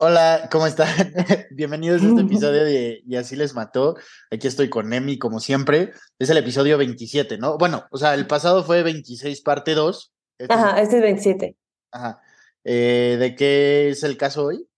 Hola, 0.00 0.48
¿cómo 0.52 0.64
están? 0.68 0.86
Bienvenidos 1.50 2.00
a 2.02 2.06
este 2.06 2.20
episodio 2.20 2.64
de 2.64 3.02
Y 3.04 3.16
así 3.16 3.34
les 3.34 3.52
mató. 3.52 3.96
Aquí 4.30 4.46
estoy 4.46 4.70
con 4.70 4.92
Emi, 4.92 5.18
como 5.18 5.40
siempre. 5.40 5.92
Es 6.20 6.30
el 6.30 6.36
episodio 6.36 6.78
27, 6.78 7.36
¿no? 7.36 7.58
Bueno, 7.58 7.84
o 7.90 7.98
sea, 7.98 8.14
el 8.14 8.28
pasado 8.28 8.62
fue 8.62 8.84
26, 8.84 9.40
parte 9.40 9.74
2. 9.74 10.12
Este 10.38 10.54
Ajá, 10.54 10.80
este 10.80 10.98
es 10.98 11.02
27. 11.02 11.56
Ajá. 11.90 12.22
Eh, 12.62 13.16
¿De 13.18 13.34
qué 13.34 13.88
es 13.88 14.04
el 14.04 14.16
caso 14.16 14.44
hoy? 14.44 14.68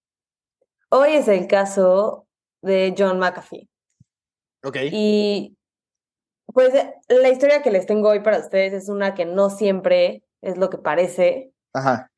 Hoy 0.89 1.11
es 1.11 1.29
el 1.29 1.47
caso 1.47 2.27
de 2.63 2.95
John 2.97 3.19
McAfee. 3.19 3.69
Ok. 4.65 4.77
Y 4.91 5.55
pues 6.47 6.73
la 7.09 7.29
historia 7.29 7.61
que 7.61 7.71
les 7.71 7.85
tengo 7.85 8.09
hoy 8.09 8.21
para 8.21 8.39
ustedes 8.39 8.73
es 8.73 8.89
una 8.89 9.15
que 9.15 9.27
no 9.27 9.51
siempre 9.51 10.23
es 10.41 10.57
lo 10.57 10.71
que 10.71 10.79
parece. 10.79 11.53
Ajá. 11.75 12.11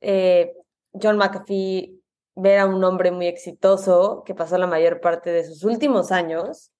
Eh, 0.00 0.54
John 0.92 1.16
McAfee 1.16 1.99
ver 2.34 2.58
a 2.58 2.66
un 2.66 2.82
hombre 2.84 3.10
muy 3.10 3.26
exitoso 3.26 4.22
que 4.24 4.34
pasó 4.34 4.58
la 4.58 4.66
mayor 4.66 5.00
parte 5.00 5.30
de 5.30 5.44
sus 5.44 5.64
últimos 5.64 6.12
años 6.12 6.72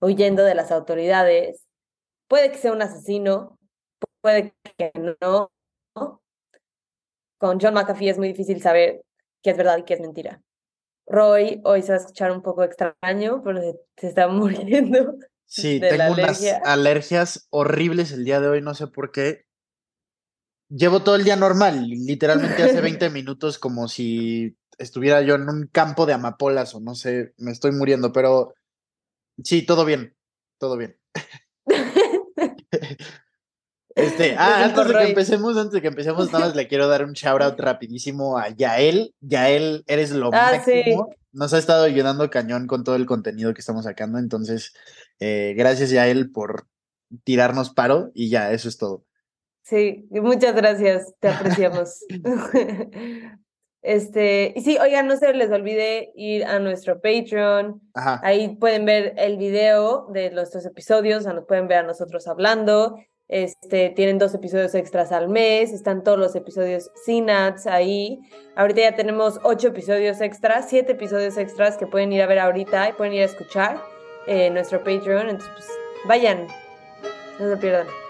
huyendo 0.00 0.44
de 0.44 0.54
las 0.54 0.70
autoridades. 0.70 1.66
Puede 2.28 2.50
que 2.50 2.58
sea 2.58 2.72
un 2.72 2.82
asesino, 2.82 3.58
puede 4.20 4.54
que 4.76 4.92
no. 5.20 5.50
Con 7.38 7.60
John 7.60 7.74
McAfee 7.74 8.10
es 8.10 8.18
muy 8.18 8.28
difícil 8.28 8.60
saber 8.62 9.02
qué 9.42 9.50
es 9.50 9.56
verdad 9.56 9.78
y 9.78 9.84
qué 9.84 9.94
es 9.94 10.00
mentira. 10.00 10.42
Roy 11.06 11.60
hoy 11.64 11.82
se 11.82 11.92
va 11.92 11.98
a 11.98 12.00
escuchar 12.00 12.30
un 12.30 12.42
poco 12.42 12.62
extraño, 12.62 13.42
pero 13.44 13.60
se 13.96 14.08
está 14.08 14.28
muriendo. 14.28 15.16
Sí, 15.44 15.80
tengo 15.80 16.14
unas 16.14 16.42
alergias 16.64 17.46
horribles 17.50 18.12
el 18.12 18.24
día 18.24 18.40
de 18.40 18.48
hoy, 18.48 18.62
no 18.62 18.74
sé 18.74 18.86
por 18.86 19.12
qué. 19.12 19.44
Llevo 20.70 21.02
todo 21.02 21.16
el 21.16 21.24
día 21.24 21.36
normal, 21.36 21.86
literalmente 21.88 22.62
hace 22.62 22.80
20 22.80 23.10
minutos 23.10 23.58
como 23.58 23.88
si 23.88 24.56
estuviera 24.78 25.22
yo 25.22 25.34
en 25.34 25.48
un 25.48 25.66
campo 25.66 26.06
de 26.06 26.12
amapolas 26.12 26.74
o 26.74 26.80
no 26.80 26.94
sé, 26.94 27.34
me 27.38 27.50
estoy 27.52 27.72
muriendo, 27.72 28.12
pero 28.12 28.54
sí, 29.42 29.64
todo 29.64 29.84
bien, 29.84 30.16
todo 30.58 30.76
bien. 30.76 30.98
Este, 33.94 34.34
ah, 34.38 34.64
antes 34.64 34.88
de 34.88 34.94
que 34.94 35.08
empecemos, 35.08 35.56
antes 35.56 35.72
de 35.72 35.82
que 35.82 35.88
empecemos, 35.88 36.32
nada 36.32 36.46
más 36.46 36.56
le 36.56 36.68
quiero 36.68 36.88
dar 36.88 37.04
un 37.04 37.12
shout 37.12 37.42
out 37.42 37.58
rapidísimo 37.58 38.38
a 38.38 38.48
Yael. 38.48 39.14
Yael, 39.20 39.84
eres 39.86 40.10
lo 40.12 40.28
ah, 40.32 40.52
máximo. 40.52 41.10
Nos 41.32 41.54
ha 41.54 41.58
estado 41.58 41.84
ayudando 41.84 42.28
cañón 42.30 42.66
con 42.66 42.84
todo 42.84 42.96
el 42.96 43.06
contenido 43.06 43.54
que 43.54 43.60
estamos 43.60 43.84
sacando. 43.84 44.18
Entonces, 44.18 44.74
eh, 45.18 45.54
gracias, 45.56 45.90
Yael, 45.90 46.30
por 46.30 46.66
tirarnos 47.24 47.70
paro 47.70 48.10
y 48.14 48.28
ya, 48.28 48.52
eso 48.52 48.68
es 48.68 48.76
todo. 48.76 49.04
Sí, 49.62 50.06
muchas 50.10 50.54
gracias, 50.54 51.14
te 51.20 51.28
apreciamos. 51.28 52.00
Este, 53.82 54.52
y 54.54 54.60
sí, 54.60 54.78
oigan, 54.78 55.08
no 55.08 55.16
se 55.16 55.34
les 55.34 55.50
olvide 55.50 56.12
ir 56.14 56.44
a 56.44 56.60
nuestro 56.60 57.00
Patreon. 57.00 57.80
Ahí 57.94 58.56
pueden 58.56 58.84
ver 58.84 59.14
el 59.16 59.36
video 59.36 60.06
de 60.12 60.30
los 60.30 60.52
dos 60.52 60.64
episodios, 60.64 61.26
o 61.26 61.32
nos 61.32 61.46
pueden 61.46 61.66
ver 61.66 61.78
a 61.78 61.82
nosotros 61.82 62.28
hablando. 62.28 62.96
Este, 63.28 63.90
tienen 63.90 64.18
dos 64.18 64.34
episodios 64.34 64.74
extras 64.74 65.10
al 65.10 65.28
mes, 65.28 65.72
están 65.72 66.04
todos 66.04 66.18
los 66.18 66.36
episodios 66.36 66.90
sin 67.04 67.30
ads 67.30 67.66
ahí. 67.66 68.20
Ahorita 68.56 68.82
ya 68.82 68.94
tenemos 68.94 69.40
ocho 69.42 69.68
episodios 69.68 70.20
extras, 70.20 70.66
siete 70.68 70.92
episodios 70.92 71.36
extras 71.38 71.76
que 71.76 71.86
pueden 71.86 72.12
ir 72.12 72.22
a 72.22 72.26
ver 72.26 72.38
ahorita 72.38 72.90
y 72.90 72.92
pueden 72.92 73.14
ir 73.14 73.22
a 73.22 73.26
escuchar 73.26 73.80
en 74.26 74.54
nuestro 74.54 74.78
Patreon. 74.80 75.30
Entonces, 75.30 75.50
pues, 75.54 75.68
vayan, 76.06 76.46
no 77.40 77.48
se 77.48 77.56
pierdan. 77.56 78.01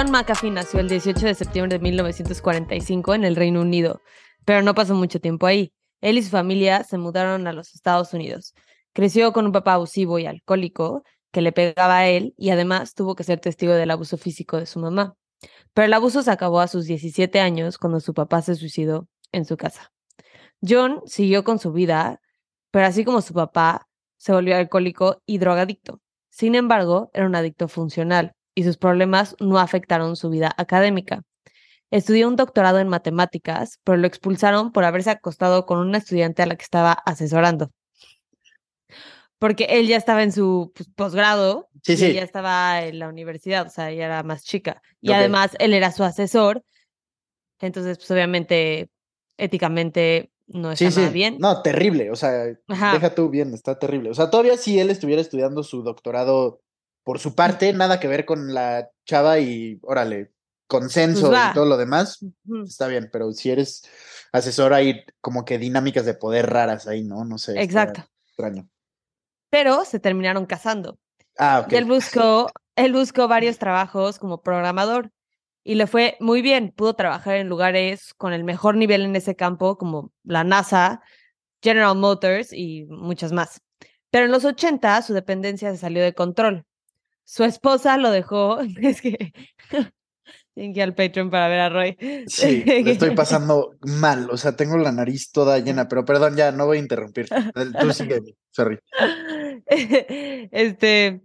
John 0.00 0.12
McAfee 0.12 0.50
nació 0.50 0.80
el 0.80 0.88
18 0.88 1.26
de 1.26 1.34
septiembre 1.34 1.76
de 1.76 1.82
1945 1.82 3.12
en 3.12 3.22
el 3.24 3.36
Reino 3.36 3.60
Unido, 3.60 4.00
pero 4.46 4.62
no 4.62 4.74
pasó 4.74 4.94
mucho 4.94 5.20
tiempo 5.20 5.44
ahí. 5.44 5.74
Él 6.00 6.16
y 6.16 6.22
su 6.22 6.30
familia 6.30 6.84
se 6.84 6.96
mudaron 6.96 7.46
a 7.46 7.52
los 7.52 7.74
Estados 7.74 8.14
Unidos. 8.14 8.54
Creció 8.94 9.34
con 9.34 9.44
un 9.44 9.52
papá 9.52 9.74
abusivo 9.74 10.18
y 10.18 10.24
alcohólico 10.24 11.02
que 11.30 11.42
le 11.42 11.52
pegaba 11.52 11.98
a 11.98 12.08
él 12.08 12.32
y 12.38 12.48
además 12.48 12.94
tuvo 12.94 13.14
que 13.14 13.24
ser 13.24 13.40
testigo 13.40 13.74
del 13.74 13.90
abuso 13.90 14.16
físico 14.16 14.56
de 14.56 14.64
su 14.64 14.78
mamá. 14.78 15.16
Pero 15.74 15.84
el 15.84 15.92
abuso 15.92 16.22
se 16.22 16.30
acabó 16.30 16.60
a 16.60 16.68
sus 16.68 16.86
17 16.86 17.38
años 17.38 17.76
cuando 17.76 18.00
su 18.00 18.14
papá 18.14 18.40
se 18.40 18.54
suicidó 18.54 19.06
en 19.32 19.44
su 19.44 19.58
casa. 19.58 19.92
John 20.66 21.02
siguió 21.04 21.44
con 21.44 21.58
su 21.58 21.72
vida, 21.72 22.22
pero 22.70 22.86
así 22.86 23.04
como 23.04 23.20
su 23.20 23.34
papá, 23.34 23.86
se 24.16 24.32
volvió 24.32 24.56
alcohólico 24.56 25.20
y 25.26 25.36
drogadicto. 25.36 26.00
Sin 26.30 26.54
embargo, 26.54 27.10
era 27.12 27.26
un 27.26 27.34
adicto 27.34 27.68
funcional 27.68 28.34
y 28.54 28.64
sus 28.64 28.76
problemas 28.76 29.36
no 29.40 29.58
afectaron 29.58 30.16
su 30.16 30.30
vida 30.30 30.52
académica. 30.56 31.22
Estudió 31.90 32.28
un 32.28 32.36
doctorado 32.36 32.78
en 32.78 32.88
matemáticas, 32.88 33.80
pero 33.84 33.98
lo 33.98 34.06
expulsaron 34.06 34.72
por 34.72 34.84
haberse 34.84 35.10
acostado 35.10 35.66
con 35.66 35.78
una 35.78 35.98
estudiante 35.98 36.42
a 36.42 36.46
la 36.46 36.56
que 36.56 36.62
estaba 36.62 36.92
asesorando. 36.92 37.70
Porque 39.38 39.64
él 39.70 39.86
ya 39.86 39.96
estaba 39.96 40.22
en 40.22 40.32
su 40.32 40.72
pues, 40.74 40.88
posgrado 40.94 41.68
y 41.86 41.92
ella 41.92 42.22
estaba 42.22 42.82
en 42.84 42.98
la 42.98 43.08
universidad, 43.08 43.66
o 43.66 43.70
sea, 43.70 43.90
ella 43.90 44.06
era 44.06 44.22
más 44.22 44.44
chica. 44.44 44.82
Y 45.00 45.12
además 45.12 45.56
él 45.58 45.72
era 45.72 45.90
su 45.90 46.04
asesor, 46.04 46.62
entonces, 47.60 47.98
pues 47.98 48.10
obviamente, 48.10 48.90
éticamente 49.36 50.30
no 50.46 50.72
está 50.72 50.90
nada 50.90 51.10
bien. 51.10 51.38
No, 51.38 51.62
terrible, 51.62 52.10
o 52.10 52.16
sea, 52.16 52.46
deja 52.66 53.14
tú 53.14 53.28
bien, 53.28 53.54
está 53.54 53.78
terrible. 53.78 54.10
O 54.10 54.14
sea, 54.14 54.30
todavía 54.30 54.56
si 54.56 54.78
él 54.78 54.90
estuviera 54.90 55.20
estudiando 55.22 55.62
su 55.62 55.82
doctorado 55.82 56.60
por 57.10 57.18
su 57.18 57.34
parte, 57.34 57.72
nada 57.72 57.98
que 57.98 58.06
ver 58.06 58.24
con 58.24 58.54
la 58.54 58.88
chava 59.04 59.40
y 59.40 59.80
órale, 59.82 60.30
consenso 60.68 61.26
pues 61.30 61.40
y 61.50 61.54
todo 61.54 61.64
lo 61.64 61.76
demás, 61.76 62.24
está 62.64 62.86
bien, 62.86 63.10
pero 63.12 63.32
si 63.32 63.50
eres 63.50 63.82
asesora 64.30 64.76
hay 64.76 65.02
como 65.20 65.44
que 65.44 65.58
dinámicas 65.58 66.06
de 66.06 66.14
poder 66.14 66.48
raras 66.48 66.86
ahí, 66.86 67.02
¿no? 67.02 67.24
No 67.24 67.36
sé. 67.36 67.60
Exacto. 67.60 68.04
Extraño. 68.28 68.68
Pero 69.50 69.84
se 69.84 69.98
terminaron 69.98 70.46
casando. 70.46 71.00
Ah, 71.36 71.64
ok. 71.64 71.72
Y 71.72 71.76
él 71.78 71.84
buscó, 71.86 72.48
él 72.76 72.92
buscó 72.92 73.26
varios 73.26 73.58
trabajos 73.58 74.20
como 74.20 74.40
programador 74.44 75.10
y 75.64 75.74
le 75.74 75.88
fue 75.88 76.16
muy 76.20 76.42
bien. 76.42 76.72
Pudo 76.76 76.94
trabajar 76.94 77.38
en 77.38 77.48
lugares 77.48 78.14
con 78.14 78.32
el 78.32 78.44
mejor 78.44 78.76
nivel 78.76 79.02
en 79.02 79.16
ese 79.16 79.34
campo, 79.34 79.76
como 79.78 80.12
la 80.22 80.44
NASA, 80.44 81.02
General 81.60 81.96
Motors 81.96 82.52
y 82.52 82.84
muchas 82.84 83.32
más. 83.32 83.60
Pero 84.12 84.26
en 84.26 84.30
los 84.30 84.44
80 84.44 85.02
su 85.02 85.12
dependencia 85.12 85.72
se 85.72 85.78
salió 85.78 86.04
de 86.04 86.14
control 86.14 86.66
su 87.30 87.44
esposa 87.44 87.96
lo 87.96 88.10
dejó. 88.10 88.58
Es 88.82 89.00
que 89.00 89.32
tienen 90.52 90.74
que 90.74 90.80
ir 90.80 90.82
al 90.82 90.94
Patreon 90.94 91.30
para 91.30 91.48
ver 91.48 91.60
a 91.60 91.68
Roy. 91.68 91.96
Sí, 92.26 92.64
le 92.66 92.90
estoy 92.90 93.14
pasando 93.14 93.76
mal. 93.82 94.28
O 94.30 94.36
sea, 94.36 94.56
tengo 94.56 94.76
la 94.76 94.90
nariz 94.90 95.30
toda 95.30 95.58
llena, 95.60 95.88
pero 95.88 96.04
perdón, 96.04 96.36
ya 96.36 96.50
no 96.50 96.66
voy 96.66 96.78
a 96.78 96.80
interrumpir. 96.80 97.28
Tú 97.80 97.92
sigue, 97.92 98.20
sorry. 98.50 98.78
Este. 100.50 101.20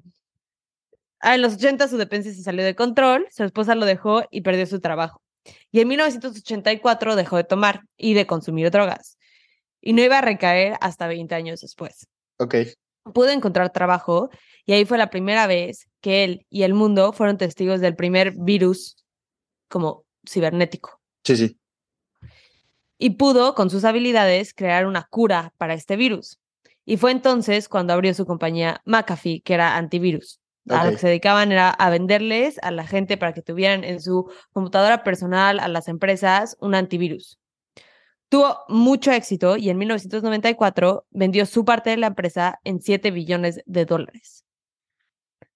Ah, 1.19 1.33
en 1.33 1.41
los 1.41 1.55
80 1.55 1.87
su 1.87 1.97
dependencia 1.97 2.35
se 2.35 2.43
salió 2.43 2.63
de 2.63 2.75
control, 2.75 3.25
su 3.31 3.43
esposa 3.43 3.73
lo 3.73 3.85
dejó 3.85 4.23
y 4.29 4.41
perdió 4.41 4.67
su 4.67 4.79
trabajo. 4.79 5.23
Y 5.71 5.79
en 5.79 5.87
1984 5.87 7.15
dejó 7.15 7.37
de 7.37 7.43
tomar 7.45 7.81
y 7.97 8.13
de 8.13 8.27
consumir 8.27 8.69
drogas. 8.69 9.17
Y 9.81 9.93
no 9.93 10.03
iba 10.03 10.19
a 10.19 10.21
recaer 10.21 10.75
hasta 10.81 11.07
20 11.07 11.33
años 11.33 11.61
después. 11.61 12.07
Ok. 12.37 12.55
Pudo 13.13 13.29
encontrar 13.29 13.71
trabajo 13.71 14.29
y 14.65 14.73
ahí 14.73 14.85
fue 14.85 14.97
la 14.97 15.09
primera 15.09 15.47
vez 15.47 15.87
que 16.01 16.23
él 16.23 16.45
y 16.49 16.63
el 16.63 16.73
mundo 16.73 17.13
fueron 17.13 17.37
testigos 17.37 17.81
del 17.81 17.95
primer 17.95 18.33
virus 18.35 18.97
como 19.69 20.05
cibernético. 20.27 20.99
Sí, 21.23 21.37
sí. 21.37 21.59
Y 22.97 23.11
pudo, 23.11 23.55
con 23.55 23.69
sus 23.69 23.83
habilidades, 23.83 24.53
crear 24.53 24.85
una 24.85 25.07
cura 25.09 25.53
para 25.57 25.73
este 25.73 25.95
virus. 25.95 26.39
Y 26.85 26.97
fue 26.97 27.11
entonces 27.11 27.67
cuando 27.67 27.93
abrió 27.93 28.13
su 28.13 28.25
compañía 28.25 28.81
McAfee, 28.85 29.41
que 29.41 29.53
era 29.53 29.75
antivirus. 29.75 30.39
A 30.67 30.85
lo 30.85 30.91
que 30.91 30.97
se 30.97 31.07
dedicaban 31.07 31.51
era 31.51 31.69
a 31.69 31.89
venderles 31.91 32.57
a 32.63 32.71
la 32.71 32.87
gente 32.87 33.17
para 33.17 33.33
que 33.33 33.43
tuvieran 33.43 33.83
en 33.83 34.01
su 34.01 34.31
computadora 34.51 35.03
personal, 35.03 35.59
a 35.59 35.67
las 35.67 35.87
empresas, 35.87 36.57
un 36.59 36.73
antivirus. 36.73 37.37
Tuvo 38.35 38.65
mucho 38.67 39.13
éxito 39.13 39.55
y 39.55 39.69
en 39.69 39.77
1994 39.77 41.07
vendió 41.11 41.45
su 41.45 41.63
parte 41.63 41.91
de 41.91 41.95
la 41.95 42.07
empresa 42.07 42.59
en 42.65 42.81
7 42.81 43.09
billones 43.11 43.61
de 43.65 43.85
dólares. 43.85 44.43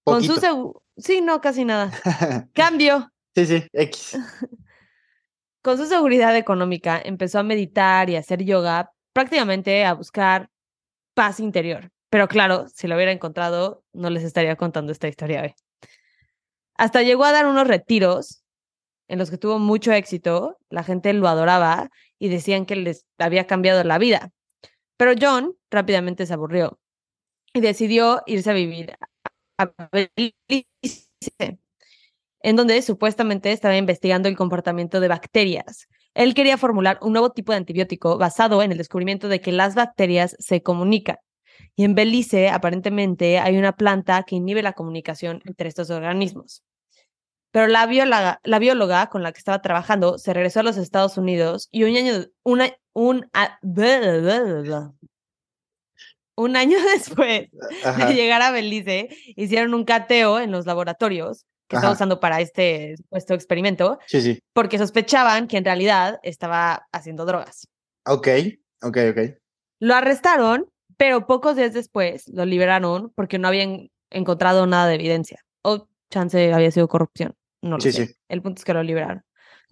Con 0.06 0.24
su 0.24 0.82
Sí, 0.96 1.20
no, 1.20 1.42
casi 1.42 1.66
nada. 1.66 1.92
Cambio. 2.54 3.12
Sí, 3.36 3.46
sí, 3.48 3.68
X. 3.74 4.18
Con 5.62 5.78
su 5.78 5.88
seguridad 5.88 6.34
económica 6.38 7.02
empezó 7.04 7.40
a 7.40 7.44
meditar 7.44 8.10
y 8.10 8.16
a 8.16 8.20
hacer 8.20 8.46
yoga, 8.46 8.94
prácticamente 9.12 9.84
a 9.84 9.94
buscar 9.94 10.50
paz 11.14 11.42
interior. 11.42 11.92
Pero 12.10 12.30
claro, 12.30 12.70
si 12.74 12.88
lo 12.88 12.96
hubiera 12.96 13.12
encontrado, 13.12 13.84
no 13.92 14.10
les 14.10 14.24
estaría 14.24 14.56
contando 14.56 14.94
esta 14.94 15.10
historia 15.10 15.42
hoy. 15.42 15.54
Hasta 16.76 17.02
llegó 17.02 17.26
a 17.26 17.34
dar 17.34 17.46
unos 17.46 17.68
retiros 17.68 18.46
en 19.10 19.18
los 19.18 19.32
que 19.32 19.40
tuvo 19.40 19.58
mucho 19.58 19.92
éxito, 19.92 20.58
la 20.70 20.84
gente 20.84 21.12
lo 21.14 21.28
adoraba 21.28 21.90
y 22.20 22.30
decían 22.30 22.66
que 22.66 22.76
les 22.76 23.06
había 23.18 23.48
cambiado 23.48 23.84
la 23.84 23.98
vida. 23.98 24.32
Pero 24.98 25.14
John 25.20 25.56
rápidamente 25.72 26.26
se 26.26 26.34
aburrió 26.34 26.80
y 27.54 27.62
decidió 27.62 28.22
irse 28.28 28.52
a 28.52 28.54
vivir 28.54 28.98
a 29.58 29.74
Belice, 29.92 30.68
en 32.42 32.56
donde 32.56 32.82
supuestamente 32.82 33.52
estaba 33.52 33.78
investigando 33.78 34.30
el 34.30 34.38
comportamiento 34.38 35.00
de 35.00 35.08
bacterias. 35.08 35.88
Él 36.14 36.34
quería 36.34 36.58
formular 36.58 37.00
un 37.02 37.14
nuevo 37.14 37.32
tipo 37.32 37.52
de 37.52 37.60
antibiótico 37.60 38.18
basado 38.18 38.62
en 38.62 38.72
el 38.72 38.78
descubrimiento 38.78 39.28
de 39.30 39.42
que 39.42 39.52
las 39.52 39.76
bacterias 39.76 40.36
se 40.40 40.62
comunican. 40.62 41.18
Y 41.76 41.86
en 41.86 41.96
Belice, 41.96 42.50
aparentemente, 42.50 43.40
hay 43.40 43.58
una 43.58 43.74
planta 43.76 44.24
que 44.24 44.36
inhibe 44.36 44.62
la 44.62 44.74
comunicación 44.74 45.42
entre 45.46 45.70
estos 45.70 45.90
organismos. 45.90 46.64
Pero 47.52 47.68
la 47.68 47.86
bióloga, 47.86 48.40
la 48.44 48.60
bióloga 48.60 49.08
con 49.08 49.24
la 49.24 49.32
que 49.32 49.40
estaba 49.40 49.62
trabajando 49.62 50.18
se 50.18 50.34
regresó 50.34 50.60
a 50.60 50.64
los 50.64 50.78
Estados 50.78 51.18
Unidos 51.18 51.68
y 51.72 51.84
un 51.84 51.96
año, 51.96 52.26
una, 52.44 52.72
un, 52.94 53.30
un 56.36 56.56
año 56.56 56.78
después 56.94 57.50
de 57.50 58.14
llegar 58.14 58.42
a 58.42 58.52
Belice, 58.52 59.10
hicieron 59.36 59.74
un 59.74 59.84
cateo 59.84 60.40
en 60.40 60.52
los 60.52 60.66
laboratorios 60.66 61.46
que 61.68 61.76
estaba 61.76 61.94
usando 61.94 62.20
para 62.20 62.42
este 62.42 62.98
supuesto 62.98 63.36
experimento. 63.36 64.00
Sí, 64.08 64.22
sí. 64.22 64.40
Porque 64.54 64.80
sospechaban 64.80 65.48
que 65.48 65.58
en 65.58 65.66
realidad 65.66 66.20
estaba 66.24 66.88
haciendo 66.92 67.26
drogas. 67.26 67.68
Ok, 68.08 68.28
ok, 68.82 68.98
ok. 69.12 69.20
Lo 69.80 69.94
arrestaron, 69.94 70.66
pero 70.98 71.28
pocos 71.28 71.56
días 71.56 71.74
después 71.74 72.28
lo 72.28 72.46
liberaron 72.46 73.12
porque 73.16 73.38
no 73.38 73.48
habían 73.48 73.90
encontrado 74.10 74.66
nada 74.66 74.88
de 74.88 74.96
evidencia. 74.96 75.46
O 75.62 75.88
chance 76.10 76.52
había 76.52 76.72
sido 76.72 76.88
corrupción. 76.88 77.36
No 77.62 77.78
lo 77.78 77.82
sé. 77.82 77.92
Sí. 77.92 78.14
El 78.28 78.42
punto 78.42 78.60
es 78.60 78.66
que 78.66 78.74
lo 78.74 78.84
liberaron. 78.84 79.24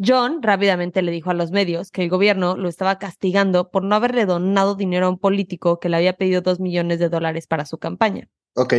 John 0.05 0.43
rápidamente 0.43 1.01
le 1.01 1.11
dijo 1.11 1.31
a 1.31 1.33
los 1.33 1.51
medios 1.51 1.89
que 1.89 2.03
el 2.03 2.09
gobierno 2.09 2.55
lo 2.55 2.69
estaba 2.69 2.99
castigando 2.99 3.71
por 3.71 3.83
no 3.83 3.95
haberle 3.95 4.25
donado 4.25 4.75
dinero 4.75 5.07
a 5.07 5.09
un 5.09 5.17
político 5.17 5.79
que 5.79 5.89
le 5.89 5.97
había 5.97 6.13
pedido 6.13 6.41
dos 6.41 6.59
millones 6.59 6.99
de 6.99 7.09
dólares 7.09 7.47
para 7.47 7.65
su 7.65 7.79
campaña. 7.79 8.27
Ok. 8.55 8.75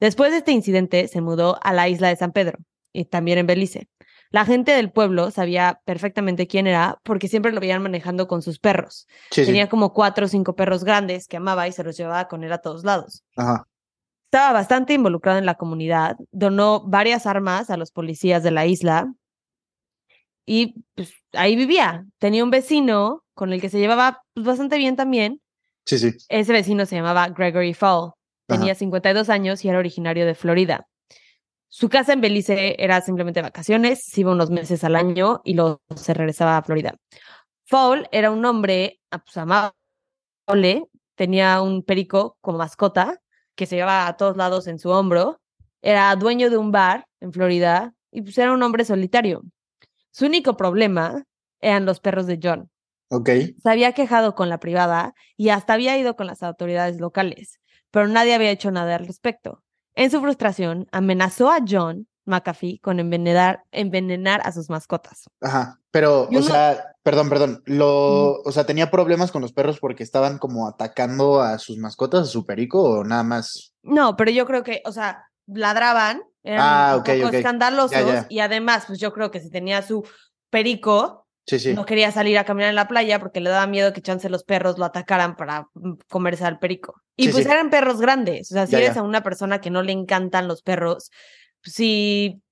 Después 0.00 0.32
de 0.32 0.38
este 0.38 0.52
incidente, 0.52 1.08
se 1.08 1.20
mudó 1.20 1.58
a 1.62 1.72
la 1.72 1.88
isla 1.88 2.08
de 2.08 2.16
San 2.16 2.32
Pedro 2.32 2.58
y 2.92 3.06
también 3.06 3.38
en 3.38 3.46
Belice. 3.46 3.88
La 4.30 4.44
gente 4.44 4.72
del 4.72 4.92
pueblo 4.92 5.30
sabía 5.30 5.80
perfectamente 5.84 6.46
quién 6.46 6.66
era 6.66 6.98
porque 7.02 7.26
siempre 7.26 7.52
lo 7.52 7.60
veían 7.60 7.82
manejando 7.82 8.28
con 8.28 8.42
sus 8.42 8.60
perros. 8.60 9.08
Tenía 9.34 9.68
como 9.68 9.92
cuatro 9.92 10.26
o 10.26 10.28
cinco 10.28 10.54
perros 10.54 10.84
grandes 10.84 11.26
que 11.26 11.36
amaba 11.36 11.66
y 11.66 11.72
se 11.72 11.82
los 11.82 11.96
llevaba 11.96 12.28
con 12.28 12.44
él 12.44 12.52
a 12.52 12.58
todos 12.58 12.84
lados. 12.84 13.24
Estaba 14.32 14.52
bastante 14.52 14.94
involucrado 14.94 15.40
en 15.40 15.44
la 15.44 15.56
comunidad, 15.56 16.16
donó 16.30 16.84
varias 16.86 17.26
armas 17.26 17.68
a 17.68 17.76
los 17.76 17.90
policías 17.90 18.44
de 18.44 18.52
la 18.52 18.64
isla 18.64 19.12
y 20.46 20.84
pues, 20.94 21.14
ahí 21.32 21.56
vivía. 21.56 22.06
Tenía 22.18 22.44
un 22.44 22.50
vecino 22.52 23.24
con 23.34 23.52
el 23.52 23.60
que 23.60 23.68
se 23.68 23.80
llevaba 23.80 24.22
pues, 24.32 24.46
bastante 24.46 24.78
bien 24.78 24.94
también. 24.94 25.40
Sí, 25.84 25.98
sí. 25.98 26.12
Ese 26.28 26.52
vecino 26.52 26.86
se 26.86 26.94
llamaba 26.94 27.28
Gregory 27.30 27.74
Fall. 27.74 28.12
Tenía 28.46 28.76
52 28.76 29.28
años 29.30 29.64
y 29.64 29.68
era 29.68 29.80
originario 29.80 30.24
de 30.24 30.36
Florida. 30.36 30.86
Su 31.68 31.88
casa 31.88 32.12
en 32.12 32.20
Belice 32.20 32.76
era 32.78 33.00
simplemente 33.00 33.42
vacaciones, 33.42 34.04
se 34.04 34.20
iba 34.20 34.30
unos 34.30 34.50
meses 34.50 34.84
al 34.84 34.94
año 34.94 35.40
y 35.42 35.54
luego 35.54 35.80
se 35.96 36.14
regresaba 36.14 36.56
a 36.56 36.62
Florida. 36.62 36.94
Fall 37.66 38.08
era 38.12 38.30
un 38.30 38.44
hombre 38.44 39.00
ah, 39.10 39.18
pues, 39.18 39.36
amable, 39.36 40.84
tenía 41.16 41.60
un 41.62 41.82
perico 41.82 42.36
como 42.40 42.58
mascota 42.58 43.20
que 43.60 43.66
se 43.66 43.76
llevaba 43.76 44.06
a 44.06 44.16
todos 44.16 44.38
lados 44.38 44.66
en 44.66 44.78
su 44.78 44.88
hombro, 44.88 45.38
era 45.82 46.16
dueño 46.16 46.48
de 46.48 46.56
un 46.56 46.72
bar 46.72 47.06
en 47.20 47.30
Florida 47.30 47.92
y 48.10 48.22
pues 48.22 48.38
era 48.38 48.54
un 48.54 48.62
hombre 48.62 48.86
solitario. 48.86 49.42
Su 50.10 50.24
único 50.24 50.56
problema 50.56 51.26
eran 51.60 51.84
los 51.84 52.00
perros 52.00 52.26
de 52.26 52.40
John. 52.42 52.70
Ok. 53.10 53.28
Se 53.62 53.70
había 53.70 53.92
quejado 53.92 54.34
con 54.34 54.48
la 54.48 54.58
privada 54.60 55.12
y 55.36 55.50
hasta 55.50 55.74
había 55.74 55.98
ido 55.98 56.16
con 56.16 56.26
las 56.26 56.42
autoridades 56.42 56.98
locales 56.98 57.60
pero 57.90 58.08
nadie 58.08 58.34
había 58.34 58.50
hecho 58.50 58.70
nada 58.70 58.96
al 58.96 59.06
respecto. 59.06 59.62
En 59.94 60.10
su 60.10 60.20
frustración, 60.20 60.86
amenazó 60.92 61.50
a 61.50 61.58
John 61.66 62.06
McAfee 62.24 62.80
con 62.80 63.00
envenenar, 63.00 63.64
envenenar 63.72 64.40
a 64.44 64.52
sus 64.52 64.70
mascotas. 64.70 65.24
Ajá, 65.40 65.80
pero, 65.90 66.28
o 66.28 66.42
sea, 66.42 66.94
perdón, 67.02 67.28
perdón, 67.28 67.62
lo, 67.66 68.40
o 68.42 68.52
sea, 68.52 68.64
tenía 68.64 68.90
problemas 68.90 69.32
con 69.32 69.42
los 69.42 69.52
perros 69.52 69.78
porque 69.80 70.02
estaban 70.02 70.38
como 70.38 70.68
atacando 70.68 71.40
a 71.40 71.58
sus 71.58 71.78
mascotas, 71.78 72.22
a 72.22 72.30
su 72.30 72.46
perico 72.46 72.82
o 72.82 73.04
nada 73.04 73.22
más. 73.22 73.74
No, 73.82 74.16
pero 74.16 74.30
yo 74.30 74.46
creo 74.46 74.62
que, 74.62 74.82
o 74.84 74.92
sea, 74.92 75.24
ladraban, 75.46 76.22
eran 76.42 76.60
ah, 76.62 76.94
un 76.96 77.02
poco 77.02 77.36
escandalosos 77.36 78.26
y 78.28 78.40
además, 78.40 78.84
pues 78.86 78.98
yo 78.98 79.12
creo 79.12 79.30
que 79.30 79.40
si 79.40 79.50
tenía 79.50 79.82
su 79.82 80.06
perico, 80.50 81.26
no 81.74 81.84
quería 81.84 82.12
salir 82.12 82.38
a 82.38 82.44
caminar 82.44 82.70
en 82.70 82.76
la 82.76 82.88
playa 82.88 83.18
porque 83.18 83.40
le 83.40 83.50
daba 83.50 83.66
miedo 83.66 83.92
que 83.92 84.02
chance 84.02 84.28
los 84.28 84.44
perros 84.44 84.78
lo 84.78 84.84
atacaran 84.84 85.36
para 85.36 85.68
mm, 85.74 85.94
comerse 86.08 86.44
al 86.44 86.58
perico. 86.58 87.02
Y 87.16 87.28
pues 87.28 87.46
eran 87.46 87.70
perros 87.70 88.00
grandes. 88.00 88.50
O 88.52 88.54
sea, 88.54 88.66
si 88.66 88.76
eres 88.76 88.96
a 88.96 89.02
una 89.02 89.22
persona 89.22 89.60
que 89.60 89.70
no 89.70 89.82
le 89.82 89.92
encantan 89.92 90.48
los 90.48 90.62
perros, 90.62 91.10
pues 91.62 91.74
sí. 91.74 92.42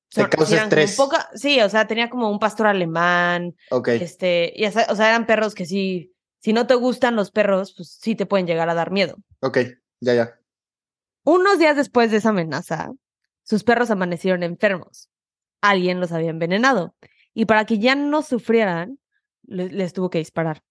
sí, 1.34 1.60
o 1.60 1.68
sea, 1.68 1.86
tenía 1.86 2.10
como 2.10 2.30
un 2.30 2.38
pastor 2.38 2.66
alemán. 2.66 3.54
Ok. 3.70 3.88
Este, 3.88 4.52
y, 4.56 4.66
o 4.66 4.70
sea, 4.70 5.08
eran 5.08 5.26
perros 5.26 5.54
que 5.54 5.66
sí, 5.66 6.12
si 6.40 6.52
no 6.52 6.66
te 6.66 6.74
gustan 6.74 7.16
los 7.16 7.30
perros, 7.30 7.74
pues 7.76 7.98
sí 8.00 8.14
te 8.14 8.26
pueden 8.26 8.46
llegar 8.46 8.68
a 8.68 8.74
dar 8.74 8.90
miedo. 8.90 9.16
Ok, 9.40 9.58
ya, 10.00 10.14
ya. 10.14 10.38
Unos 11.24 11.58
días 11.58 11.76
después 11.76 12.10
de 12.10 12.18
esa 12.18 12.30
amenaza, 12.30 12.90
sus 13.42 13.64
perros 13.64 13.90
amanecieron 13.90 14.42
enfermos. 14.42 15.10
Alguien 15.60 16.00
los 16.00 16.12
había 16.12 16.30
envenenado 16.30 16.94
y 17.34 17.46
para 17.46 17.64
que 17.66 17.78
ya 17.78 17.94
no 17.94 18.22
sufrieran, 18.22 18.98
les, 19.46 19.92
tuvo 19.92 20.10
que 20.10 20.18
disparar. 20.18 20.62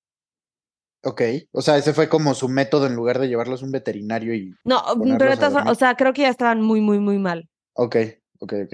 Ok, 1.04 1.22
o 1.52 1.62
sea, 1.62 1.78
ese 1.78 1.94
fue 1.94 2.10
como 2.10 2.34
su 2.34 2.50
método 2.50 2.88
en 2.88 2.96
lugar 2.96 3.20
de 3.20 3.28
llevarlos 3.28 3.62
a 3.62 3.66
un 3.66 3.72
veterinario 3.72 4.34
y... 4.34 4.54
No, 4.64 4.84
pero 5.18 5.34
o 5.68 5.76
sea, 5.76 5.96
creo 5.96 6.12
que 6.14 6.24
ya 6.24 6.30
estaban 6.30 6.62
muy, 6.62 6.82
muy, 6.82 7.00
muy 7.00 7.20
mal. 7.20 7.50
Ok, 7.74 7.98
ok, 8.40 8.54
ok. 8.66 8.74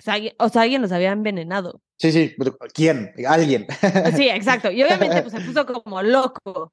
O 0.00 0.02
sea, 0.02 0.16
o 0.38 0.48
sea, 0.48 0.62
alguien 0.62 0.82
los 0.82 0.92
había 0.92 1.10
envenenado. 1.10 1.82
Sí, 1.98 2.12
sí, 2.12 2.36
¿quién? 2.72 3.12
Alguien. 3.26 3.66
Sí, 4.16 4.28
exacto. 4.28 4.70
Y 4.70 4.82
obviamente 4.82 5.22
pues, 5.22 5.32
se 5.32 5.40
puso 5.46 5.66
como 5.66 6.02
loco. 6.02 6.72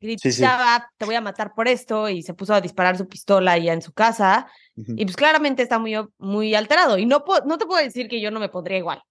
Gritaba, 0.00 0.90
te 0.98 1.06
voy 1.06 1.14
a 1.14 1.20
matar 1.20 1.54
por 1.54 1.66
esto, 1.66 2.08
y 2.10 2.22
se 2.22 2.34
puso 2.34 2.52
a 2.52 2.60
disparar 2.60 2.98
su 2.98 3.08
pistola 3.08 3.56
ya 3.56 3.72
en 3.72 3.80
su 3.80 3.92
casa. 3.92 4.48
Y 4.74 5.04
pues 5.04 5.16
claramente 5.16 5.62
está 5.62 5.78
muy, 5.78 5.94
muy 6.18 6.54
alterado. 6.54 6.98
Y 6.98 7.06
no, 7.06 7.24
no 7.46 7.58
te 7.58 7.66
puedo 7.66 7.82
decir 7.82 8.08
que 8.08 8.20
yo 8.20 8.30
no 8.30 8.40
me 8.40 8.48
pondría 8.48 8.76
igual. 8.76 9.02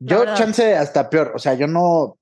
Yo, 0.00 0.24
chance 0.34 0.74
hasta 0.74 1.08
peor. 1.08 1.32
O 1.34 1.38
sea, 1.38 1.54
yo 1.54 1.68
no, 1.68 2.18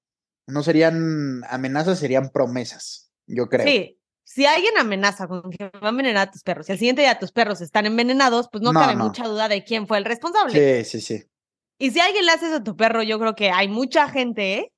no 0.47 0.63
serían 0.63 1.43
amenazas, 1.49 1.99
serían 1.99 2.31
promesas. 2.31 3.11
Yo 3.27 3.49
creo. 3.49 3.67
Sí. 3.67 4.00
Si 4.33 4.47
alguien 4.47 4.79
amenaza 4.79 5.27
con 5.27 5.51
que 5.51 5.71
va 5.83 5.89
a 5.89 5.89
envenenar 5.89 6.29
a 6.29 6.31
tus 6.31 6.45
perros 6.45 6.69
y 6.69 6.73
al 6.73 6.79
siguiente 6.79 7.03
día 7.03 7.19
tus 7.19 7.33
perros 7.33 7.61
están 7.61 7.87
envenenados, 7.87 8.49
pues 8.49 8.63
no, 8.63 8.73
cabe 8.73 8.95
mucha 8.95 9.27
duda 9.27 9.49
de 9.49 9.65
quién 9.65 9.89
fue 9.89 9.99
el 9.99 10.05
responsable. 10.05 10.85
Sí, 10.85 10.89
sí, 10.89 11.01
sí. 11.01 11.25
Y 11.79 11.91
si 11.91 11.99
alguien 11.99 12.25
le 12.25 12.31
hace 12.31 12.47
eso 12.47 12.57
a 12.57 12.63
tu 12.63 12.77
perro, 12.77 13.03
yo 13.03 13.19
creo 13.19 13.35
que 13.35 13.51
hay 13.51 13.67
mucha 13.67 14.09
gente, 14.09 14.73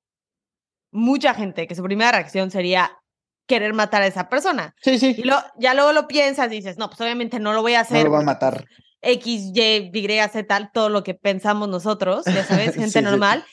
mucha 0.90 1.34
gente, 1.34 1.66
que 1.66 1.74
su 1.74 1.82
primera 1.82 2.12
reacción 2.12 2.50
sería 2.50 2.98
querer 3.46 3.74
matar 3.74 4.00
a 4.00 4.06
esa 4.06 4.30
persona. 4.30 4.74
Sí, 4.80 4.98
sí. 4.98 5.16
Y 5.18 5.24
lo, 5.24 5.36
ya 5.58 5.74
luego 5.74 5.92
lo 5.92 6.08
piensas 6.08 6.46
y 6.50 6.56
dices, 6.56 6.78
no, 6.78 6.88
pues 6.88 7.02
obviamente 7.02 7.38
no 7.38 7.52
lo 7.52 7.60
voy 7.60 7.74
a 7.74 7.80
hacer. 7.80 7.98
No 7.98 8.04
lo 8.04 8.10
voy 8.12 8.22
a 8.22 8.24
matar. 8.24 8.66
X, 9.02 9.50
Y, 9.54 9.90
Y, 9.92 10.08
Z, 10.30 10.44
tal, 10.46 10.70
todo 10.72 10.88
lo 10.88 11.02
que 11.02 11.12
pensamos 11.12 11.68
nosotros, 11.68 12.24
ya 12.24 12.42
sabes, 12.46 12.74
gente 12.74 13.02
normal. 13.02 13.44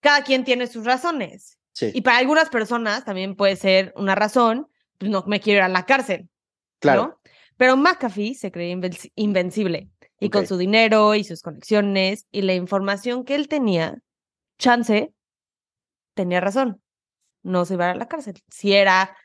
Cada 0.00 0.22
quien 0.22 0.44
tiene 0.44 0.68
sus 0.68 0.84
razones. 0.84 1.58
Y 1.80 2.02
para 2.02 2.18
algunas 2.18 2.50
personas 2.50 3.04
también 3.04 3.34
puede 3.34 3.56
ser 3.56 3.92
una 3.96 4.14
razón, 4.14 4.68
pues 4.68 4.71
no 5.02 5.24
me 5.26 5.40
quiero 5.40 5.58
ir 5.58 5.62
a 5.64 5.68
la 5.68 5.86
cárcel. 5.86 6.28
Claro. 6.80 7.20
Pero 7.56 7.76
McAfee 7.76 8.34
se 8.34 8.50
creía 8.50 8.76
invencible. 9.14 9.88
Y 10.18 10.30
con 10.30 10.46
su 10.46 10.56
dinero 10.56 11.16
y 11.16 11.24
sus 11.24 11.42
conexiones 11.42 12.26
y 12.30 12.42
la 12.42 12.54
información 12.54 13.24
que 13.24 13.34
él 13.34 13.48
tenía, 13.48 13.98
Chance 14.56 15.12
tenía 16.14 16.40
razón. 16.40 16.80
No 17.42 17.64
se 17.64 17.74
iba 17.74 17.90
a 17.90 17.94
la 17.94 18.06
cárcel. 18.06 18.40
Si 18.48 18.72
era 18.72 19.16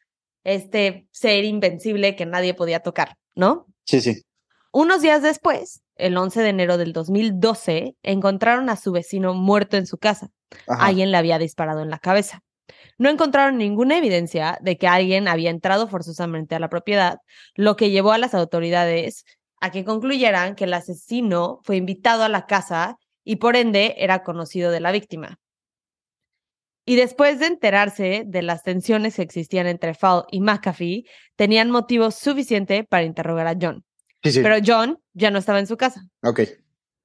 este 0.43 1.07
ser 1.11 1.43
invencible 1.43 2.15
que 2.15 2.25
nadie 2.25 2.55
podía 2.55 2.79
tocar, 2.79 3.15
¿no? 3.35 3.67
Sí, 3.85 4.01
sí. 4.01 4.23
Unos 4.71 5.01
días 5.01 5.21
después, 5.21 5.81
el 5.95 6.17
11 6.17 6.41
de 6.41 6.49
enero 6.49 6.77
del 6.77 6.93
2012, 6.93 7.95
encontraron 8.01 8.69
a 8.69 8.75
su 8.75 8.91
vecino 8.91 9.33
muerto 9.33 9.77
en 9.77 9.85
su 9.85 9.97
casa. 9.97 10.29
Alguien 10.67 11.11
le 11.11 11.17
había 11.17 11.37
disparado 11.37 11.81
en 11.81 11.89
la 11.89 11.99
cabeza. 11.99 12.43
No 12.97 13.09
encontraron 13.09 13.57
ninguna 13.57 13.97
evidencia 13.97 14.57
de 14.61 14.77
que 14.77 14.87
alguien 14.87 15.27
había 15.27 15.49
entrado 15.49 15.87
forzosamente 15.87 16.55
a 16.55 16.59
la 16.59 16.69
propiedad, 16.69 17.19
lo 17.55 17.75
que 17.75 17.91
llevó 17.91 18.11
a 18.11 18.17
las 18.17 18.33
autoridades 18.33 19.25
a 19.59 19.71
que 19.71 19.85
concluyeran 19.85 20.55
que 20.55 20.65
el 20.65 20.73
asesino 20.73 21.61
fue 21.63 21.77
invitado 21.77 22.23
a 22.23 22.29
la 22.29 22.45
casa 22.45 22.97
y 23.23 23.37
por 23.37 23.55
ende 23.55 23.95
era 23.97 24.23
conocido 24.23 24.71
de 24.71 24.79
la 24.79 24.91
víctima. 24.91 25.39
Y 26.85 26.95
después 26.95 27.39
de 27.39 27.47
enterarse 27.47 28.23
de 28.25 28.41
las 28.41 28.63
tensiones 28.63 29.15
que 29.17 29.21
existían 29.21 29.67
entre 29.67 29.93
Fall 29.93 30.23
y 30.31 30.39
McAfee, 30.39 31.03
tenían 31.35 31.69
motivo 31.69 32.11
suficiente 32.11 32.85
para 32.85 33.03
interrogar 33.03 33.47
a 33.47 33.57
John. 33.59 33.83
Pero 34.21 34.55
John 34.65 34.97
ya 35.13 35.29
no 35.29 35.39
estaba 35.39 35.59
en 35.59 35.67
su 35.67 35.75
casa. 35.75 36.01
Ok. 36.23 36.41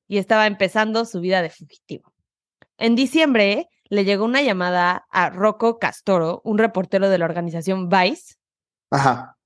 Y 0.06 0.18
estaba 0.18 0.46
empezando 0.46 1.04
su 1.04 1.20
vida 1.20 1.42
de 1.42 1.50
fugitivo. 1.50 2.12
En 2.78 2.94
diciembre, 2.94 3.68
le 3.92 4.06
llegó 4.06 4.24
una 4.24 4.40
llamada 4.40 5.06
a 5.10 5.28
Rocco 5.28 5.78
Castoro, 5.78 6.40
un 6.44 6.56
reportero 6.56 7.10
de 7.10 7.18
la 7.18 7.26
organización 7.26 7.90
Vice, 7.90 8.36
Ajá. 8.90 9.36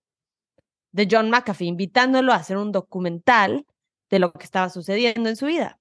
de 0.93 1.09
John 1.11 1.31
McAfee, 1.31 1.67
invitándolo 1.67 2.33
a 2.33 2.37
hacer 2.37 2.57
un 2.57 2.71
documental 2.71 3.67
de 4.09 4.21
lo 4.21 4.33
que 4.33 4.45
estaba 4.45 4.71
sucediendo 4.71 5.29
en 5.29 5.35
su 5.35 5.47
vida. 5.47 5.81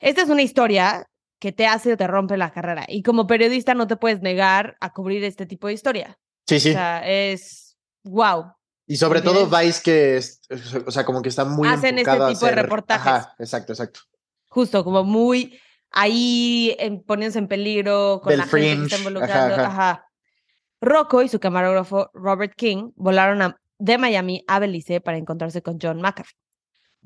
Esta 0.00 0.22
es 0.22 0.28
una 0.28 0.42
historia 0.42 1.06
que 1.38 1.52
te 1.52 1.68
hace 1.68 1.92
o 1.92 1.96
te 1.96 2.08
rompe 2.08 2.36
la 2.36 2.50
carrera. 2.50 2.84
Y 2.88 3.04
como 3.04 3.28
periodista 3.28 3.74
no 3.74 3.86
te 3.86 3.94
puedes 3.94 4.22
negar 4.22 4.76
a 4.80 4.92
cubrir 4.92 5.22
este 5.22 5.46
tipo 5.46 5.68
de 5.68 5.74
historia. 5.74 6.18
Sí, 6.48 6.58
sí. 6.58 6.70
O 6.70 6.72
sea, 6.72 7.08
es 7.08 7.76
wow. 8.02 8.54
Y 8.88 8.96
sobre 8.96 9.22
todo 9.22 9.46
Vice 9.46 9.82
que, 9.84 10.16
es, 10.16 10.40
o 10.84 10.90
sea, 10.90 11.04
como 11.04 11.22
que 11.22 11.28
está 11.28 11.44
muy 11.44 11.68
Hacen 11.68 11.96
este 11.96 12.10
tipo 12.10 12.46
de 12.46 12.56
reportajes. 12.56 13.06
Ajá, 13.06 13.34
exacto, 13.38 13.72
exacto. 13.72 14.00
Justo, 14.48 14.82
como 14.82 15.04
muy 15.04 15.60
ahí 15.92 16.74
en, 16.78 17.02
poniéndose 17.02 17.38
en 17.38 17.48
peligro 17.48 18.20
con 18.22 18.36
la 18.36 18.44
gente 18.44 18.76
que 18.76 18.82
está 18.84 18.98
involucrando. 18.98 19.54
Ajá, 19.56 20.06
Rocco 20.82 21.22
y 21.22 21.28
su 21.28 21.38
camarógrafo 21.38 22.10
Robert 22.12 22.54
King 22.56 22.90
volaron 22.96 23.54
de 23.78 23.98
Miami 23.98 24.44
a 24.48 24.58
Belice 24.58 25.00
para 25.00 25.16
encontrarse 25.16 25.62
con 25.62 25.78
John 25.80 26.00
McAfee. 26.00 26.34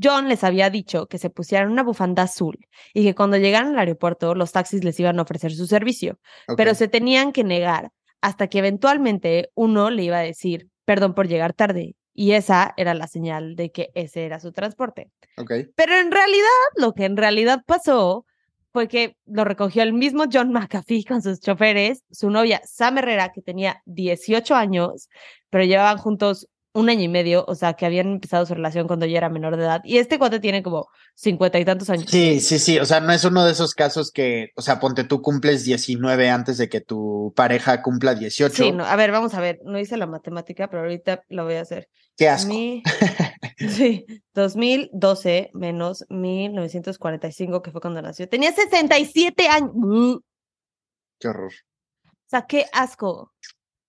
John 0.03 0.29
les 0.29 0.45
había 0.45 0.71
dicho 0.71 1.07
que 1.07 1.19
se 1.19 1.31
pusieran 1.31 1.71
una 1.71 1.83
bufanda 1.83 2.23
azul 2.23 2.59
y 2.93 3.03
que 3.05 3.15
cuando 3.15 3.37
llegaran 3.37 3.73
al 3.73 3.79
aeropuerto 3.79 4.35
los 4.35 4.53
taxis 4.53 4.85
les 4.85 4.99
iban 5.01 5.19
a 5.19 5.23
ofrecer 5.23 5.53
su 5.53 5.67
servicio, 5.67 6.19
pero 6.57 6.75
se 6.75 6.89
tenían 6.89 7.33
que 7.33 7.45
negar 7.45 7.93
hasta 8.21 8.49
que 8.49 8.59
eventualmente 8.59 9.51
uno 9.55 9.91
le 9.91 10.05
iba 10.05 10.19
a 10.19 10.23
decir, 10.23 10.69
perdón 10.85 11.15
por 11.15 11.29
llegar 11.29 11.53
tarde, 11.53 11.97
y 12.13 12.33
esa 12.33 12.73
era 12.79 12.95
la 12.95 13.09
señal 13.09 13.57
de 13.57 13.71
que 13.73 13.91
ese 13.95 14.25
era 14.25 14.41
su 14.41 14.53
transporte. 14.53 15.11
Pero 15.75 15.97
en 15.99 16.11
realidad, 16.11 16.47
lo 16.77 16.95
que 16.95 17.05
en 17.05 17.17
realidad 17.17 17.63
pasó 17.67 18.25
fue 18.77 18.89
que 18.89 19.17
lo 19.25 19.47
recogió 19.47 19.83
el 19.83 19.95
mismo 19.95 20.25
John 20.31 20.53
McAfee 20.53 21.07
con 21.07 21.23
sus 21.23 21.41
choferes, 21.41 22.03
su 22.11 22.29
novia 22.29 22.61
Sam 22.67 22.99
Herrera, 22.99 23.33
que 23.33 23.41
tenía 23.41 23.81
18 23.87 24.55
años, 24.55 25.09
pero 25.49 25.65
llevaban 25.65 25.97
juntos 25.97 26.47
un 26.75 26.91
año 26.91 27.01
y 27.01 27.09
medio, 27.09 27.47
o 27.49 27.55
sea, 27.55 27.73
que 27.73 27.87
habían 27.87 28.09
empezado 28.09 28.45
su 28.45 28.53
relación 28.53 28.87
cuando 28.87 29.07
yo 29.07 29.17
era 29.17 29.31
menor 29.31 29.57
de 29.57 29.63
edad. 29.63 29.81
Y 29.83 29.97
este 29.97 30.19
cuate 30.19 30.41
tiene 30.41 30.63
como 30.63 30.89
cincuenta 31.15 31.59
y 31.59 31.65
tantos 31.65 31.89
años. 31.89 32.05
Sí, 32.11 32.39
sí, 32.41 32.59
sí. 32.59 32.79
O 32.79 32.85
sea, 32.85 33.01
no 33.01 33.15
es 33.15 33.25
uno 33.25 33.47
de 33.47 33.53
esos 33.53 33.73
casos 33.73 34.13
que, 34.13 34.51
o 34.57 34.61
sea, 34.61 34.79
ponte 34.79 35.05
tú 35.05 35.23
cumples 35.23 35.65
19 35.65 36.29
antes 36.29 36.59
de 36.59 36.69
que 36.69 36.83
tu 36.83 37.33
pareja 37.35 37.81
cumpla 37.81 38.15
18. 38.15 38.55
Sí, 38.55 38.73
no, 38.73 38.85
a 38.85 38.95
ver, 38.97 39.11
vamos 39.11 39.33
a 39.33 39.41
ver. 39.41 39.59
No 39.65 39.79
hice 39.79 39.97
la 39.97 40.07
matemática, 40.07 40.69
pero 40.69 40.83
ahorita 40.83 41.25
lo 41.31 41.45
voy 41.47 41.55
a 41.55 41.63
hacer. 41.63 41.89
Qué 42.15 42.29
asco. 42.29 42.53
sí, 43.69 44.07
2012 44.35 45.51
menos 45.55 46.05
1945, 46.11 47.63
que 47.63 47.71
fue 47.71 47.81
cuando 47.81 48.03
nació. 48.03 48.29
Tenía 48.29 48.53
67 48.53 49.49
años. 49.49 50.21
Qué 51.19 51.29
horror. 51.29 51.53
O 52.05 52.29
sea, 52.29 52.47
qué 52.47 52.67
asco. 52.73 53.33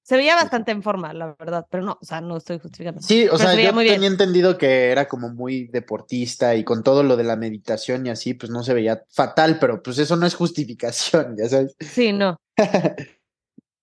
Se 0.04 0.16
veía 0.16 0.36
bastante 0.36 0.72
en 0.72 0.82
forma, 0.82 1.14
la 1.14 1.36
verdad, 1.38 1.68
pero 1.70 1.84
no, 1.84 1.98
o 2.02 2.06
sea, 2.06 2.22
no 2.22 2.38
estoy 2.38 2.60
justificando. 2.60 3.02
Sí, 3.02 3.28
o 3.28 3.38
sea, 3.38 3.54
yo 3.56 3.76
tenía 3.76 4.08
entendido 4.08 4.58
que 4.58 4.90
era 4.90 5.06
como 5.06 5.28
muy 5.28 5.68
deportista 5.68 6.56
y 6.56 6.64
con 6.64 6.82
todo 6.82 7.04
lo 7.04 7.18
de 7.18 7.26
la 7.26 7.36
meditación 7.36 8.06
y 8.06 8.10
así, 8.12 8.34
pues 8.34 8.50
no 8.50 8.64
se 8.64 8.74
veía 8.74 9.04
fatal, 9.10 9.58
pero 9.60 9.84
pues 9.84 9.98
eso 9.98 10.16
no 10.16 10.26
es 10.26 10.34
justificación, 10.34 11.36
ya 11.38 11.50
sabes. 11.50 11.76
Sí, 11.82 12.14
no. 12.14 12.38
pues 12.56 13.10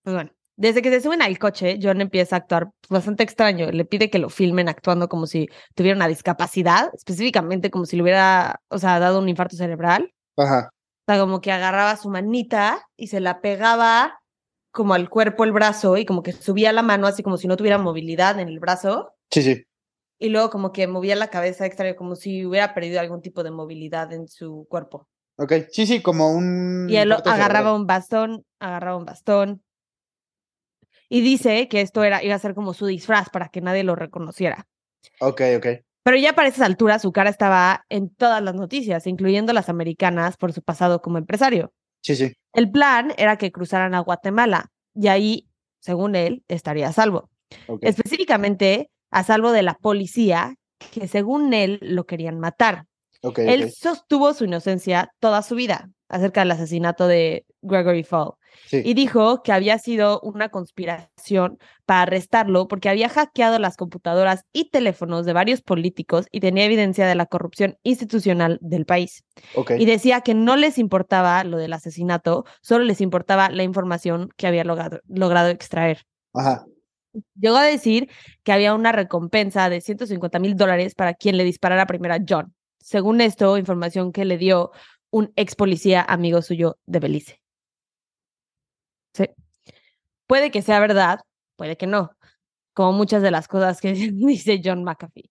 bueno, 0.02 0.30
desde 0.56 0.82
que 0.82 0.90
se 0.90 1.00
suben 1.00 1.22
al 1.22 1.38
coche, 1.38 1.78
John 1.82 2.00
empieza 2.00 2.36
a 2.36 2.38
actuar 2.40 2.70
bastante 2.88 3.22
extraño. 3.22 3.70
Le 3.72 3.84
pide 3.84 4.10
que 4.10 4.18
lo 4.18 4.30
filmen 4.30 4.68
actuando 4.68 5.08
como 5.08 5.26
si 5.26 5.48
tuviera 5.74 5.96
una 5.96 6.08
discapacidad, 6.08 6.90
específicamente 6.94 7.70
como 7.70 7.86
si 7.86 7.96
le 7.96 8.02
hubiera, 8.02 8.60
o 8.68 8.78
sea, 8.78 8.98
dado 9.00 9.18
un 9.18 9.28
infarto 9.28 9.56
cerebral. 9.56 10.12
Ajá. 10.36 10.70
O 11.06 11.12
sea, 11.12 11.20
como 11.20 11.40
que 11.40 11.52
agarraba 11.52 11.96
su 11.96 12.08
manita 12.08 12.86
y 12.96 13.08
se 13.08 13.20
la 13.20 13.40
pegaba 13.40 14.20
como 14.70 14.94
al 14.94 15.08
cuerpo 15.08 15.44
el 15.44 15.52
brazo 15.52 15.96
y 15.96 16.04
como 16.04 16.22
que 16.22 16.32
subía 16.32 16.72
la 16.72 16.82
mano 16.82 17.06
así 17.06 17.22
como 17.22 17.36
si 17.36 17.46
no 17.46 17.56
tuviera 17.56 17.78
movilidad 17.78 18.40
en 18.40 18.48
el 18.48 18.58
brazo. 18.58 19.12
Sí, 19.30 19.42
sí. 19.42 19.64
Y 20.18 20.28
luego 20.28 20.50
como 20.50 20.72
que 20.72 20.86
movía 20.86 21.16
la 21.16 21.28
cabeza 21.28 21.66
extra 21.66 21.94
como 21.96 22.16
si 22.16 22.46
hubiera 22.46 22.74
perdido 22.74 23.00
algún 23.00 23.20
tipo 23.20 23.42
de 23.42 23.50
movilidad 23.50 24.12
en 24.12 24.28
su 24.28 24.66
cuerpo. 24.68 25.08
Ok, 25.36 25.52
sí, 25.70 25.86
sí, 25.86 26.00
como 26.00 26.30
un... 26.30 26.86
Y 26.88 26.96
él 26.96 27.12
agarraba 27.12 27.74
un 27.74 27.86
bastón, 27.86 28.44
agarraba 28.60 28.96
un 28.96 29.04
bastón. 29.04 29.62
Y 31.08 31.20
dice 31.20 31.68
que 31.68 31.80
esto 31.80 32.02
era, 32.04 32.22
iba 32.22 32.34
a 32.34 32.38
ser 32.38 32.54
como 32.54 32.74
su 32.74 32.86
disfraz 32.86 33.30
para 33.30 33.48
que 33.48 33.60
nadie 33.60 33.84
lo 33.84 33.94
reconociera. 33.94 34.66
Ok, 35.20 35.42
ok. 35.56 35.66
Pero 36.02 36.16
ya 36.18 36.34
para 36.34 36.48
esas 36.48 36.66
alturas 36.66 37.02
su 37.02 37.12
cara 37.12 37.30
estaba 37.30 37.84
en 37.88 38.14
todas 38.14 38.42
las 38.42 38.54
noticias, 38.54 39.06
incluyendo 39.06 39.52
las 39.52 39.68
americanas 39.68 40.36
por 40.36 40.52
su 40.52 40.62
pasado 40.62 41.00
como 41.00 41.18
empresario. 41.18 41.72
Sí, 42.02 42.14
sí. 42.14 42.34
El 42.52 42.70
plan 42.70 43.12
era 43.16 43.38
que 43.38 43.50
cruzaran 43.50 43.94
a 43.94 44.00
Guatemala 44.00 44.70
y 44.94 45.08
ahí, 45.08 45.48
según 45.80 46.14
él, 46.14 46.44
estaría 46.48 46.88
a 46.88 46.92
salvo. 46.92 47.30
Específicamente 47.80 48.90
a 49.10 49.24
salvo 49.24 49.52
de 49.52 49.62
la 49.62 49.74
policía, 49.74 50.56
que 50.92 51.08
según 51.08 51.54
él 51.54 51.78
lo 51.80 52.04
querían 52.04 52.38
matar. 52.38 52.86
Él 53.36 53.72
sostuvo 53.72 54.34
su 54.34 54.44
inocencia 54.44 55.12
toda 55.20 55.42
su 55.42 55.54
vida 55.54 55.90
acerca 56.08 56.40
del 56.40 56.52
asesinato 56.52 57.06
de 57.06 57.44
Gregory 57.62 58.04
Fall. 58.04 58.32
Y 58.70 58.94
dijo 58.94 59.42
que 59.42 59.52
había 59.52 59.78
sido 59.78 60.20
una 60.20 60.48
conspiración 60.48 61.58
para 61.86 62.02
arrestarlo 62.02 62.68
porque 62.68 62.88
había 62.88 63.08
hackeado 63.08 63.58
las 63.58 63.76
computadoras 63.76 64.44
y 64.52 64.70
teléfonos 64.70 65.26
de 65.26 65.32
varios 65.32 65.60
políticos 65.60 66.26
y 66.30 66.40
tenía 66.40 66.64
evidencia 66.64 67.06
de 67.06 67.14
la 67.14 67.26
corrupción 67.26 67.76
institucional 67.82 68.58
del 68.60 68.86
país. 68.86 69.24
Y 69.76 69.86
decía 69.86 70.20
que 70.20 70.34
no 70.34 70.56
les 70.56 70.78
importaba 70.78 71.42
lo 71.44 71.58
del 71.58 71.72
asesinato, 71.72 72.44
solo 72.62 72.84
les 72.84 73.00
importaba 73.00 73.50
la 73.50 73.64
información 73.64 74.28
que 74.36 74.46
había 74.46 74.64
logrado, 74.64 75.00
logrado 75.08 75.48
extraer. 75.48 76.04
Llegó 77.38 77.56
a 77.56 77.64
decir 77.64 78.08
que 78.42 78.52
había 78.52 78.74
una 78.74 78.92
recompensa 78.92 79.68
de 79.68 79.80
150 79.80 80.38
mil 80.38 80.56
dólares 80.56 80.94
para 80.94 81.14
quien 81.14 81.36
le 81.36 81.44
disparara 81.44 81.86
primero 81.86 82.14
a 82.14 82.18
John. 82.26 82.54
Según 82.84 83.22
esto, 83.22 83.56
información 83.56 84.12
que 84.12 84.26
le 84.26 84.36
dio 84.36 84.70
un 85.10 85.32
ex 85.36 85.54
policía 85.54 86.02
amigo 86.06 86.42
suyo 86.42 86.76
de 86.84 87.00
Belice. 87.00 87.40
Sí. 89.14 89.24
Puede 90.26 90.50
que 90.50 90.60
sea 90.60 90.80
verdad, 90.80 91.20
puede 91.56 91.78
que 91.78 91.86
no, 91.86 92.10
como 92.74 92.92
muchas 92.92 93.22
de 93.22 93.30
las 93.30 93.48
cosas 93.48 93.80
que 93.80 93.92
dice 94.12 94.60
John 94.62 94.84
McAfee. 94.84 95.30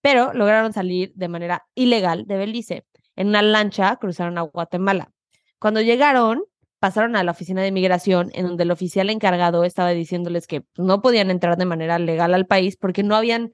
Pero 0.00 0.32
lograron 0.32 0.72
salir 0.72 1.12
de 1.14 1.28
manera 1.28 1.66
ilegal 1.74 2.26
de 2.26 2.38
Belice. 2.38 2.86
En 3.14 3.28
una 3.28 3.42
lancha 3.42 3.96
cruzaron 3.96 4.38
a 4.38 4.42
Guatemala. 4.42 5.12
Cuando 5.58 5.82
llegaron, 5.82 6.44
pasaron 6.78 7.14
a 7.14 7.24
la 7.24 7.32
oficina 7.32 7.60
de 7.60 7.68
inmigración, 7.68 8.30
en 8.32 8.46
donde 8.46 8.62
el 8.62 8.70
oficial 8.70 9.10
encargado 9.10 9.64
estaba 9.64 9.90
diciéndoles 9.90 10.46
que 10.46 10.64
no 10.78 11.02
podían 11.02 11.30
entrar 11.30 11.58
de 11.58 11.66
manera 11.66 11.98
legal 11.98 12.32
al 12.32 12.46
país 12.46 12.78
porque 12.78 13.02
no 13.02 13.14
habían 13.16 13.52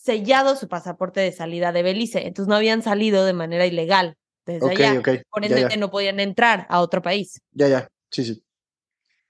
sellado 0.00 0.56
su 0.56 0.68
pasaporte 0.68 1.20
de 1.20 1.32
salida 1.32 1.72
de 1.72 1.82
Belice. 1.82 2.26
Entonces 2.26 2.48
no 2.48 2.56
habían 2.56 2.82
salido 2.82 3.24
de 3.24 3.32
manera 3.32 3.66
ilegal 3.66 4.16
desde 4.46 4.70
allá. 4.70 5.02
Por 5.30 5.44
ende, 5.44 5.76
no 5.76 5.90
podían 5.90 6.20
entrar 6.20 6.66
a 6.70 6.80
otro 6.80 7.02
país. 7.02 7.40
Ya, 7.52 7.68
ya. 7.68 7.88
Sí, 8.10 8.24
sí. 8.24 8.44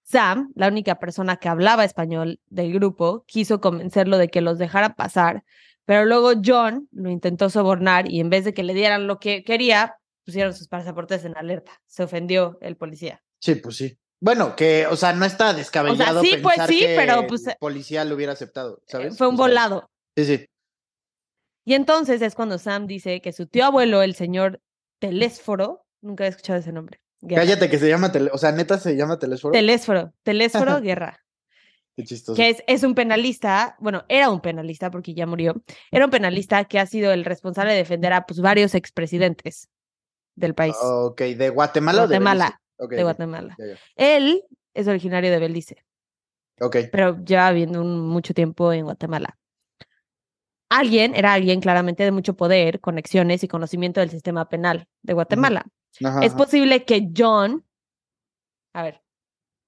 Sam, 0.03 0.53
la 0.55 0.69
única 0.69 0.99
persona 0.99 1.37
que 1.37 1.49
hablaba 1.49 1.85
español 1.85 2.41
del 2.47 2.73
grupo, 2.73 3.25
quiso 3.27 3.61
convencerlo 3.61 4.19
de 4.19 4.29
que 4.29 4.41
los 4.41 4.59
dejara 4.59 4.95
pasar, 4.95 5.45
pero 5.85 6.05
luego 6.05 6.33
John 6.45 6.89
lo 6.93 7.11
intentó 7.11 7.51
sobornar 7.51 8.11
y 8.11 8.21
en 8.21 8.31
vez 8.31 8.45
de 8.45 8.55
que 8.55 8.63
le 8.63 8.75
dieran 8.75 9.07
lo 9.07 9.19
que 9.19 9.45
quería, 9.45 9.97
pusieron 10.25 10.55
sus 10.55 10.69
pasaportes 10.69 11.25
en 11.25 11.37
alerta. 11.37 11.81
Se 11.87 12.03
ofendió 12.03 12.59
el 12.61 12.77
policía. 12.77 13.23
Sí, 13.39 13.57
pues 13.57 13.77
sí. 13.77 13.99
Bueno, 14.21 14.55
que, 14.55 14.87
o 14.87 14.97
sea, 14.97 15.13
no 15.13 15.25
está 15.25 15.53
descabellado 15.53 16.21
o 16.21 16.23
sea, 16.23 16.31
sí, 16.31 16.39
pues 16.41 16.57
sí, 16.69 16.81
que 16.81 16.95
pero 16.97 17.27
pues, 17.27 17.47
el 17.47 17.57
policía 17.59 18.05
lo 18.05 18.15
hubiera 18.15 18.33
aceptado, 18.33 18.81
¿sabes? 18.87 19.19
Fue 19.19 19.27
un 19.27 19.37
volado. 19.37 19.91
Sí, 20.17 20.25
sí. 20.25 20.47
Y 21.65 21.75
entonces 21.75 22.23
es 22.23 22.35
cuando 22.35 22.59
Sam 22.59 22.87
dice 22.87 23.21
que 23.21 23.33
su 23.33 23.47
tío 23.47 23.67
abuelo, 23.67 24.03
el 24.03 24.15
señor 24.15 24.61
Telésforo, 24.99 25.85
nunca 26.01 26.25
he 26.25 26.29
escuchado 26.29 26.59
ese 26.59 26.73
nombre, 26.73 27.01
Cállate 27.29 27.71
que 27.71 27.79
se 27.79 27.89
llama, 27.89 28.13
o 28.33 28.39
sea, 28.39 28.53
neta 28.53 28.79
se 28.79 28.97
llama 28.97 29.19
Telésforo. 29.19 29.53
Telésforo, 29.53 30.13
Telésforo 30.25 30.81
Guerra. 30.83 31.21
Qué 31.97 32.05
chistoso. 32.05 32.35
Que 32.35 32.49
es, 32.49 32.65
es, 32.67 32.83
un 32.83 32.95
penalista, 32.95 33.77
bueno, 33.79 34.05
era 34.09 34.31
un 34.31 34.41
penalista 34.41 34.91
porque 34.91 35.15
ya 35.15 35.27
murió, 35.27 35.63
era 35.91 36.07
un 36.07 36.11
penalista 36.11 36.65
que 36.65 36.81
ha 36.81 36.87
sido 36.87 37.13
el 37.13 37.25
responsable 37.25 37.73
de 37.73 37.79
defender 37.79 38.13
a 38.13 38.27
pues, 38.27 38.41
varios 38.41 38.75
expresidentes 38.75 39.69
del 40.35 40.55
país. 40.55 40.75
Ok, 40.83 41.21
¿de 41.21 41.51
Guatemala, 41.51 42.05
o 42.05 42.09
de 42.09 42.19
Guatemala? 42.19 42.61
de 42.79 43.03
Guatemala. 43.03 43.57
Él 43.95 44.43
es 44.75 44.89
originario 44.89 45.31
de 45.31 45.39
Belice. 45.39 45.85
Ok. 46.61 46.77
Pero 46.91 47.23
lleva 47.25 47.51
viviendo 47.53 47.85
mucho 47.85 48.35
tiempo 48.35 48.73
en 48.73 48.85
Guatemala. 48.85 49.39
Alguien, 50.75 51.15
era 51.15 51.35
alguien 51.35 51.61
claramente 51.61 52.03
de 52.03 52.13
mucho 52.13 52.35
poder, 52.35 52.81
conexiones 52.81 53.45
y 53.45 53.49
conocimiento 53.49 54.01
del 54.01 54.09
sistema 54.09 54.49
penal 54.49 54.89
de 55.03 55.13
Guatemala. 55.13 55.67
Es 56.23 56.33
posible 56.33 56.85
que 56.85 57.11
John, 57.15 57.67
a 58.73 58.83
ver, 58.83 59.03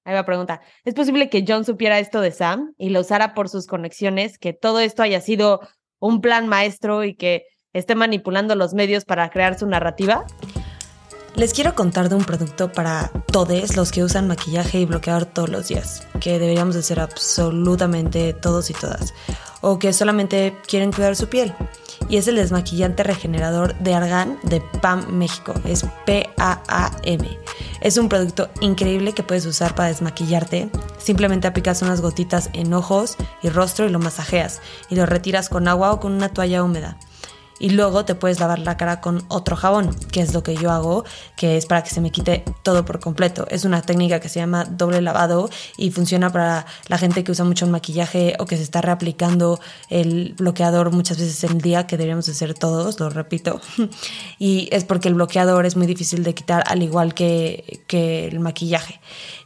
ahí 0.04 0.14
va 0.14 0.20
a 0.20 0.24
preguntar, 0.24 0.62
¿es 0.82 0.94
posible 0.94 1.28
que 1.28 1.44
John 1.46 1.66
supiera 1.66 1.98
esto 1.98 2.22
de 2.22 2.32
Sam 2.32 2.74
y 2.78 2.88
lo 2.88 3.00
usara 3.00 3.34
por 3.34 3.50
sus 3.50 3.66
conexiones, 3.66 4.38
que 4.38 4.54
todo 4.54 4.80
esto 4.80 5.02
haya 5.02 5.20
sido 5.20 5.60
un 5.98 6.22
plan 6.22 6.48
maestro 6.48 7.04
y 7.04 7.14
que 7.14 7.44
esté 7.74 7.94
manipulando 7.94 8.54
los 8.54 8.72
medios 8.72 9.04
para 9.04 9.28
crear 9.28 9.58
su 9.58 9.66
narrativa? 9.66 10.24
Les 11.36 11.52
quiero 11.52 11.74
contar 11.74 12.08
de 12.08 12.14
un 12.14 12.24
producto 12.24 12.70
para 12.70 13.10
todos 13.26 13.76
los 13.76 13.90
que 13.90 14.04
usan 14.04 14.28
maquillaje 14.28 14.78
y 14.78 14.84
bloqueador 14.84 15.24
todos 15.26 15.48
los 15.48 15.66
días, 15.66 16.06
que 16.20 16.38
deberíamos 16.38 16.74
de 16.74 16.80
hacer 16.80 17.00
absolutamente 17.00 18.32
todos 18.34 18.70
y 18.70 18.72
todas, 18.72 19.12
o 19.60 19.80
que 19.80 19.92
solamente 19.92 20.56
quieren 20.68 20.92
cuidar 20.92 21.16
su 21.16 21.28
piel. 21.28 21.52
Y 22.08 22.18
es 22.18 22.28
el 22.28 22.36
desmaquillante 22.36 23.02
regenerador 23.02 23.74
de 23.80 23.94
Argan 23.94 24.38
de 24.44 24.60
PAM 24.80 25.08
México, 25.10 25.54
es 25.64 25.84
P-A-A-M. 26.06 27.38
Es 27.80 27.96
un 27.96 28.08
producto 28.08 28.48
increíble 28.60 29.12
que 29.12 29.24
puedes 29.24 29.44
usar 29.44 29.74
para 29.74 29.88
desmaquillarte. 29.88 30.70
Simplemente 30.98 31.48
aplicas 31.48 31.82
unas 31.82 32.00
gotitas 32.00 32.48
en 32.52 32.72
ojos 32.72 33.16
y 33.42 33.48
rostro 33.48 33.86
y 33.86 33.88
lo 33.88 33.98
masajeas 33.98 34.60
y 34.88 34.94
lo 34.94 35.04
retiras 35.04 35.48
con 35.48 35.66
agua 35.66 35.92
o 35.92 35.98
con 35.98 36.12
una 36.12 36.28
toalla 36.28 36.62
húmeda 36.62 36.96
y 37.64 37.70
luego 37.70 38.04
te 38.04 38.14
puedes 38.14 38.40
lavar 38.40 38.58
la 38.58 38.76
cara 38.76 39.00
con 39.00 39.24
otro 39.28 39.56
jabón, 39.56 39.96
que 40.12 40.20
es 40.20 40.34
lo 40.34 40.42
que 40.42 40.54
yo 40.54 40.70
hago, 40.70 41.06
que 41.34 41.56
es 41.56 41.64
para 41.64 41.82
que 41.82 41.88
se 41.88 42.02
me 42.02 42.10
quite 42.10 42.44
todo 42.62 42.84
por 42.84 43.00
completo. 43.00 43.46
Es 43.48 43.64
una 43.64 43.80
técnica 43.80 44.20
que 44.20 44.28
se 44.28 44.38
llama 44.38 44.66
doble 44.66 45.00
lavado 45.00 45.48
y 45.78 45.90
funciona 45.90 46.28
para 46.30 46.66
la 46.88 46.98
gente 46.98 47.24
que 47.24 47.32
usa 47.32 47.46
mucho 47.46 47.64
el 47.64 47.70
maquillaje 47.70 48.36
o 48.38 48.44
que 48.44 48.58
se 48.58 48.62
está 48.62 48.82
reaplicando 48.82 49.60
el 49.88 50.34
bloqueador 50.36 50.92
muchas 50.92 51.16
veces 51.16 51.42
en 51.44 51.52
el 51.52 51.62
día, 51.62 51.86
que 51.86 51.96
deberíamos 51.96 52.28
hacer 52.28 52.52
todos, 52.52 53.00
lo 53.00 53.08
repito. 53.08 53.62
y 54.38 54.68
es 54.70 54.84
porque 54.84 55.08
el 55.08 55.14
bloqueador 55.14 55.64
es 55.64 55.74
muy 55.74 55.86
difícil 55.86 56.22
de 56.22 56.34
quitar 56.34 56.64
al 56.66 56.82
igual 56.82 57.14
que, 57.14 57.80
que 57.86 58.28
el 58.28 58.40
maquillaje. 58.40 59.00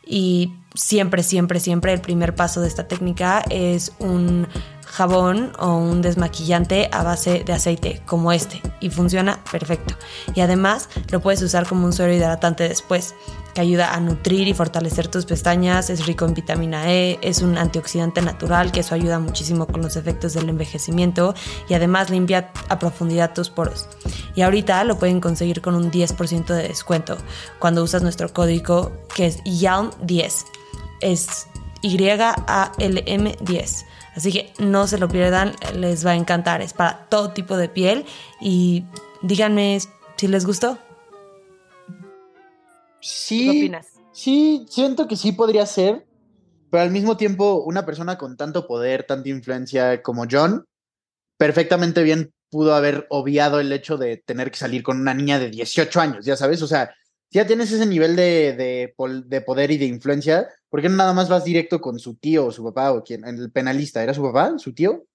Y 0.04 0.54
siempre, 0.74 1.22
siempre, 1.22 1.60
siempre 1.60 1.92
el 1.92 2.00
primer 2.00 2.34
paso 2.34 2.60
de 2.62 2.66
esta 2.66 2.88
técnica 2.88 3.44
es 3.48 3.92
un 4.00 4.48
jabón 4.90 5.52
o 5.58 5.76
un 5.76 6.02
desmaquillante 6.02 6.88
a 6.92 7.02
base 7.02 7.44
de 7.44 7.52
aceite 7.52 8.02
como 8.06 8.32
este 8.32 8.60
y 8.80 8.90
funciona 8.90 9.42
perfecto. 9.50 9.94
Y 10.34 10.40
además 10.40 10.88
lo 11.10 11.20
puedes 11.20 11.42
usar 11.42 11.66
como 11.66 11.84
un 11.84 11.92
suero 11.92 12.12
hidratante 12.12 12.68
después 12.68 13.14
que 13.54 13.60
ayuda 13.60 13.94
a 13.94 14.00
nutrir 14.00 14.48
y 14.48 14.54
fortalecer 14.54 15.08
tus 15.08 15.26
pestañas, 15.26 15.90
es 15.90 16.06
rico 16.06 16.24
en 16.24 16.34
vitamina 16.34 16.92
E, 16.92 17.18
es 17.22 17.42
un 17.42 17.58
antioxidante 17.58 18.22
natural 18.22 18.72
que 18.72 18.80
eso 18.80 18.94
ayuda 18.94 19.18
muchísimo 19.18 19.66
con 19.66 19.82
los 19.82 19.96
efectos 19.96 20.34
del 20.34 20.48
envejecimiento 20.48 21.34
y 21.68 21.74
además 21.74 22.10
limpia 22.10 22.50
a 22.68 22.78
profundidad 22.78 23.34
tus 23.34 23.50
poros. 23.50 23.88
Y 24.34 24.42
ahorita 24.42 24.82
lo 24.84 24.98
pueden 24.98 25.20
conseguir 25.20 25.60
con 25.60 25.74
un 25.74 25.90
10% 25.90 26.46
de 26.46 26.68
descuento 26.68 27.16
cuando 27.58 27.82
usas 27.82 28.02
nuestro 28.02 28.32
código 28.32 28.92
que 29.14 29.26
es 29.26 29.42
YALM10. 29.44 30.44
Es 31.00 31.46
Y-A-L-M 31.82 33.36
10. 33.40 33.86
Así 34.18 34.32
que 34.32 34.52
no 34.58 34.88
se 34.88 34.98
lo 34.98 35.06
pierdan, 35.06 35.54
les 35.76 36.04
va 36.04 36.10
a 36.10 36.16
encantar. 36.16 36.60
Es 36.60 36.72
para 36.72 37.06
todo 37.08 37.30
tipo 37.30 37.56
de 37.56 37.68
piel 37.68 38.04
y 38.40 38.84
díganme 39.22 39.78
si 40.16 40.26
les 40.26 40.44
gustó. 40.44 40.76
Sí. 43.00 43.44
¿Qué 43.44 43.50
opinas? 43.50 43.86
Sí, 44.10 44.66
siento 44.68 45.06
que 45.06 45.14
sí 45.14 45.30
podría 45.30 45.64
ser, 45.66 46.04
pero 46.68 46.82
al 46.82 46.90
mismo 46.90 47.16
tiempo 47.16 47.62
una 47.64 47.86
persona 47.86 48.18
con 48.18 48.36
tanto 48.36 48.66
poder, 48.66 49.04
tanta 49.04 49.28
influencia 49.28 50.02
como 50.02 50.26
John, 50.28 50.64
perfectamente 51.36 52.02
bien 52.02 52.32
pudo 52.50 52.74
haber 52.74 53.06
obviado 53.10 53.60
el 53.60 53.72
hecho 53.72 53.98
de 53.98 54.16
tener 54.16 54.50
que 54.50 54.58
salir 54.58 54.82
con 54.82 55.00
una 55.00 55.14
niña 55.14 55.38
de 55.38 55.48
18 55.48 56.00
años, 56.00 56.24
ya 56.24 56.36
sabes, 56.36 56.60
o 56.62 56.66
sea, 56.66 56.92
ya 57.30 57.46
tienes 57.46 57.70
ese 57.72 57.86
nivel 57.86 58.16
de, 58.16 58.94
de, 59.26 59.40
poder 59.42 59.70
y 59.70 59.78
de 59.78 59.86
influencia, 59.86 60.48
¿por 60.68 60.80
qué 60.80 60.88
no 60.88 60.96
nada 60.96 61.12
más 61.12 61.28
vas 61.28 61.44
directo 61.44 61.80
con 61.80 61.98
su 61.98 62.16
tío 62.16 62.46
o 62.46 62.52
su 62.52 62.64
papá 62.64 62.92
o 62.92 63.04
quien? 63.04 63.24
El 63.24 63.50
penalista, 63.50 64.02
¿era 64.02 64.14
su 64.14 64.22
papá? 64.22 64.58
¿Su 64.58 64.72
tío? 64.72 65.06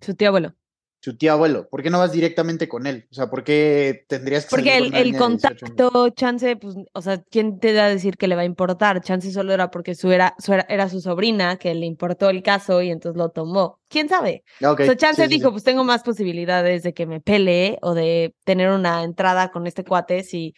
Su 0.00 0.14
tío 0.14 0.28
abuelo. 0.28 0.54
Su 1.00 1.16
tío 1.16 1.32
abuelo. 1.32 1.68
¿Por 1.68 1.84
qué 1.84 1.90
no 1.90 2.00
vas 2.00 2.10
directamente 2.10 2.68
con 2.68 2.86
él? 2.86 3.06
O 3.12 3.14
sea, 3.14 3.30
¿por 3.30 3.44
qué 3.44 4.06
tendrías 4.08 4.44
que 4.44 4.50
Porque 4.50 4.76
el, 4.76 4.92
el 4.92 5.16
contacto, 5.16 6.08
chance, 6.10 6.56
pues, 6.56 6.74
o 6.92 7.02
sea, 7.02 7.22
¿quién 7.30 7.60
te 7.60 7.72
da 7.74 7.84
a 7.84 7.88
decir 7.90 8.16
que 8.16 8.26
le 8.26 8.34
va 8.34 8.42
a 8.42 8.46
importar? 8.46 9.00
Chance 9.02 9.30
solo 9.30 9.52
era 9.52 9.70
porque 9.70 9.94
su 9.94 10.10
era, 10.10 10.34
su 10.38 10.52
era, 10.52 10.88
su 10.88 11.00
sobrina 11.00 11.58
que 11.58 11.72
le 11.74 11.86
importó 11.86 12.28
el 12.28 12.42
caso 12.42 12.82
y 12.82 12.90
entonces 12.90 13.16
lo 13.16 13.28
tomó. 13.28 13.78
¿Quién 13.88 14.08
sabe? 14.08 14.42
O 14.60 14.76
sea, 14.76 14.96
chance 14.96 15.28
dijo, 15.28 15.52
pues 15.52 15.62
tengo 15.62 15.84
más 15.84 16.02
posibilidades 16.02 16.82
de 16.82 16.92
que 16.92 17.06
me 17.06 17.20
pelee 17.20 17.78
o 17.82 17.94
de 17.94 18.34
tener 18.44 18.70
una 18.70 19.04
entrada 19.04 19.52
con 19.52 19.68
este 19.68 19.84
cuate 19.84 20.24
si 20.24 20.54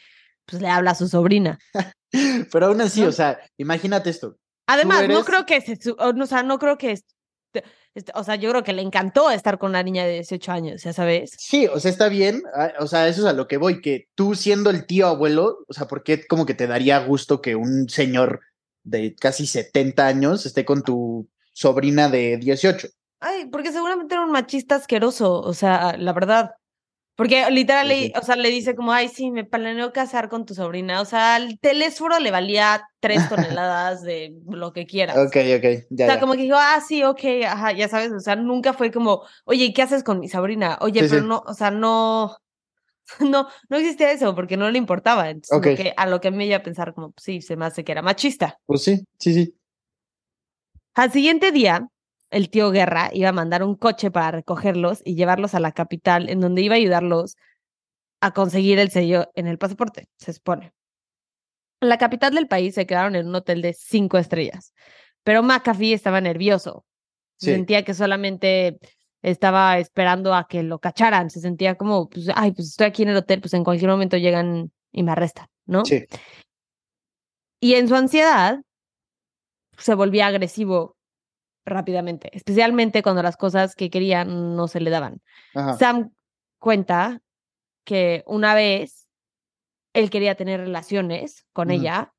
pues 0.49 0.63
le 0.63 0.69
habla 0.69 0.93
a 0.93 0.95
su 0.95 1.09
sobrina. 1.09 1.59
Pero 2.53 2.67
aún 2.67 2.81
así, 2.81 3.03
o 3.03 3.13
sea, 3.13 3.39
imagínate 3.59 4.11
esto. 4.11 4.37
Además, 4.67 5.09
no 5.09 5.25
creo 5.25 5.47
que 5.47 5.61
se, 5.61 5.79
o 5.99 6.27
sea, 6.27 6.43
no 6.43 6.59
creo 6.59 6.79
que 6.79 6.99
o 8.15 8.25
sea, 8.25 8.37
yo 8.37 8.51
creo 8.51 8.63
que 8.63 8.73
le 8.73 8.83
encantó 8.83 9.31
estar 9.31 9.59
con 9.59 9.71
una 9.71 9.83
niña 9.83 10.05
de 10.05 10.15
18 10.15 10.53
años, 10.53 10.83
ya 10.83 10.93
sabes. 10.93 11.31
Sí, 11.37 11.67
o 11.67 11.81
sea, 11.81 11.91
está 11.91 12.09
bien, 12.09 12.43
ah, 12.55 12.73
o 12.79 12.87
sea, 12.87 13.09
eso 13.09 13.23
es 13.23 13.27
a 13.27 13.33
lo 13.33 13.49
que 13.49 13.57
voy, 13.57 13.81
que 13.81 14.09
tú 14.15 14.35
siendo 14.35 14.71
el 14.71 14.87
tío 14.87 15.07
abuelo, 15.07 15.59
o 15.67 15.73
sea, 15.73 15.89
¿por 15.89 16.03
qué 16.03 16.27
como 16.27 16.47
que 16.47 16.55
te 16.55 16.67
daría 16.67 16.99
gusto 17.01 17.41
que 17.41 17.57
un 17.57 17.89
señor 17.89 18.41
de 18.85 19.15
casi 19.15 19.47
70 19.47 20.07
años 20.07 20.47
esté 20.47 20.65
con 20.65 20.83
tu 20.83 21.29
sobrina 21.53 22.09
de 22.09 22.37
18? 22.37 22.89
Ay, 23.21 23.47
porque 23.47 23.73
seguramente 23.73 24.15
era 24.15 24.25
un 24.25 24.31
machista 24.31 24.77
asqueroso, 24.77 25.41
o 25.41 25.55
sea, 25.55 25.97
la 25.97 26.13
verdad. 26.13 26.53
Porque 27.19 27.51
literal, 27.51 27.91
o 28.15 28.23
sea, 28.23 28.37
le 28.37 28.49
dice 28.49 28.77
como, 28.77 28.93
ay, 28.93 29.09
sí, 29.09 29.33
me 29.33 29.43
planeo 29.43 29.93
casar 29.93 30.29
con 30.29 30.47
tu 30.47 30.55
sobrina. 30.55 31.01
O 31.01 31.05
sea, 31.05 31.35
al 31.35 31.59
telésforo 31.59 32.21
le 32.21 32.31
valía 32.31 32.89
tres 33.01 33.29
toneladas 33.29 34.03
de 34.03 34.37
lo 34.49 34.73
que 34.73 34.87
quieras. 34.87 35.17
Ok, 35.17 35.35
ok, 35.57 35.87
ya. 35.91 36.07
O 36.07 36.09
sea, 36.09 36.21
como 36.21 36.35
que 36.35 36.43
dijo, 36.43 36.55
ah, 36.57 36.81
sí, 36.81 37.03
ok, 37.03 37.21
ajá, 37.45 37.73
ya 37.73 37.89
sabes. 37.89 38.13
O 38.13 38.21
sea, 38.21 38.37
nunca 38.37 38.73
fue 38.73 38.93
como, 38.93 39.25
oye, 39.47 39.73
¿qué 39.73 39.83
haces 39.83 40.05
con 40.05 40.21
mi 40.21 40.29
sobrina? 40.29 40.79
Oye, 40.81 41.09
pero 41.09 41.23
no, 41.23 41.43
o 41.45 41.55
sea, 41.55 41.73
no, 41.73 42.37
no, 43.19 43.49
no 43.69 43.77
existía 43.77 44.13
eso 44.13 44.37
porque 44.37 44.57
no 44.57 44.71
le 44.71 44.79
importaba. 44.79 45.29
Entonces, 45.29 45.93
a 45.97 46.07
lo 46.07 46.21
que 46.21 46.31
me 46.31 46.47
iba 46.47 46.59
a 46.59 46.63
pensar 46.63 46.95
como, 46.95 47.11
pues 47.11 47.25
sí, 47.25 47.43
se 47.43 47.57
me 47.57 47.67
hace 47.67 47.83
que 47.83 47.91
era 47.91 48.01
machista. 48.01 48.61
Pues 48.65 48.85
sí, 48.85 49.05
sí, 49.19 49.35
sí. 49.35 49.55
Al 50.95 51.11
siguiente 51.11 51.51
día, 51.51 51.89
el 52.31 52.51
tío 52.51 52.71
Guerra 52.71 53.11
iba 53.13 53.31
a 53.31 53.33
mandar 53.33 53.63
un 53.63 53.75
coche 53.75 54.11
para 54.11 54.31
recogerlos 54.31 55.01
y 55.05 55.15
llevarlos 55.15 55.55
a 55.55 55.61
la 55.61 55.73
capital, 55.73 56.29
en 56.29 56.41
donde 56.41 56.63
iba 56.63 56.75
a 56.75 56.79
ayudarlos 56.79 57.37
a 58.21 58.33
conseguir 58.33 58.79
el 58.79 58.91
sello 58.91 59.31
en 59.35 59.47
el 59.47 59.59
pasaporte, 59.59 60.09
se 60.17 60.33
expone. 60.33 60.73
En 61.81 61.89
la 61.89 61.99
capital 61.99 62.35
del 62.35 62.49
país 62.49 62.75
se 62.75 62.87
quedaron 62.87 63.15
en 63.15 63.29
un 63.29 63.35
hotel 63.35 63.63
de 63.63 63.73
cinco 63.73 64.19
estrellas, 64.19 64.75
pero 65.23 65.43
McAfee 65.43 65.93
estaba 65.93 66.21
nervioso. 66.21 66.85
Sentía 67.37 67.85
que 67.85 67.95
solamente 67.95 68.79
estaba 69.23 69.79
esperando 69.79 70.35
a 70.35 70.49
que 70.49 70.65
lo 70.65 70.81
cacharan. 70.81 71.31
Se 71.31 71.41
sentía 71.41 71.77
como, 71.77 72.09
pues, 72.09 72.27
ay, 72.35 72.51
pues 72.51 72.69
estoy 72.69 72.89
aquí 72.89 73.05
en 73.05 73.11
el 73.11 73.17
hotel, 73.17 73.41
pues 73.41 73.55
en 73.55 73.63
cualquier 73.63 73.91
momento 73.91 74.17
llegan 74.17 74.73
y 74.91 75.05
me 75.05 75.13
arrestan, 75.13 75.47
¿no? 75.65 75.85
Sí. 75.85 76.05
Y 77.61 77.75
en 77.75 77.87
su 77.87 77.95
ansiedad 77.95 78.61
se 79.79 79.95
volvía 79.95 80.27
agresivo 80.27 80.97
rápidamente, 81.69 82.31
especialmente 82.37 83.03
cuando 83.03 83.23
las 83.23 83.37
cosas 83.37 83.75
que 83.75 83.91
querían 83.91 84.57
no 84.57 84.69
se 84.69 84.81
le 84.81 84.91
daban. 84.91 85.21
Sam 85.79 86.11
cuenta 86.59 87.21
que 87.85 88.23
una 88.27 88.55
vez 88.55 89.09
él 89.93 90.11
quería 90.11 90.35
tener 90.35 90.61
relaciones 90.61 91.47
con 91.53 91.71
ella, 91.71 92.13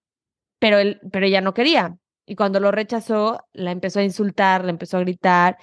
pero, 0.60 0.78
él, 0.78 1.00
pero 1.12 1.26
ella 1.26 1.42
no 1.42 1.54
quería. 1.54 1.98
Y 2.26 2.36
cuando 2.36 2.60
lo 2.60 2.72
rechazó, 2.72 3.48
la 3.54 3.72
empezó 3.72 4.00
a 4.00 4.04
insultar, 4.04 4.64
le 4.64 4.72
empezó 4.72 4.98
a 4.98 5.02
gritar. 5.02 5.58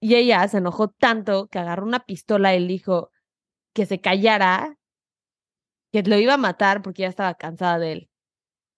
Y 0.00 0.14
ella 0.14 0.46
se 0.46 0.58
enojó 0.58 0.88
tanto 0.88 1.48
que 1.48 1.58
agarró 1.58 1.84
una 1.84 2.04
pistola 2.04 2.54
y 2.54 2.60
le 2.60 2.68
dijo 2.68 3.10
que 3.72 3.86
se 3.86 4.00
callara, 4.00 4.76
que 5.92 6.02
lo 6.02 6.16
iba 6.18 6.34
a 6.34 6.38
matar 6.38 6.82
porque 6.82 7.02
ya 7.02 7.08
estaba 7.08 7.34
cansada 7.34 7.78
de 7.78 7.92
él. 7.92 8.10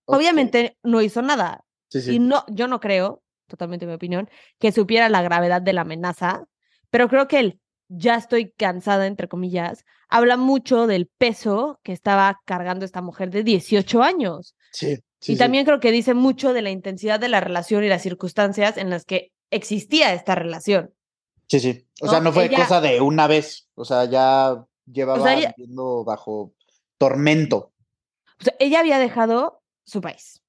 Obviamente 0.07 0.79
no 0.83 1.03
hizo 1.03 1.22
nada. 1.22 1.64
Y 1.92 2.20
no, 2.20 2.44
yo 2.48 2.68
no 2.68 2.81
creo 2.81 3.22
totalmente 3.50 3.86
mi 3.86 3.92
opinión, 3.92 4.30
que 4.58 4.72
supiera 4.72 5.10
la 5.10 5.20
gravedad 5.20 5.60
de 5.60 5.74
la 5.74 5.82
amenaza, 5.82 6.44
pero 6.88 7.08
creo 7.08 7.28
que 7.28 7.38
el 7.40 7.60
ya 7.90 8.14
estoy 8.14 8.52
cansada, 8.52 9.06
entre 9.06 9.28
comillas, 9.28 9.84
habla 10.08 10.36
mucho 10.36 10.86
del 10.86 11.08
peso 11.18 11.80
que 11.82 11.92
estaba 11.92 12.40
cargando 12.44 12.84
esta 12.84 13.02
mujer 13.02 13.30
de 13.30 13.42
18 13.42 14.02
años. 14.02 14.54
Sí. 14.72 15.00
y 15.26 15.36
también 15.36 15.64
creo 15.64 15.80
que 15.80 15.90
dice 15.90 16.14
mucho 16.14 16.52
de 16.52 16.62
la 16.62 16.70
intensidad 16.70 17.18
de 17.18 17.28
la 17.28 17.40
relación 17.40 17.82
y 17.82 17.88
las 17.88 18.02
circunstancias 18.02 18.76
en 18.76 18.88
las 18.88 19.04
que 19.04 19.32
existía 19.50 20.14
esta 20.14 20.36
relación. 20.36 20.94
Sí, 21.48 21.58
sí. 21.58 21.86
O 22.00 22.08
sea, 22.08 22.20
no 22.20 22.32
fue 22.32 22.48
cosa 22.48 22.80
de 22.80 23.00
una 23.00 23.26
vez. 23.26 23.68
O 23.74 23.84
sea, 23.84 24.04
ya 24.04 24.64
llevaba 24.86 25.34
viviendo 25.34 26.04
bajo 26.04 26.54
tormento. 26.96 27.72
O 28.40 28.44
sea, 28.44 28.54
ella 28.60 28.80
había 28.80 28.98
dejado 28.98 29.62
su 29.84 30.00
país, 30.00 30.42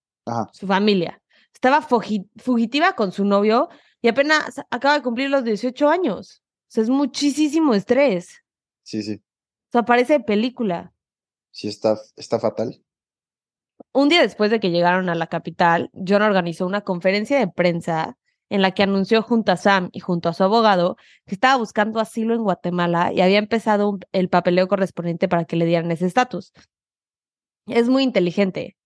su 0.53 0.67
familia, 0.67 1.20
estaba 1.61 1.81
fugitiva 1.83 2.93
con 2.93 3.11
su 3.11 3.23
novio 3.23 3.69
y 4.01 4.07
apenas 4.07 4.61
acaba 4.71 4.95
de 4.95 5.03
cumplir 5.03 5.29
los 5.29 5.43
18 5.43 5.89
años. 5.89 6.41
O 6.43 6.65
sea, 6.69 6.83
es 6.83 6.89
muchísimo 6.89 7.75
estrés. 7.75 8.43
Sí, 8.81 9.03
sí. 9.03 9.21
O 9.69 9.71
sea, 9.71 9.83
parece 9.83 10.19
película. 10.19 10.91
Sí, 11.51 11.67
está, 11.67 11.99
está 12.15 12.39
fatal. 12.39 12.83
Un 13.93 14.09
día 14.09 14.23
después 14.23 14.49
de 14.49 14.59
que 14.59 14.71
llegaron 14.71 15.07
a 15.09 15.13
la 15.13 15.27
capital, 15.27 15.91
John 15.93 16.23
organizó 16.23 16.65
una 16.65 16.81
conferencia 16.81 17.37
de 17.37 17.47
prensa 17.47 18.17
en 18.49 18.63
la 18.63 18.71
que 18.71 18.81
anunció 18.81 19.21
junto 19.21 19.51
a 19.51 19.57
Sam 19.57 19.89
y 19.91 19.99
junto 19.99 20.29
a 20.29 20.33
su 20.33 20.43
abogado 20.43 20.97
que 21.27 21.35
estaba 21.35 21.57
buscando 21.57 21.99
asilo 21.99 22.33
en 22.33 22.41
Guatemala 22.41 23.13
y 23.13 23.21
había 23.21 23.37
empezado 23.37 23.99
el 24.13 24.29
papeleo 24.29 24.67
correspondiente 24.67 25.27
para 25.27 25.45
que 25.45 25.57
le 25.57 25.65
dieran 25.67 25.91
ese 25.91 26.07
estatus. 26.07 26.53
es 27.67 27.87
muy 27.87 28.01
inteligente. 28.01 28.77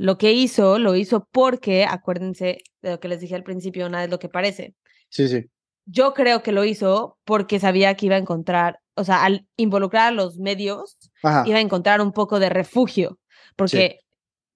Lo 0.00 0.16
que 0.16 0.32
hizo, 0.32 0.78
lo 0.78 0.96
hizo 0.96 1.28
porque, 1.30 1.84
acuérdense 1.84 2.62
de 2.80 2.92
lo 2.92 3.00
que 3.00 3.08
les 3.08 3.20
dije 3.20 3.34
al 3.34 3.42
principio, 3.42 3.86
nada 3.90 4.04
es 4.04 4.10
lo 4.10 4.18
que 4.18 4.30
parece. 4.30 4.74
Sí, 5.10 5.28
sí. 5.28 5.50
Yo 5.84 6.14
creo 6.14 6.42
que 6.42 6.52
lo 6.52 6.64
hizo 6.64 7.18
porque 7.24 7.60
sabía 7.60 7.94
que 7.94 8.06
iba 8.06 8.14
a 8.14 8.18
encontrar, 8.18 8.78
o 8.94 9.04
sea, 9.04 9.24
al 9.24 9.46
involucrar 9.58 10.08
a 10.08 10.10
los 10.10 10.38
medios, 10.38 10.96
iba 11.22 11.58
a 11.58 11.60
encontrar 11.60 12.00
un 12.00 12.12
poco 12.12 12.40
de 12.40 12.48
refugio, 12.48 13.18
porque 13.56 13.98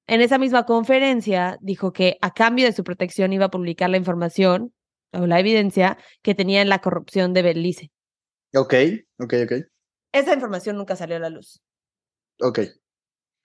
en 0.07 0.22
esa 0.22 0.38
misma 0.38 0.64
conferencia 0.64 1.59
dijo 1.61 1.92
que 1.92 2.16
a 2.22 2.33
cambio 2.33 2.64
de 2.64 2.72
su 2.72 2.83
protección 2.83 3.35
iba 3.35 3.44
a 3.44 3.50
publicar 3.50 3.90
la 3.90 3.98
información 3.98 4.72
o 5.12 5.26
la 5.26 5.40
evidencia 5.40 5.98
que 6.22 6.35
tenía 6.35 6.62
en 6.62 6.70
la 6.70 6.78
corrupción 6.78 7.35
de 7.35 7.42
Belice. 7.42 7.90
Ok, 8.54 8.72
ok, 9.18 9.35
ok. 9.44 9.52
Esa 10.11 10.33
información 10.33 10.78
nunca 10.78 10.96
salió 10.96 11.16
a 11.16 11.20
la 11.20 11.28
luz. 11.28 11.61
Ok. 12.40 12.61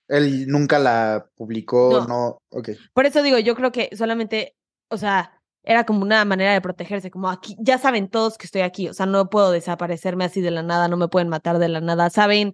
Él 0.09 0.47
nunca 0.47 0.79
la 0.79 1.29
publicó, 1.35 2.01
no. 2.01 2.07
no. 2.07 2.41
Ok. 2.49 2.69
Por 2.93 3.05
eso 3.05 3.23
digo, 3.23 3.37
yo 3.39 3.55
creo 3.55 3.71
que 3.71 3.89
solamente, 3.95 4.55
o 4.89 4.97
sea, 4.97 5.39
era 5.63 5.85
como 5.85 6.01
una 6.01 6.25
manera 6.25 6.53
de 6.53 6.61
protegerse, 6.61 7.11
como 7.11 7.29
aquí, 7.29 7.55
ya 7.59 7.77
saben 7.77 8.09
todos 8.09 8.37
que 8.37 8.45
estoy 8.45 8.61
aquí, 8.61 8.89
o 8.89 8.93
sea, 8.93 9.05
no 9.05 9.29
puedo 9.29 9.51
desaparecerme 9.51 10.25
así 10.25 10.41
de 10.41 10.51
la 10.51 10.63
nada, 10.63 10.87
no 10.87 10.97
me 10.97 11.07
pueden 11.07 11.29
matar 11.29 11.59
de 11.59 11.69
la 11.69 11.79
nada, 11.79 12.09
saben, 12.09 12.53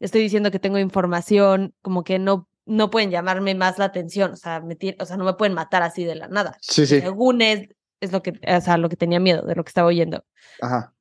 estoy 0.00 0.20
diciendo 0.20 0.50
que 0.50 0.58
tengo 0.58 0.78
información, 0.78 1.74
como 1.82 2.04
que 2.04 2.18
no 2.18 2.48
no 2.64 2.90
pueden 2.90 3.10
llamarme 3.10 3.54
más 3.54 3.78
la 3.78 3.86
atención, 3.86 4.32
o 4.32 4.36
sea, 4.36 4.60
me 4.60 4.76
o 4.98 5.04
sea, 5.04 5.16
no 5.16 5.24
me 5.24 5.34
pueden 5.34 5.54
matar 5.54 5.82
así 5.82 6.04
de 6.04 6.14
la 6.14 6.28
nada. 6.28 6.56
Sí, 6.60 6.86
sí. 6.86 7.00
Según 7.00 7.42
es, 7.42 7.68
es 8.00 8.12
lo 8.12 8.22
que, 8.22 8.38
o 8.46 8.60
sea, 8.60 8.76
lo 8.76 8.88
que 8.88 8.96
tenía 8.96 9.20
miedo, 9.20 9.42
de 9.42 9.54
lo 9.54 9.64
que 9.64 9.70
estaba 9.70 9.88
oyendo. 9.88 10.24
Ajá. 10.60 10.94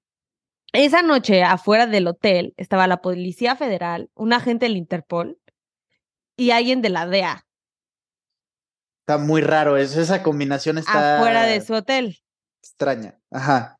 Esa 0.74 1.02
noche, 1.02 1.44
afuera 1.44 1.86
del 1.86 2.08
hotel, 2.08 2.54
estaba 2.58 2.88
la 2.88 3.02
Policía 3.02 3.56
Federal, 3.56 4.10
un 4.16 4.34
agente 4.34 4.66
del 4.66 4.78
Interpol 4.78 5.38
y 6.42 6.50
alguien 6.50 6.82
de 6.82 6.90
la 6.90 7.06
DEA. 7.06 7.46
Está 9.02 9.20
muy 9.20 9.42
raro 9.42 9.78
eso, 9.78 10.02
esa 10.02 10.24
combinación 10.24 10.80
está... 10.80 11.18
Afuera 11.18 11.44
de 11.44 11.62
su 11.62 11.76
hotel. 11.76 12.18
Extraña, 12.64 13.20
ajá. 13.30 13.78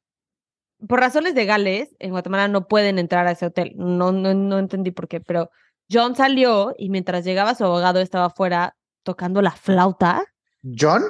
Por 0.88 1.00
razones 1.00 1.34
legales, 1.34 1.96
en 1.98 2.12
Guatemala 2.12 2.48
no 2.50 2.68
pueden 2.68 3.00
entrar 3.00 3.26
a 3.26 3.32
ese 3.32 3.48
hotel. 3.48 3.74
No, 3.78 4.12
no, 4.12 4.36
no 4.36 4.60
entendí 4.60 4.92
por 4.92 5.08
qué, 5.08 5.22
pero 5.22 5.50
John 5.92 6.16
salió 6.16 6.76
y 6.78 6.90
mientras 6.90 7.26
llegaba 7.26 7.56
su 7.56 7.66
abogado 7.66 8.00
estaba 8.00 8.26
afuera 8.26 8.76
tocando 9.02 9.42
la 9.42 9.52
flauta. 9.52 10.24
¿John? 10.62 11.02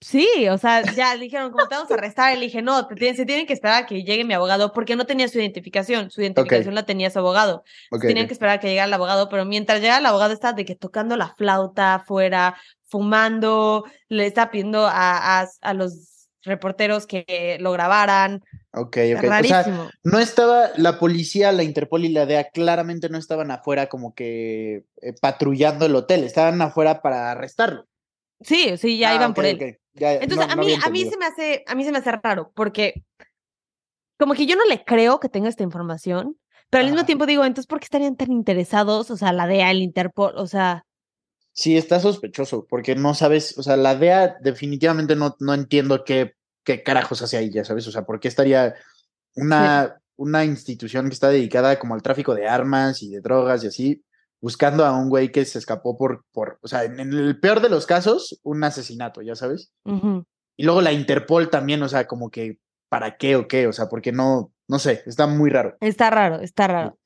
Sí, 0.00 0.48
o 0.48 0.56
sea, 0.56 0.82
ya 0.94 1.14
dijeron, 1.16 1.52
como 1.52 1.68
te 1.68 1.74
vamos 1.74 1.90
a 1.90 1.94
arrestar, 1.94 2.34
le 2.34 2.46
dije, 2.46 2.62
no, 2.62 2.88
se 2.88 3.26
tienen 3.26 3.46
que 3.46 3.52
esperar 3.52 3.82
a 3.82 3.86
que 3.86 4.02
llegue 4.02 4.24
mi 4.24 4.32
abogado, 4.32 4.72
porque 4.72 4.96
no 4.96 5.04
tenía 5.04 5.28
su 5.28 5.38
identificación, 5.38 6.10
su 6.10 6.22
identificación 6.22 6.74
la 6.74 6.86
tenía 6.86 7.10
su 7.10 7.18
abogado. 7.18 7.64
Tenían 8.00 8.26
que 8.26 8.32
esperar 8.32 8.56
a 8.56 8.60
que 8.60 8.68
llegara 8.68 8.86
el 8.86 8.94
abogado, 8.94 9.28
pero 9.28 9.44
mientras 9.44 9.80
llegaba 9.80 9.98
el 9.98 10.06
abogado 10.06 10.32
estaba 10.32 10.54
de 10.54 10.64
que 10.64 10.74
tocando 10.74 11.16
la 11.16 11.34
flauta 11.36 11.96
afuera, 11.96 12.56
fumando, 12.86 13.84
le 14.08 14.26
estaba 14.26 14.50
pidiendo 14.50 14.86
a, 14.86 15.46
a 15.60 15.74
los 15.74 16.10
reporteros 16.42 17.06
que 17.06 17.58
lo 17.60 17.72
grabaran. 17.72 18.42
Ok, 18.72 18.96
ok. 19.16 19.24
O 19.24 19.44
sea, 19.44 19.90
no 20.02 20.18
estaba 20.18 20.70
la 20.76 20.98
policía, 20.98 21.52
la 21.52 21.62
Interpol 21.62 22.04
y 22.04 22.08
la 22.10 22.26
DEA 22.26 22.50
claramente 22.50 23.08
no 23.08 23.18
estaban 23.18 23.50
afuera 23.50 23.88
como 23.88 24.14
que 24.14 24.84
eh, 25.02 25.14
patrullando 25.20 25.86
el 25.86 25.94
hotel, 25.94 26.24
estaban 26.24 26.60
afuera 26.62 27.02
para 27.02 27.30
arrestarlo. 27.32 27.86
Sí, 28.40 28.76
sí, 28.78 28.98
ya 28.98 29.10
ah, 29.10 29.14
iban 29.16 29.34
por 29.34 29.44
él. 29.44 29.78
Entonces, 29.94 30.48
a 30.48 30.56
mí, 30.56 30.74
a 30.82 30.90
mí 30.90 31.04
se 31.04 31.16
me 31.16 31.26
hace, 31.26 31.64
a 31.66 31.74
mí 31.74 31.84
se 31.84 31.92
me 31.92 31.98
hace 31.98 32.12
raro, 32.12 32.52
porque 32.54 33.02
como 34.18 34.34
que 34.34 34.46
yo 34.46 34.56
no 34.56 34.64
le 34.66 34.84
creo 34.84 35.20
que 35.20 35.28
tenga 35.28 35.48
esta 35.48 35.62
información, 35.62 36.36
pero 36.70 36.84
al 36.84 36.90
mismo 36.90 37.04
tiempo 37.04 37.26
digo, 37.26 37.44
entonces, 37.44 37.66
¿por 37.66 37.80
qué 37.80 37.84
estarían 37.84 38.16
tan 38.16 38.30
interesados? 38.32 39.10
O 39.10 39.16
sea, 39.16 39.32
la 39.32 39.46
DEA, 39.46 39.70
el 39.70 39.82
Interpol, 39.82 40.34
o 40.36 40.46
sea. 40.46 40.84
Sí, 41.52 41.76
está 41.76 42.00
sospechoso, 42.00 42.66
porque 42.68 42.94
no 42.94 43.14
sabes, 43.14 43.58
o 43.58 43.62
sea, 43.62 43.76
la 43.76 43.96
DEA 43.96 44.36
definitivamente 44.40 45.16
no, 45.16 45.36
no 45.40 45.52
entiendo 45.52 46.04
qué 46.04 46.34
qué 46.64 46.82
carajos 46.82 47.22
hace 47.22 47.36
ahí, 47.36 47.50
ya 47.50 47.64
sabes, 47.64 47.86
o 47.86 47.92
sea, 47.92 48.04
¿por 48.04 48.20
qué 48.20 48.28
estaría 48.28 48.74
una, 49.34 50.00
una 50.16 50.44
institución 50.44 51.08
que 51.08 51.14
está 51.14 51.28
dedicada 51.28 51.78
como 51.78 51.94
al 51.94 52.02
tráfico 52.02 52.34
de 52.34 52.46
armas 52.46 53.02
y 53.02 53.10
de 53.10 53.20
drogas 53.20 53.64
y 53.64 53.68
así, 53.68 54.04
buscando 54.40 54.84
a 54.84 54.96
un 54.96 55.08
güey 55.08 55.30
que 55.30 55.44
se 55.44 55.58
escapó 55.58 55.96
por, 55.96 56.24
por 56.32 56.58
o 56.62 56.68
sea, 56.68 56.84
en 56.84 56.98
el 56.98 57.38
peor 57.40 57.60
de 57.60 57.68
los 57.68 57.86
casos, 57.86 58.40
un 58.42 58.62
asesinato, 58.64 59.22
ya 59.22 59.34
sabes? 59.34 59.72
Y 60.56 60.64
luego 60.64 60.80
la 60.80 60.92
Interpol 60.92 61.50
también, 61.50 61.82
o 61.82 61.88
sea, 61.88 62.06
como 62.06 62.30
que, 62.30 62.58
¿para 62.88 63.16
qué 63.16 63.36
o 63.36 63.48
qué? 63.48 63.66
O 63.66 63.72
sea, 63.72 63.88
porque 63.88 64.12
no, 64.12 64.52
no 64.68 64.78
sé, 64.78 65.02
está 65.06 65.26
muy 65.26 65.50
raro. 65.50 65.76
Está 65.80 66.10
raro, 66.10 66.40
está 66.40 66.66
raro. 66.66 66.98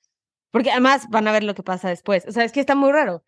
Porque 0.50 0.70
además 0.70 1.06
van 1.10 1.26
a 1.26 1.32
ver 1.32 1.44
lo 1.44 1.54
que 1.54 1.62
pasa 1.62 1.88
después. 1.88 2.24
O 2.28 2.32
sea, 2.32 2.44
es 2.44 2.52
que 2.52 2.60
está 2.60 2.74
muy 2.74 2.92
raro. 2.92 3.24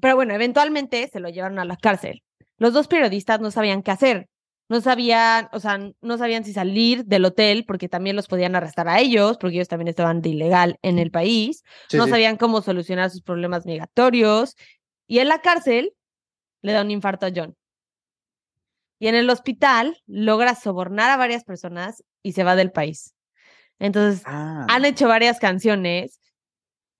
Pero 0.00 0.14
bueno, 0.14 0.34
eventualmente 0.34 1.08
se 1.08 1.20
lo 1.20 1.28
llevaron 1.28 1.58
a 1.58 1.64
la 1.64 1.76
cárcel. 1.76 2.22
Los 2.58 2.72
dos 2.72 2.88
periodistas 2.88 3.40
no 3.40 3.50
sabían 3.50 3.82
qué 3.82 3.90
hacer 3.90 4.28
no 4.68 4.80
sabían, 4.80 5.48
o 5.52 5.60
sea, 5.60 5.78
no 6.00 6.18
sabían 6.18 6.44
si 6.44 6.52
salir 6.52 7.04
del 7.06 7.24
hotel 7.24 7.64
porque 7.66 7.88
también 7.88 8.16
los 8.16 8.28
podían 8.28 8.54
arrestar 8.54 8.88
a 8.88 9.00
ellos, 9.00 9.38
porque 9.38 9.56
ellos 9.56 9.68
también 9.68 9.88
estaban 9.88 10.20
de 10.20 10.28
ilegal 10.30 10.78
en 10.82 10.98
el 10.98 11.10
país, 11.10 11.64
no 11.92 12.06
sabían 12.06 12.36
cómo 12.36 12.60
solucionar 12.60 13.10
sus 13.10 13.22
problemas 13.22 13.64
migratorios 13.64 14.56
y 15.06 15.20
en 15.20 15.28
la 15.28 15.40
cárcel 15.40 15.94
le 16.60 16.72
da 16.72 16.82
un 16.82 16.90
infarto 16.90 17.26
a 17.26 17.30
John. 17.34 17.56
Y 18.98 19.06
en 19.06 19.14
el 19.14 19.30
hospital 19.30 19.96
logra 20.06 20.54
sobornar 20.54 21.10
a 21.10 21.16
varias 21.16 21.44
personas 21.44 22.04
y 22.22 22.32
se 22.32 22.44
va 22.44 22.56
del 22.56 22.72
país. 22.72 23.14
Entonces, 23.78 24.22
han 24.26 24.84
ah. 24.84 24.88
hecho 24.88 25.06
varias 25.06 25.38
canciones 25.38 26.20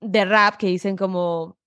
de 0.01 0.25
rap 0.25 0.57
que 0.57 0.69
dicen 0.69 0.97
como, 0.97 1.59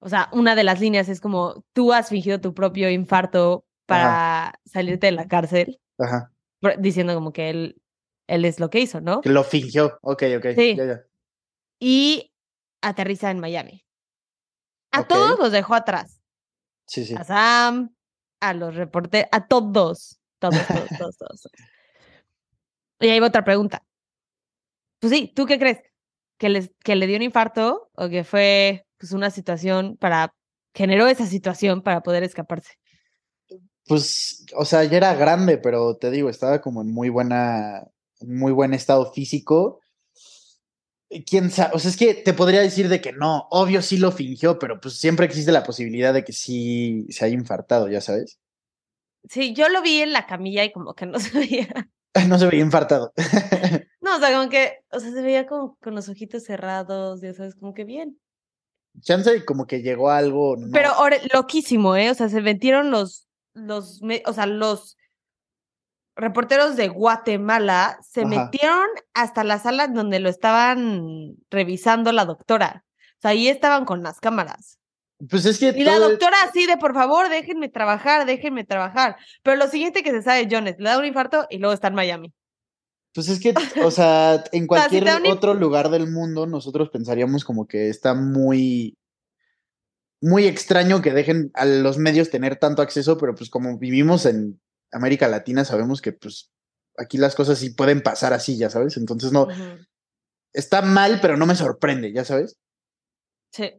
o 0.00 0.08
sea, 0.08 0.28
una 0.32 0.56
de 0.56 0.64
las 0.64 0.80
líneas 0.80 1.08
es 1.08 1.20
como, 1.20 1.64
tú 1.72 1.92
has 1.92 2.08
fingido 2.08 2.40
tu 2.40 2.54
propio 2.54 2.90
infarto 2.90 3.64
para 3.88 4.60
salirte 4.66 5.06
de 5.06 5.12
la 5.12 5.26
cárcel. 5.26 5.80
Ajá. 5.98 6.30
Diciendo 6.78 7.14
como 7.14 7.32
que 7.32 7.48
él, 7.48 7.82
él 8.26 8.44
es 8.44 8.60
lo 8.60 8.68
que 8.68 8.80
hizo, 8.80 9.00
¿no? 9.00 9.22
Que 9.22 9.30
lo 9.30 9.42
fingió. 9.42 9.98
Ok, 10.02 10.24
ok. 10.36 10.46
Sí. 10.54 10.78
Y 11.80 12.32
aterriza 12.82 13.30
en 13.30 13.40
Miami. 13.40 13.84
A 14.92 15.06
todos 15.06 15.38
los 15.38 15.52
dejó 15.52 15.74
atrás. 15.74 16.20
Sí, 16.86 17.04
sí. 17.04 17.14
A 17.14 17.24
Sam, 17.24 17.94
a 18.40 18.52
los 18.52 18.74
reporteros, 18.74 19.28
a 19.32 19.46
todos. 19.46 20.20
Todos, 20.38 20.54
todos, 20.68 20.88
todos, 20.98 21.16
todos. 21.16 21.48
Y 23.00 23.08
ahí 23.08 23.20
va 23.20 23.28
otra 23.28 23.44
pregunta. 23.44 23.82
Pues 25.00 25.12
sí, 25.12 25.32
¿tú 25.34 25.46
qué 25.46 25.58
crees? 25.58 25.78
¿Que, 26.38 26.50
les, 26.50 26.70
que 26.84 26.94
le 26.94 27.06
dio 27.06 27.16
un 27.16 27.22
infarto 27.22 27.90
o 27.94 28.08
que 28.08 28.22
fue 28.22 28.86
pues, 28.98 29.12
una 29.12 29.30
situación 29.30 29.96
para. 29.96 30.34
generó 30.74 31.06
esa 31.06 31.24
situación 31.24 31.82
para 31.82 32.02
poder 32.02 32.22
escaparse? 32.22 32.77
Pues, 33.88 34.44
o 34.54 34.64
sea, 34.64 34.84
ya 34.84 34.98
era 34.98 35.14
grande, 35.14 35.58
pero 35.58 35.96
te 35.96 36.10
digo, 36.10 36.28
estaba 36.28 36.60
como 36.60 36.82
en 36.82 36.92
muy 36.92 37.08
buena, 37.08 37.88
muy 38.20 38.52
buen 38.52 38.74
estado 38.74 39.12
físico. 39.12 39.80
Quién 41.26 41.50
sabe, 41.50 41.70
o 41.74 41.78
sea, 41.78 41.90
es 41.90 41.96
que 41.96 42.14
te 42.14 42.34
podría 42.34 42.60
decir 42.60 42.88
de 42.88 43.00
que 43.00 43.12
no, 43.12 43.48
obvio 43.50 43.80
sí 43.80 43.96
lo 43.96 44.12
fingió, 44.12 44.58
pero 44.58 44.78
pues 44.78 44.98
siempre 44.98 45.24
existe 45.24 45.52
la 45.52 45.64
posibilidad 45.64 46.12
de 46.12 46.22
que 46.22 46.34
sí 46.34 47.06
se 47.08 47.24
haya 47.24 47.34
infartado, 47.34 47.88
ya 47.88 48.02
sabes. 48.02 48.38
Sí, 49.28 49.54
yo 49.54 49.68
lo 49.68 49.82
vi 49.82 50.02
en 50.02 50.12
la 50.12 50.26
camilla 50.26 50.64
y 50.64 50.72
como 50.72 50.94
que 50.94 51.06
no 51.06 51.18
se 51.18 51.38
veía. 51.38 51.68
No 52.28 52.36
se 52.36 52.46
veía 52.46 52.64
infartado. 52.64 53.12
no, 54.00 54.16
o 54.16 54.18
sea, 54.18 54.36
como 54.36 54.50
que, 54.50 54.80
o 54.90 54.98
sea, 54.98 55.12
se 55.12 55.22
veía 55.22 55.46
como 55.46 55.76
con 55.80 55.94
los 55.94 56.08
ojitos 56.08 56.42
cerrados, 56.42 57.20
ya 57.20 57.32
sabes, 57.32 57.54
como 57.54 57.74
que 57.74 57.84
bien. 57.84 58.18
Chance 59.02 59.44
como 59.44 59.68
que 59.68 59.82
llegó 59.82 60.10
algo. 60.10 60.56
Pero 60.72 60.90
loquísimo, 61.32 61.94
¿eh? 61.94 62.10
O 62.10 62.14
sea, 62.14 62.28
se 62.28 62.40
metieron 62.40 62.90
los 62.90 63.27
los, 63.58 64.00
o 64.26 64.32
sea, 64.32 64.46
los 64.46 64.96
reporteros 66.16 66.76
de 66.76 66.88
Guatemala 66.88 67.98
se 68.02 68.24
metieron 68.24 68.88
hasta 69.14 69.44
la 69.44 69.58
sala 69.58 69.86
donde 69.86 70.18
lo 70.18 70.28
estaban 70.28 71.36
revisando 71.50 72.12
la 72.12 72.24
doctora. 72.24 72.84
O 73.18 73.20
sea, 73.22 73.30
ahí 73.30 73.48
estaban 73.48 73.84
con 73.84 74.02
las 74.02 74.20
cámaras. 74.20 74.78
Pues 75.30 75.44
es 75.46 75.58
que. 75.58 75.68
Y 75.76 75.84
la 75.84 75.98
doctora 75.98 76.36
así 76.44 76.66
de 76.66 76.76
por 76.76 76.94
favor, 76.94 77.28
déjenme 77.28 77.68
trabajar, 77.68 78.26
déjenme 78.26 78.64
trabajar. 78.64 79.16
Pero 79.42 79.56
lo 79.56 79.68
siguiente 79.68 80.02
que 80.02 80.10
se 80.10 80.22
sabe, 80.22 80.48
Jones, 80.50 80.76
le 80.78 80.90
da 80.90 80.98
un 80.98 81.04
infarto 81.04 81.46
y 81.50 81.58
luego 81.58 81.72
está 81.72 81.88
en 81.88 81.94
Miami. 81.94 82.32
Pues 83.14 83.28
es 83.28 83.40
que, 83.40 83.54
o 83.84 83.90
sea, 83.90 84.44
en 84.52 84.66
cualquier 84.66 85.08
otro 85.30 85.54
lugar 85.54 85.90
del 85.90 86.10
mundo, 86.10 86.46
nosotros 86.46 86.90
pensaríamos 86.90 87.44
como 87.44 87.66
que 87.66 87.88
está 87.88 88.14
muy 88.14 88.96
muy 90.20 90.46
extraño 90.46 91.00
que 91.00 91.12
dejen 91.12 91.50
a 91.54 91.64
los 91.64 91.98
medios 91.98 92.30
tener 92.30 92.56
tanto 92.56 92.82
acceso, 92.82 93.18
pero 93.18 93.34
pues 93.34 93.50
como 93.50 93.78
vivimos 93.78 94.26
en 94.26 94.60
América 94.92 95.28
Latina, 95.28 95.64
sabemos 95.64 96.00
que 96.02 96.12
pues 96.12 96.50
aquí 96.96 97.18
las 97.18 97.34
cosas 97.34 97.58
sí 97.58 97.70
pueden 97.70 98.02
pasar 98.02 98.32
así, 98.32 98.56
ya 98.56 98.70
sabes. 98.70 98.96
Entonces 98.96 99.32
no, 99.32 99.48
está 100.52 100.82
mal, 100.82 101.18
pero 101.20 101.36
no 101.36 101.46
me 101.46 101.54
sorprende, 101.54 102.12
ya 102.12 102.24
sabes. 102.24 102.56
Sí. 103.52 103.72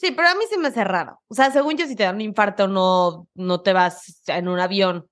Sí, 0.00 0.12
pero 0.12 0.28
a 0.28 0.34
mí 0.36 0.44
se 0.48 0.58
me 0.58 0.68
hace 0.68 0.84
raro. 0.84 1.20
O 1.26 1.34
sea, 1.34 1.50
según 1.50 1.76
yo, 1.76 1.86
si 1.86 1.96
te 1.96 2.04
da 2.04 2.12
un 2.12 2.20
infarto, 2.20 2.68
no, 2.68 3.28
no 3.34 3.62
te 3.62 3.72
vas 3.72 4.22
en 4.28 4.46
un 4.46 4.60
avión. 4.60 5.08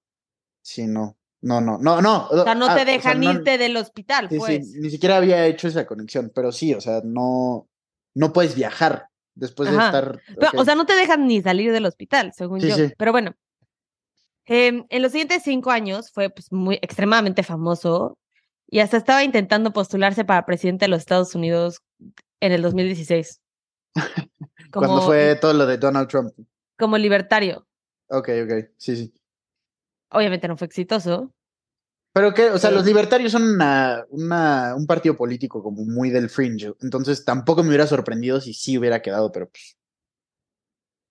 Sí, 0.62 0.87
no. 0.87 1.19
No, 1.42 1.61
no, 1.61 1.79
no, 1.79 2.01
no. 2.01 2.29
O 2.29 2.45
sea, 2.45 2.55
no 2.55 2.73
te 2.75 2.81
ah, 2.81 2.85
dejan 2.85 3.23
irte 3.23 3.59
del 3.59 3.77
hospital, 3.77 4.29
pues. 4.29 4.71
Sí, 4.71 4.81
ni 4.81 4.90
siquiera 4.90 5.16
había 5.16 5.47
hecho 5.47 5.69
esa 5.69 5.87
conexión, 5.87 6.33
pero 6.35 6.51
sí, 6.51 6.73
o 6.75 6.81
sea, 6.81 7.03
no, 7.05 7.69
no 8.14 8.33
puedes 8.33 8.55
viajar 8.55 9.09
después 9.37 9.70
de 9.70 9.77
estar... 9.77 10.20
o 10.57 10.64
sea, 10.64 10.75
no 10.75 10.87
te 10.87 10.96
dejan 10.96 11.29
ni 11.29 11.40
salir 11.40 11.72
del 11.72 11.87
hospital, 11.87 12.33
según 12.35 12.61
yo. 12.61 12.75
Pero 12.99 13.12
bueno, 13.12 13.37
em, 14.46 14.85
en 14.88 15.03
los 15.03 15.12
siguientes 15.12 15.44
cinco 15.44 15.70
años 15.70 16.11
fue 16.11 16.31
pues, 16.31 16.51
muy 16.51 16.77
extremadamente 16.83 17.44
famoso 17.44 18.18
y 18.68 18.81
hasta 18.81 18.96
estaba 18.96 19.22
intentando 19.22 19.72
postularse 19.72 20.25
para 20.25 20.44
presidente 20.44 20.87
de 20.87 20.88
los 20.88 21.01
Estados 21.01 21.35
Unidos 21.35 21.83
en 22.40 22.53
el 22.53 22.62
2016. 22.62 23.40
Cuando 24.72 25.03
fue 25.03 25.37
todo 25.37 25.53
lo 25.53 25.66
de 25.66 25.79
Donald 25.79 26.09
Trump. 26.09 26.33
Como 26.77 26.99
libertario. 26.99 27.66
Ok, 28.09 28.31
ok, 28.44 28.70
sí, 28.77 28.96
sí. 28.96 29.14
Obviamente 30.11 30.49
no 30.49 30.57
fue 30.57 30.66
exitoso. 30.66 31.33
Pero 32.17 32.33
que, 32.33 32.49
o 32.49 32.59
sea, 32.59 32.71
los 32.71 32.87
libertarios 32.87 33.31
son 33.31 33.43
una, 33.43 34.07
un 34.75 34.87
partido 34.87 35.19
político 35.19 35.63
como 35.63 35.85
muy 35.85 36.09
del 36.09 36.31
fringe. 36.31 36.73
Entonces 36.81 37.27
tampoco 37.27 37.63
me 37.63 37.69
hubiera 37.69 37.87
sorprendido 37.87 38.41
si 38.41 38.55
sí 38.55 38.79
hubiera 38.79 39.03
quedado, 39.03 39.31
pero 39.31 39.51
pues. 39.51 39.77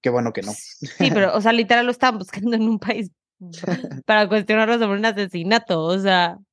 Qué 0.01 0.09
bueno 0.09 0.33
que 0.33 0.41
no. 0.41 0.51
Sí, 0.51 1.11
pero, 1.13 1.35
o 1.35 1.41
sea, 1.41 1.51
literal 1.53 1.85
lo 1.85 1.91
estaban 1.91 2.17
buscando 2.17 2.55
en 2.55 2.63
un 2.63 2.79
país 2.79 3.11
para 4.07 4.27
cuestionarlo 4.27 4.79
sobre 4.79 4.97
un 4.97 5.05
asesinato. 5.05 5.83
O 5.83 5.99
sea. 5.99 6.39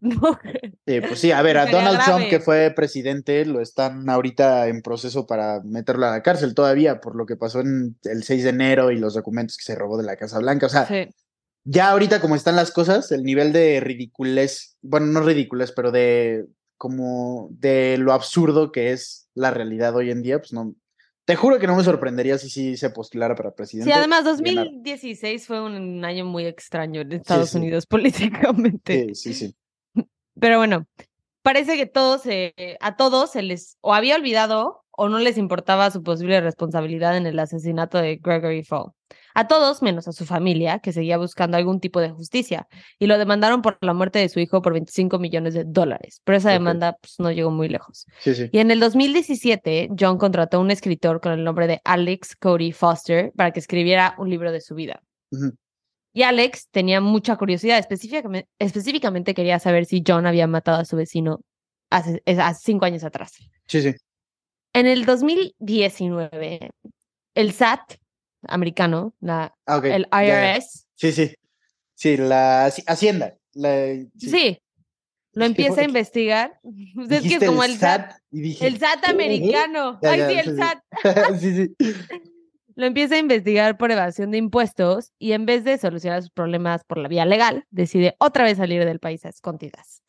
No. 0.00 0.38
Sí, 0.86 1.00
pues 1.00 1.20
sí, 1.20 1.30
a 1.30 1.40
ver, 1.40 1.56
a 1.56 1.64
Donald 1.64 1.98
Trump, 2.04 2.28
que 2.28 2.38
fue 2.38 2.70
presidente, 2.76 3.46
lo 3.46 3.62
están 3.62 4.10
ahorita 4.10 4.66
en 4.68 4.82
proceso 4.82 5.26
para 5.26 5.62
meterlo 5.62 6.04
a 6.04 6.10
la 6.10 6.22
cárcel 6.22 6.54
todavía 6.54 7.00
por 7.00 7.16
lo 7.16 7.24
que 7.24 7.36
pasó 7.36 7.60
en 7.60 7.96
el 8.02 8.22
6 8.22 8.42
de 8.42 8.50
enero 8.50 8.90
y 8.90 8.98
los 8.98 9.14
documentos 9.14 9.56
que 9.56 9.62
se 9.62 9.76
robó 9.76 9.96
de 9.96 10.04
la 10.04 10.16
Casa 10.16 10.40
Blanca. 10.40 10.66
O 10.66 10.68
sea, 10.68 10.86
ya 11.64 11.90
ahorita 11.90 12.20
como 12.20 12.36
están 12.36 12.56
las 12.56 12.70
cosas, 12.70 13.10
el 13.10 13.24
nivel 13.24 13.52
de 13.52 13.80
ridiculez, 13.80 14.76
bueno, 14.82 15.06
no 15.06 15.20
ridiculez, 15.20 15.72
pero 15.72 15.90
de 15.90 16.46
como 16.76 17.48
de 17.50 17.96
lo 17.98 18.12
absurdo 18.12 18.70
que 18.70 18.92
es 18.92 19.28
la 19.34 19.50
realidad 19.50 19.96
hoy 19.96 20.10
en 20.10 20.22
día, 20.22 20.38
pues 20.38 20.52
no, 20.52 20.74
te 21.24 21.36
juro 21.36 21.58
que 21.58 21.66
no 21.66 21.76
me 21.76 21.84
sorprendería 21.84 22.36
si 22.36 22.50
sí 22.50 22.76
se 22.76 22.90
postulara 22.90 23.34
para 23.34 23.54
presidente. 23.54 23.90
Sí, 23.90 23.96
además 23.96 24.24
2016 24.24 25.46
fue 25.46 25.62
un 25.62 26.04
año 26.04 26.26
muy 26.26 26.44
extraño 26.44 27.00
en 27.00 27.12
Estados 27.12 27.54
Unidos 27.54 27.86
políticamente. 27.88 29.06
Sí, 29.14 29.32
sí, 29.32 29.54
sí. 29.94 30.04
Pero 30.38 30.58
bueno, 30.58 30.86
parece 31.42 31.76
que 31.76 31.86
todos, 31.86 32.22
a 32.80 32.96
todos 32.96 33.32
se 33.32 33.42
les 33.42 33.78
o 33.80 33.94
había 33.94 34.16
olvidado 34.16 34.84
o 34.90 35.08
no 35.08 35.18
les 35.18 35.38
importaba 35.38 35.90
su 35.90 36.02
posible 36.02 36.40
responsabilidad 36.40 37.16
en 37.16 37.26
el 37.26 37.38
asesinato 37.38 37.98
de 37.98 38.16
Gregory 38.16 38.62
Fall. 38.62 38.92
A 39.36 39.48
todos, 39.48 39.82
menos 39.82 40.06
a 40.06 40.12
su 40.12 40.24
familia, 40.24 40.78
que 40.78 40.92
seguía 40.92 41.18
buscando 41.18 41.56
algún 41.56 41.80
tipo 41.80 42.00
de 42.00 42.10
justicia, 42.10 42.68
y 43.00 43.06
lo 43.06 43.18
demandaron 43.18 43.62
por 43.62 43.78
la 43.80 43.92
muerte 43.92 44.20
de 44.20 44.28
su 44.28 44.38
hijo 44.38 44.62
por 44.62 44.72
25 44.72 45.18
millones 45.18 45.54
de 45.54 45.64
dólares. 45.64 46.20
Pero 46.22 46.38
esa 46.38 46.52
demanda 46.52 46.96
pues, 47.00 47.16
no 47.18 47.32
llegó 47.32 47.50
muy 47.50 47.68
lejos. 47.68 48.06
Y 48.24 48.58
en 48.58 48.70
el 48.70 48.78
2017, 48.78 49.90
John 49.98 50.18
contrató 50.18 50.58
a 50.58 50.60
un 50.60 50.70
escritor 50.70 51.20
con 51.20 51.32
el 51.32 51.42
nombre 51.42 51.66
de 51.66 51.80
Alex 51.84 52.36
Cody 52.36 52.70
Foster 52.70 53.32
para 53.36 53.50
que 53.50 53.58
escribiera 53.58 54.14
un 54.18 54.30
libro 54.30 54.52
de 54.52 54.60
su 54.60 54.76
vida. 54.76 55.02
Y 56.12 56.22
Alex 56.22 56.68
tenía 56.70 57.00
mucha 57.00 57.36
curiosidad, 57.36 57.78
específicamente, 57.78 58.48
específicamente 58.60 59.34
quería 59.34 59.58
saber 59.58 59.84
si 59.84 60.04
John 60.06 60.26
había 60.26 60.46
matado 60.46 60.78
a 60.78 60.84
su 60.84 60.94
vecino 60.94 61.40
hace, 61.90 62.22
hace 62.24 62.60
cinco 62.62 62.84
años 62.84 63.02
atrás. 63.02 63.32
Sí, 63.66 63.82
sí. 63.82 63.94
En 64.72 64.86
el 64.86 65.04
2019, 65.06 66.70
el 67.34 67.52
SAT 67.52 67.94
americano, 68.48 69.14
la, 69.20 69.54
ah, 69.66 69.80
el 69.84 70.06
IRS. 70.12 70.86
Sí, 70.94 71.12
sí. 71.12 71.34
Sí, 71.94 72.16
la 72.16 72.66
Hacienda. 72.86 73.36
sí. 74.18 74.58
Lo 75.34 75.44
empieza 75.44 75.80
a 75.80 75.84
investigar. 75.84 76.60
Es 77.10 77.22
que 77.22 77.34
es 77.34 77.44
como 77.44 77.64
el, 77.64 77.76
SAT. 77.76 78.12
el 78.32 78.78
SAT 78.78 79.08
americano. 79.08 79.98
Ay, 80.02 80.22
sí, 80.28 80.48
el 80.48 80.56
SAT. 80.56 80.78
sí, 81.40 81.56
sí. 81.78 81.94
Lo 82.76 82.86
empieza 82.86 83.14
a 83.14 83.18
investigar 83.18 83.76
por 83.76 83.92
evasión 83.92 84.32
de 84.32 84.38
impuestos 84.38 85.12
y 85.18 85.32
en 85.32 85.46
vez 85.46 85.62
de 85.62 85.78
solucionar 85.78 86.22
sus 86.22 86.30
problemas 86.30 86.82
por 86.82 86.98
la 86.98 87.06
vía 87.06 87.24
legal, 87.24 87.66
decide 87.70 88.16
otra 88.18 88.42
vez 88.42 88.58
salir 88.58 88.84
del 88.84 88.98
país 88.98 89.24
a 89.24 89.28
escondidas. 89.28 90.02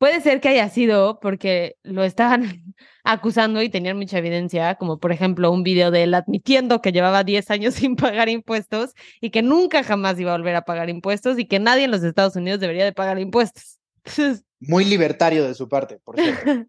Puede 0.00 0.22
ser 0.22 0.40
que 0.40 0.48
haya 0.48 0.66
sido 0.70 1.20
porque 1.20 1.76
lo 1.82 2.04
estaban 2.04 2.42
acusando 3.04 3.60
y 3.60 3.68
tenían 3.68 3.98
mucha 3.98 4.16
evidencia, 4.16 4.76
como 4.76 4.98
por 4.98 5.12
ejemplo 5.12 5.52
un 5.52 5.62
video 5.62 5.90
de 5.90 6.04
él 6.04 6.14
admitiendo 6.14 6.80
que 6.80 6.90
llevaba 6.90 7.22
10 7.22 7.50
años 7.50 7.74
sin 7.84 7.96
pagar 7.96 8.30
impuestos 8.30 8.94
y 9.20 9.28
que 9.28 9.42
nunca 9.42 9.84
jamás 9.84 10.18
iba 10.18 10.32
a 10.32 10.38
volver 10.38 10.56
a 10.56 10.64
pagar 10.64 10.88
impuestos 10.88 11.38
y 11.38 11.44
que 11.44 11.58
nadie 11.58 11.84
en 11.84 11.90
los 11.90 12.02
Estados 12.02 12.34
Unidos 12.34 12.60
debería 12.60 12.86
de 12.86 12.94
pagar 12.94 13.18
impuestos. 13.18 13.78
Muy 14.60 14.86
libertario 14.86 15.46
de 15.46 15.54
su 15.54 15.68
parte, 15.68 15.98
por 16.02 16.18
cierto. 16.18 16.66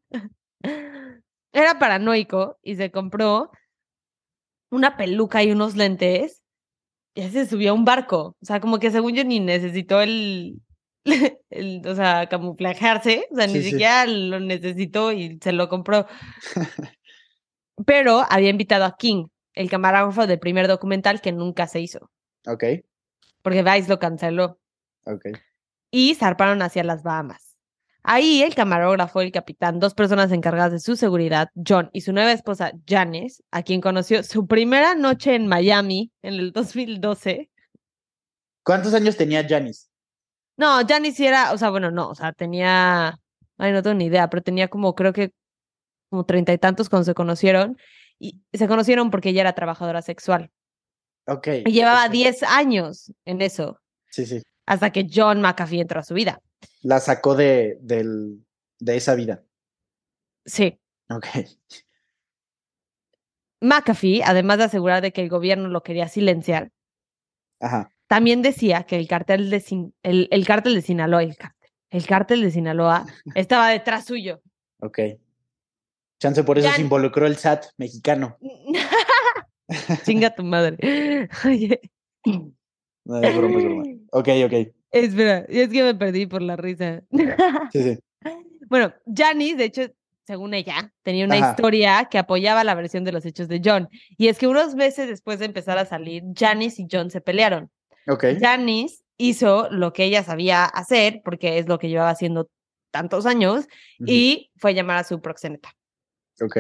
Era 1.54 1.80
paranoico 1.80 2.60
y 2.62 2.76
se 2.76 2.92
compró 2.92 3.50
una 4.72 4.98
peluca 4.98 5.42
y 5.42 5.54
unos 5.54 5.78
lentes 5.78 6.44
y 7.16 7.30
se 7.30 7.46
subió 7.46 7.72
a 7.72 7.76
un 7.76 7.86
barco. 7.86 8.36
O 8.42 8.46
sea, 8.46 8.60
como 8.60 8.78
que 8.80 8.92
según 8.92 9.14
yo 9.14 9.24
ni 9.24 9.40
necesitó 9.40 10.02
el, 10.02 10.62
el, 11.50 11.82
o 11.86 11.96
sea, 11.96 12.28
camuflajearse, 12.30 13.28
o 13.32 13.36
sea, 13.36 13.48
ni 13.48 13.62
siquiera 13.62 14.06
lo 14.06 14.40
necesitó 14.40 15.12
y 15.12 15.40
se 15.42 15.52
lo 15.52 15.70
compró. 15.70 16.06
Pero 17.86 18.24
había 18.30 18.50
invitado 18.50 18.86
a 18.86 18.96
King, 18.98 19.28
el 19.54 19.70
camarógrafo 19.70 20.28
del 20.28 20.40
primer 20.40 20.68
documental 20.68 21.22
que 21.22 21.32
nunca 21.32 21.68
se 21.68 21.80
hizo. 21.80 22.12
Ok. 22.48 22.64
Porque 23.42 23.64
Vice 23.64 23.90
lo 23.90 24.00
canceló. 24.00 24.60
Ok. 25.06 25.26
Y 25.90 26.16
zarparon 26.16 26.62
hacia 26.62 26.84
las 26.84 27.04
Bahamas. 27.04 27.52
Ahí 28.04 28.42
el 28.42 28.56
camarógrafo, 28.56 29.22
el 29.22 29.32
capitán, 29.32 29.80
dos 29.80 29.94
personas 29.94 30.32
encargadas 30.32 30.72
de 30.72 30.80
su 30.80 30.96
seguridad, 30.96 31.50
John 31.68 31.90
y 31.94 32.02
su 32.02 32.14
nueva 32.14 32.32
esposa 32.32 32.72
Janice, 32.88 33.44
a 33.52 33.62
quien 33.62 33.80
conoció 33.80 34.24
su 34.24 34.48
primera 34.48 34.96
noche 34.96 35.36
en 35.36 35.46
Miami 35.46 36.12
en 36.24 36.34
el 36.36 36.52
2012. 36.52 37.52
¿Cuántos 38.64 38.96
años 38.96 39.18
tenía 39.18 39.48
Janice? 39.48 39.91
No, 40.62 40.80
ya 40.82 41.00
ni 41.00 41.10
siquiera, 41.10 41.54
o 41.54 41.58
sea, 41.58 41.72
bueno, 41.72 41.90
no, 41.90 42.10
o 42.10 42.14
sea, 42.14 42.34
tenía, 42.34 43.20
ay, 43.58 43.72
no 43.72 43.82
tengo 43.82 43.96
ni 43.96 44.06
idea, 44.06 44.30
pero 44.30 44.44
tenía 44.44 44.68
como, 44.68 44.94
creo 44.94 45.12
que 45.12 45.34
como 46.12 46.24
treinta 46.24 46.54
y 46.54 46.60
tantos 46.60 46.88
cuando 46.88 47.06
se 47.06 47.16
conocieron, 47.16 47.80
y 48.20 48.44
se 48.54 48.68
conocieron 48.68 49.10
porque 49.10 49.30
ella 49.30 49.42
era 49.42 49.56
trabajadora 49.56 50.04
sexual. 50.04 50.52
Ok. 51.26 51.48
Y 51.66 51.72
llevaba 51.72 52.10
diez 52.10 52.44
años 52.44 53.12
en 53.26 53.42
eso. 53.42 53.80
Sí, 54.12 54.28
sí. 54.28 54.44
Hasta 54.68 54.92
que 54.92 55.08
John 55.12 55.42
McAfee 55.42 55.82
entró 55.82 56.00
a 56.00 56.04
su 56.04 56.14
vida. 56.14 56.40
La 56.84 57.00
sacó 57.00 57.34
de, 57.34 57.80
del, 57.82 58.46
de 58.78 58.98
esa 58.98 59.16
vida. 59.16 59.44
Sí. 60.46 60.80
Ok. 61.10 61.26
McAfee, 63.62 64.22
además 64.24 64.60
de 64.60 64.66
asegurar 64.66 65.02
de 65.02 65.12
que 65.12 65.22
el 65.22 65.30
gobierno 65.30 65.70
lo 65.70 65.82
quería 65.82 66.08
silenciar, 66.08 66.72
Ajá. 67.60 67.92
También 68.12 68.42
decía 68.42 68.84
que 68.84 68.98
el 68.98 69.08
cártel 69.08 69.50
de, 69.50 69.64
el, 70.04 70.28
el 70.32 70.46
cártel 70.46 70.76
de 70.76 70.82
Sinaloa, 70.82 71.24
el 71.24 71.38
cártel, 71.38 71.72
el 71.92 72.06
cártel 72.06 72.42
de 72.42 72.52
Sinaloa 72.52 73.06
estaba 73.36 73.70
detrás 73.70 74.04
suyo. 74.04 74.42
Ok. 74.82 75.00
Chance 76.20 76.44
por 76.44 76.60
eso 76.60 76.70
se 76.74 76.82
involucró 76.82 77.26
el 77.26 77.38
SAT 77.38 77.68
mexicano. 77.78 78.38
Chinga 80.04 80.36
tu 80.36 80.44
madre. 80.44 81.30
Oye. 81.46 81.80
No, 82.26 83.22
es 83.22 83.38
broma, 83.38 83.60
es 83.60 83.64
broma. 83.64 83.84
Ok, 84.12 84.28
ok. 84.46 84.54
Espera, 84.92 85.46
es 85.48 85.70
que 85.70 85.82
me 85.82 85.96
perdí 85.96 86.26
por 86.26 86.42
la 86.42 86.58
risa. 86.58 87.04
sí, 87.72 87.82
sí. 87.82 88.00
Bueno, 88.68 88.94
Janice, 89.06 89.56
de 89.56 89.64
hecho, 89.64 89.84
según 90.28 90.54
ella, 90.54 90.92
tenía 91.04 91.24
una 91.24 91.38
historia 91.38 92.10
que 92.12 92.18
apoyaba 92.18 92.66
la 92.66 92.76
versión 92.76 93.06
de 93.06 93.14
los 93.14 93.26
hechos 93.26 93.48
de 93.48 93.62
John. 93.64 93.88
Y 94.18 94.28
es 94.28 94.38
que 94.38 94.48
unos 94.48 94.76
meses 94.76 95.08
después 95.08 95.40
de 95.40 95.46
empezar 95.46 95.78
a 95.78 95.86
salir, 95.86 96.24
Janice 96.36 96.82
y 96.82 96.88
John 96.92 97.10
se 97.10 97.22
pelearon. 97.22 97.72
Janice 98.40 99.04
hizo 99.18 99.70
lo 99.70 99.94
que 99.94 100.06
ella 100.06 100.24
sabía 100.24 100.66
hacer, 100.66 101.22
porque 101.24 101.58
es 101.58 101.68
lo 101.68 101.80
que 101.80 101.90
llevaba 101.90 102.10
haciendo 102.10 102.50
tantos 102.92 103.26
años, 103.26 103.68
y 104.00 104.52
fue 104.58 104.72
a 104.72 104.74
llamar 104.74 104.98
a 104.98 105.04
su 105.04 105.22
proxeneta. 105.22 105.74
Ok. 106.42 106.58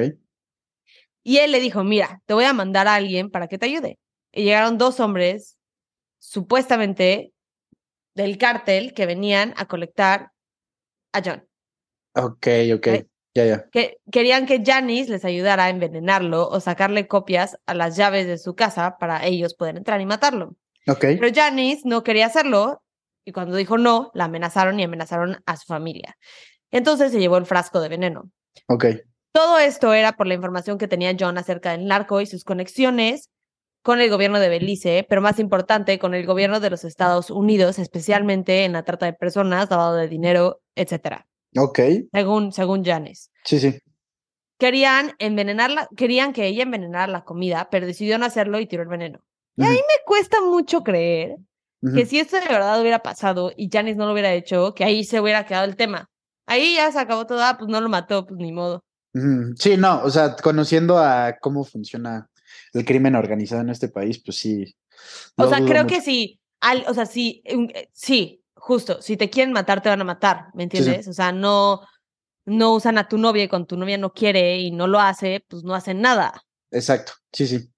Y 1.23 1.37
él 1.37 1.51
le 1.51 1.59
dijo, 1.59 1.83
mira, 1.83 2.21
te 2.25 2.33
voy 2.33 2.45
a 2.45 2.53
mandar 2.53 2.87
a 2.87 2.95
alguien 2.95 3.29
para 3.29 3.47
que 3.47 3.57
te 3.57 3.65
ayude. 3.65 3.99
Y 4.31 4.43
llegaron 4.43 4.77
dos 4.77 4.99
hombres, 4.99 5.57
supuestamente 6.19 7.33
del 8.15 8.37
cártel, 8.37 8.93
que 8.93 9.05
venían 9.05 9.53
a 9.57 9.67
colectar 9.67 10.31
a 11.13 11.21
John. 11.23 11.47
Ok, 12.15 12.47
ok. 12.75 12.87
Ya, 13.33 13.45
ya. 13.45 13.69
Que 13.69 13.99
querían 14.11 14.45
que 14.45 14.61
Janice 14.65 15.09
les 15.09 15.23
ayudara 15.23 15.65
a 15.65 15.69
envenenarlo 15.69 16.49
o 16.49 16.59
sacarle 16.59 17.07
copias 17.07 17.57
a 17.65 17.73
las 17.73 17.95
llaves 17.95 18.27
de 18.27 18.37
su 18.37 18.55
casa 18.55 18.97
para 18.99 19.25
ellos 19.25 19.53
poder 19.53 19.77
entrar 19.77 20.01
y 20.01 20.05
matarlo. 20.05 20.55
Pero 20.85 21.27
Janice 21.33 21.81
no 21.85 22.03
quería 22.03 22.25
hacerlo 22.25 22.81
y 23.25 23.31
cuando 23.31 23.55
dijo 23.55 23.77
no, 23.77 24.11
la 24.13 24.25
amenazaron 24.25 24.79
y 24.79 24.83
amenazaron 24.83 25.41
a 25.45 25.57
su 25.57 25.65
familia. 25.65 26.17
Entonces 26.71 27.11
se 27.11 27.19
llevó 27.19 27.37
el 27.37 27.45
frasco 27.45 27.81
de 27.81 27.89
veneno. 27.89 28.31
Ok. 28.67 28.85
Todo 29.31 29.59
esto 29.59 29.93
era 29.93 30.13
por 30.13 30.27
la 30.27 30.33
información 30.33 30.77
que 30.77 30.87
tenía 30.87 31.15
John 31.17 31.37
acerca 31.37 31.71
del 31.71 31.85
narco 31.85 32.19
y 32.19 32.25
sus 32.25 32.43
conexiones 32.43 33.29
con 33.81 33.99
el 33.99 34.09
gobierno 34.09 34.39
de 34.39 34.49
Belice, 34.49 35.05
pero 35.07 35.21
más 35.21 35.39
importante, 35.39 35.97
con 35.99 36.13
el 36.13 36.25
gobierno 36.25 36.59
de 36.59 36.69
los 36.69 36.83
Estados 36.83 37.31
Unidos, 37.31 37.79
especialmente 37.79 38.65
en 38.65 38.73
la 38.73 38.83
trata 38.83 39.05
de 39.05 39.13
personas, 39.13 39.69
lavado 39.69 39.95
de 39.95 40.07
dinero, 40.07 40.61
etc. 40.75 41.25
Ok. 41.57 41.79
Según, 42.13 42.51
según 42.51 42.83
Janice. 42.83 43.29
Sí, 43.43 43.59
sí. 43.59 43.79
querían 44.59 45.13
envenenarla, 45.17 45.87
querían 45.97 46.33
que 46.33 46.45
ella 46.45 46.63
envenenara 46.63 47.11
la 47.11 47.23
comida, 47.23 47.69
pero 47.71 47.87
decidió 47.87 48.19
no 48.19 48.25
hacerlo 48.25 48.59
y 48.59 48.67
tiró 48.67 48.83
el 48.83 48.89
veneno. 48.89 49.19
Y 49.57 49.63
ahí 49.63 49.75
me 49.75 50.03
cuesta 50.05 50.41
mucho 50.41 50.83
creer 50.83 51.37
que 51.95 52.05
si 52.05 52.19
esto 52.19 52.39
de 52.39 52.47
verdad 52.47 52.79
hubiera 52.79 52.99
pasado 52.99 53.51
y 53.55 53.69
Janice 53.71 53.97
no 53.97 54.05
lo 54.05 54.13
hubiera 54.13 54.33
hecho, 54.33 54.75
que 54.75 54.83
ahí 54.83 55.03
se 55.03 55.19
hubiera 55.19 55.45
quedado 55.45 55.65
el 55.65 55.75
tema. 55.75 56.09
Ahí 56.45 56.75
ya 56.75 56.91
se 56.91 56.99
acabó 56.99 57.25
todo, 57.25 57.43
ah, 57.43 57.55
pues 57.57 57.69
no 57.69 57.81
lo 57.81 57.89
mató, 57.89 58.25
pues 58.25 58.39
ni 58.39 58.51
modo. 58.51 58.83
Sí, 59.57 59.77
no, 59.77 60.01
o 60.03 60.09
sea, 60.09 60.35
conociendo 60.35 60.97
a 60.97 61.37
cómo 61.41 61.65
funciona 61.65 62.29
el 62.73 62.85
crimen 62.85 63.15
organizado 63.15 63.61
en 63.61 63.69
este 63.69 63.89
país, 63.89 64.21
pues 64.23 64.37
sí. 64.37 64.75
o 65.35 65.47
sea, 65.47 65.59
creo 65.65 65.87
que 65.87 66.01
sí, 66.01 66.39
al, 66.59 66.85
o 66.87 66.93
sea, 66.93 67.05
sí, 67.05 67.41
eh, 67.45 67.89
sí, 67.93 68.43
justo, 68.53 69.01
si 69.01 69.17
te 69.17 69.29
quieren 69.29 69.51
matar, 69.51 69.81
te 69.81 69.89
van 69.89 70.01
a 70.01 70.05
matar, 70.05 70.47
¿me 70.53 70.63
entiendes? 70.63 71.07
O 71.07 71.13
sea, 71.13 71.31
no, 71.31 71.81
no 72.45 72.73
usan 72.73 72.97
a 72.97 73.07
tu 73.07 73.17
novia 73.17 73.43
y 73.43 73.47
cuando 73.47 73.67
tu 73.67 73.77
novia 73.77 73.97
no 73.97 74.13
quiere 74.13 74.59
y 74.59 74.71
no 74.71 74.87
lo 74.87 74.99
hace, 74.99 75.43
pues 75.47 75.63
no 75.63 75.73
hacen 75.73 75.99
nada. 75.99 76.43
Exacto, 76.69 77.13
sí, 77.33 77.47
sí. 77.47 77.70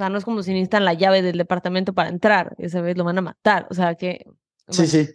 O 0.00 0.02
sea, 0.02 0.08
no 0.08 0.16
es 0.16 0.24
como 0.24 0.42
si 0.42 0.52
necesitan 0.52 0.86
la 0.86 0.94
llave 0.94 1.20
del 1.20 1.36
departamento 1.36 1.92
para 1.92 2.08
entrar, 2.08 2.54
esa 2.56 2.80
vez 2.80 2.96
lo 2.96 3.04
van 3.04 3.18
a 3.18 3.20
matar, 3.20 3.66
o 3.68 3.74
sea 3.74 3.96
que... 3.96 4.24
Sí, 4.70 4.86
sí. 4.86 5.10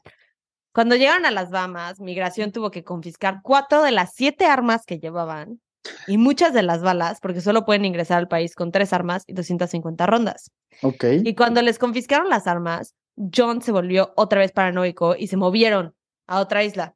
Cuando 0.72 0.96
llegaron 0.96 1.26
a 1.26 1.32
las 1.32 1.50
Bahamas, 1.50 2.00
migración 2.00 2.52
tuvo 2.52 2.70
que 2.70 2.84
confiscar 2.84 3.40
cuatro 3.42 3.82
de 3.82 3.90
las 3.90 4.14
siete 4.14 4.46
armas 4.46 4.86
que 4.86 5.00
llevaban 5.00 5.60
y 6.06 6.20
muchas 6.20 6.54
de 6.54 6.62
las 6.62 6.84
balas, 6.84 7.18
porque 7.20 7.42
solo 7.42 7.66
pueden 7.66 7.84
ingresar 7.84 8.20
al 8.20 8.28
país 8.28 8.54
con 8.54 8.72
tres 8.72 8.94
armas 8.94 9.24
y 9.26 9.34
250 9.34 10.06
rondas. 10.06 10.52
Ok. 10.84 11.04
Y 11.24 11.34
cuando 11.34 11.64
les 11.64 11.80
confiscaron 11.80 12.30
las 12.30 12.46
armas, 12.46 12.94
John 13.36 13.64
se 13.64 13.72
volvió 13.72 14.14
otra 14.16 14.42
vez 14.42 14.52
paranoico 14.52 15.16
y 15.16 15.26
se 15.26 15.38
movieron 15.38 15.96
a 16.28 16.42
otra 16.42 16.64
isla. 16.64 16.94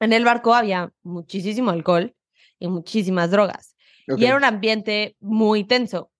En 0.00 0.14
el 0.14 0.24
barco 0.24 0.54
había 0.54 0.90
muchísimo 1.02 1.70
alcohol 1.70 2.16
y 2.58 2.68
muchísimas 2.68 3.30
drogas. 3.30 3.76
Y 4.06 4.24
era 4.24 4.38
un 4.38 4.44
ambiente 4.44 5.16
muy 5.20 5.64
tenso. 5.64 6.10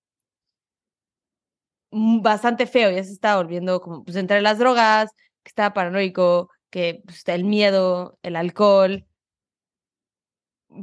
Bastante 1.97 2.67
feo, 2.67 2.91
ya 2.91 3.05
se 3.05 3.13
estaba 3.13 3.41
volviendo 3.41 3.81
como 3.81 4.03
pues 4.03 4.17
entre 4.17 4.41
las 4.41 4.59
drogas, 4.59 5.13
que 5.45 5.49
estaba 5.49 5.73
paranoico, 5.73 6.51
que 6.71 7.03
pues, 7.07 7.23
el 7.29 7.45
miedo, 7.45 8.19
el 8.23 8.35
alcohol, 8.35 9.07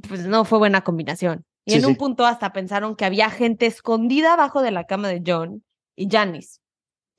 pues 0.08 0.26
no 0.26 0.46
fue 0.46 0.58
buena 0.58 0.86
combinación. 0.86 1.44
Y 1.66 1.74
en 1.74 1.86
un 1.86 1.96
punto 1.96 2.26
hasta 2.26 2.54
pensaron 2.54 2.96
que 2.96 3.06
había 3.06 3.30
gente 3.30 3.66
escondida 3.66 4.34
abajo 4.34 4.62
de 4.62 4.72
la 4.72 4.86
cama 4.86 5.10
de 5.10 5.22
John 5.26 5.64
y 5.96 6.10
Janice. 6.10 6.60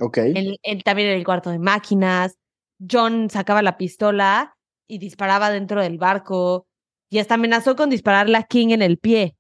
Ok. 0.01 0.19
Él, 0.19 0.59
también 0.85 1.09
en 1.09 1.19
el 1.19 1.25
cuarto 1.25 1.51
de 1.51 1.59
máquinas. 1.59 2.39
John 2.91 3.31
sacaba 3.31 3.63
la 3.63 3.77
pistola 3.77 4.57
y 4.89 4.99
disparaba 4.99 5.51
dentro 5.51 5.81
del 5.81 5.99
barco. 5.99 6.67
Y 7.09 7.19
hasta 7.19 7.35
amenazó 7.35 7.77
con 7.77 7.91
dispararle 7.91 8.37
a 8.37 8.43
King 8.43 8.69
en 8.71 8.83
el 8.83 8.99
pie. 8.99 9.37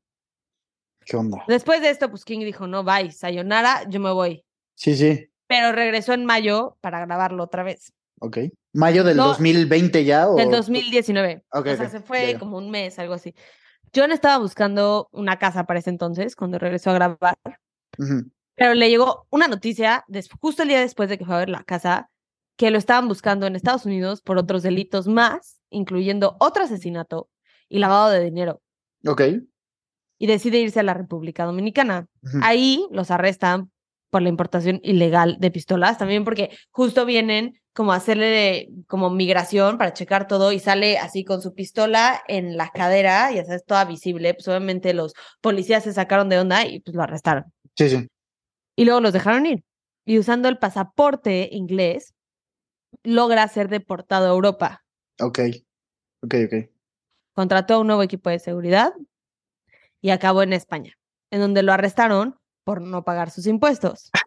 ¿Qué 1.04 1.16
onda? 1.16 1.44
Después 1.48 1.80
de 1.80 1.90
esto, 1.90 2.10
pues 2.10 2.24
King 2.24 2.40
dijo, 2.40 2.66
no, 2.66 2.84
bye, 2.84 3.10
sayonara, 3.10 3.88
yo 3.88 4.00
me 4.00 4.12
voy. 4.12 4.44
Sí, 4.74 4.96
sí. 4.96 5.28
Pero 5.46 5.72
regresó 5.72 6.12
en 6.12 6.24
mayo 6.24 6.76
para 6.80 7.04
grabarlo 7.04 7.44
otra 7.44 7.62
vez. 7.62 7.92
Ok. 8.20 8.38
¿Mayo 8.72 9.04
del 9.04 9.16
2020 9.16 10.04
ya? 10.04 10.28
O... 10.28 10.36
Del 10.36 10.50
2019. 10.50 11.44
o 11.50 11.62
sea, 11.62 11.88
se 11.88 12.00
fue 12.00 12.36
como 12.38 12.56
un 12.56 12.70
mes, 12.70 12.98
algo 12.98 13.14
así. 13.14 13.34
John 13.94 14.12
estaba 14.12 14.38
buscando 14.38 15.08
una 15.12 15.38
casa 15.38 15.64
para 15.64 15.80
ese 15.80 15.90
entonces, 15.90 16.36
cuando 16.36 16.58
regresó 16.58 16.90
a 16.90 16.94
grabar. 16.94 17.36
Pero 18.54 18.74
le 18.74 18.88
llegó 18.88 19.26
una 19.30 19.48
noticia, 19.48 20.04
justo 20.40 20.62
el 20.62 20.68
día 20.68 20.80
después 20.80 21.08
de 21.08 21.18
que 21.18 21.24
fue 21.24 21.34
a 21.34 21.40
ver 21.40 21.50
la 21.50 21.64
casa, 21.64 22.10
que 22.56 22.70
lo 22.70 22.78
estaban 22.78 23.08
buscando 23.08 23.46
en 23.46 23.56
Estados 23.56 23.84
Unidos 23.84 24.22
por 24.22 24.38
otros 24.38 24.62
delitos 24.62 25.08
más, 25.08 25.60
incluyendo 25.68 26.36
otro 26.38 26.64
asesinato 26.64 27.28
y 27.68 27.78
lavado 27.78 28.10
de 28.10 28.24
dinero. 28.24 28.62
Ok. 29.06 29.22
Y 30.22 30.28
decide 30.28 30.60
irse 30.60 30.78
a 30.78 30.84
la 30.84 30.94
República 30.94 31.44
Dominicana. 31.44 32.06
Ahí 32.42 32.86
los 32.92 33.10
arrestan 33.10 33.72
por 34.08 34.22
la 34.22 34.28
importación 34.28 34.78
ilegal 34.84 35.36
de 35.40 35.50
pistolas, 35.50 35.98
también 35.98 36.22
porque 36.22 36.56
justo 36.70 37.04
vienen 37.04 37.60
como 37.72 37.92
hacerle 37.92 38.68
como 38.86 39.10
migración 39.10 39.78
para 39.78 39.94
checar 39.94 40.28
todo 40.28 40.52
y 40.52 40.60
sale 40.60 40.96
así 40.96 41.24
con 41.24 41.42
su 41.42 41.54
pistola 41.54 42.22
en 42.28 42.56
la 42.56 42.70
cadera, 42.70 43.32
ya 43.32 43.44
sabes, 43.44 43.64
toda 43.64 43.84
visible, 43.84 44.32
pues 44.34 44.46
obviamente 44.46 44.94
los 44.94 45.12
policías 45.40 45.82
se 45.82 45.92
sacaron 45.92 46.28
de 46.28 46.38
onda 46.38 46.64
y 46.64 46.78
pues 46.78 46.94
lo 46.94 47.02
arrestaron. 47.02 47.46
Sí, 47.76 47.88
sí. 47.88 48.06
Y 48.76 48.84
luego 48.84 49.00
los 49.00 49.12
dejaron 49.12 49.44
ir. 49.44 49.64
Y 50.04 50.20
usando 50.20 50.48
el 50.48 50.58
pasaporte 50.58 51.48
inglés, 51.50 52.14
logra 53.02 53.48
ser 53.48 53.68
deportado 53.68 54.26
a 54.26 54.34
Europa. 54.34 54.84
Ok, 55.20 55.40
ok, 56.22 56.34
ok. 56.46 56.70
Contrató 57.32 57.80
un 57.80 57.88
nuevo 57.88 58.04
equipo 58.04 58.30
de 58.30 58.38
seguridad 58.38 58.92
y 60.02 60.10
acabó 60.10 60.42
en 60.42 60.52
España, 60.52 60.98
en 61.30 61.40
donde 61.40 61.62
lo 61.62 61.72
arrestaron 61.72 62.36
por 62.64 62.82
no 62.82 63.04
pagar 63.04 63.30
sus 63.30 63.46
impuestos. 63.46 64.10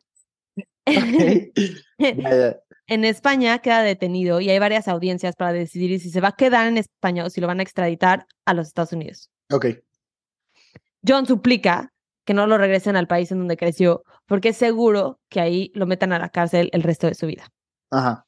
En 2.88 3.04
España 3.04 3.58
queda 3.60 3.82
detenido 3.82 4.42
y 4.42 4.50
hay 4.52 4.60
varias 4.60 4.88
audiencias 4.88 5.36
para 5.36 5.54
decidir 5.54 6.00
si 6.00 6.12
se 6.12 6.22
va 6.22 6.30
a 6.30 6.36
quedar 6.36 6.68
en 6.68 6.78
España 6.78 7.26
o 7.26 7.30
si 7.32 7.42
lo 7.42 7.48
van 7.48 7.60
a 7.60 7.64
extraditar 7.64 8.28
a 8.46 8.54
los 8.54 8.68
Estados 8.68 8.94
Unidos. 8.94 9.32
Ok. 9.52 9.68
John 11.08 11.26
suplica 11.26 11.92
que 12.26 12.36
no 12.36 12.46
lo 12.46 12.58
regresen 12.58 12.96
al 12.96 13.08
país 13.08 13.32
en 13.32 13.40
donde 13.40 13.58
creció, 13.58 14.04
porque 14.28 14.50
es 14.50 14.58
seguro 14.58 15.20
que 15.30 15.40
ahí 15.40 15.72
lo 15.74 15.88
metan 15.88 16.14
a 16.14 16.20
la 16.20 16.30
cárcel 16.30 16.70
el 16.74 16.84
resto 16.84 17.08
de 17.08 17.16
su 17.16 17.26
vida. 17.26 17.52
Ajá. 17.92 18.28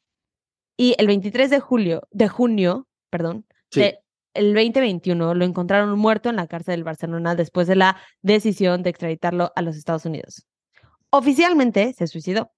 Y 0.76 0.96
el 0.98 1.08
23 1.08 1.50
de 1.50 1.60
julio, 1.60 2.08
de 2.12 2.28
junio, 2.28 2.88
perdón, 3.10 3.46
de 3.74 4.00
el 4.38 4.54
2021 4.54 5.34
lo 5.34 5.46
encontraron 5.46 5.98
muerto 5.98 6.30
en 6.30 6.36
la 6.36 6.48
cárcel 6.48 6.74
del 6.74 6.84
Barcelona 6.84 7.36
después 7.36 7.68
de 7.68 7.76
la 7.76 7.98
decisión 8.22 8.84
de 8.84 8.92
extraditarlo 8.92 9.52
a 9.56 9.62
los 9.62 9.76
Estados 9.76 10.06
Unidos. 10.06 10.46
Oficialmente 11.10 11.94
se 11.94 12.08
suicidó, 12.08 12.52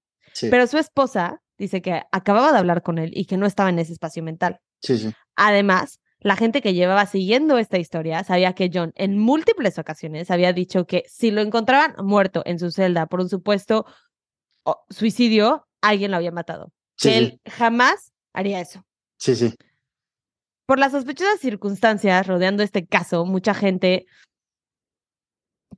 pero 0.50 0.68
su 0.68 0.78
esposa 0.78 1.42
dice 1.58 1.82
que 1.82 2.04
acababa 2.12 2.52
de 2.52 2.58
hablar 2.58 2.82
con 2.82 2.98
él 2.98 3.12
y 3.14 3.26
que 3.26 3.38
no 3.38 3.46
estaba 3.46 3.70
en 3.70 3.80
ese 3.80 3.94
espacio 3.94 4.24
mental. 4.24 4.60
Sí, 4.82 4.98
sí. 4.98 5.12
Además, 5.36 6.00
la 6.20 6.36
gente 6.36 6.62
que 6.62 6.74
llevaba 6.74 7.06
siguiendo 7.06 7.58
esta 7.58 7.78
historia 7.78 8.24
sabía 8.24 8.54
que 8.54 8.70
John 8.74 8.92
en 8.96 9.18
múltiples 9.18 9.78
ocasiones 9.78 10.32
había 10.32 10.52
dicho 10.52 10.86
que 10.86 11.04
si 11.08 11.32
lo 11.32 11.42
encontraban 11.42 11.94
muerto 12.04 12.42
en 12.46 12.60
su 12.60 12.72
celda 12.72 13.06
por 13.06 13.22
un 13.22 13.30
supuesto 13.30 13.86
suicidio, 14.90 15.68
alguien 15.82 16.12
lo 16.12 16.18
había 16.18 16.32
matado. 16.32 16.72
que 16.98 17.18
él 17.18 17.42
jamás 17.46 18.12
haría 18.34 18.60
eso. 18.60 18.84
Sí, 19.18 19.36
sí. 19.36 19.54
Por 20.70 20.78
las 20.78 20.92
sospechosas 20.92 21.40
circunstancias 21.40 22.28
rodeando 22.28 22.62
este 22.62 22.86
caso, 22.86 23.26
mucha 23.26 23.56
gente 23.56 24.06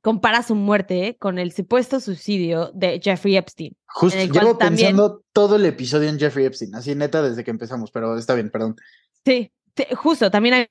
compara 0.02 0.44
su 0.44 0.54
muerte 0.54 1.16
con 1.18 1.40
el 1.40 1.54
supuesto 1.54 2.02
suicidio 2.02 2.72
de 2.74 3.00
Jeffrey 3.02 3.38
Epstein. 3.38 3.74
Justo, 3.86 4.20
llevo 4.20 4.58
pensando 4.58 5.24
todo 5.32 5.56
el 5.56 5.66
episodio 5.66 6.10
en 6.10 6.20
Jeffrey 6.20 6.46
Epstein, 6.46 6.76
así 6.76 6.94
neta 6.94 7.22
desde 7.22 7.46
que 7.46 7.52
empezamos, 7.52 7.90
pero 7.90 8.18
está 8.18 8.34
bien, 8.34 8.50
perdón. 8.50 8.76
Sí, 9.24 9.54
justo, 9.96 10.30
también 10.30 10.56
hay 10.56 10.68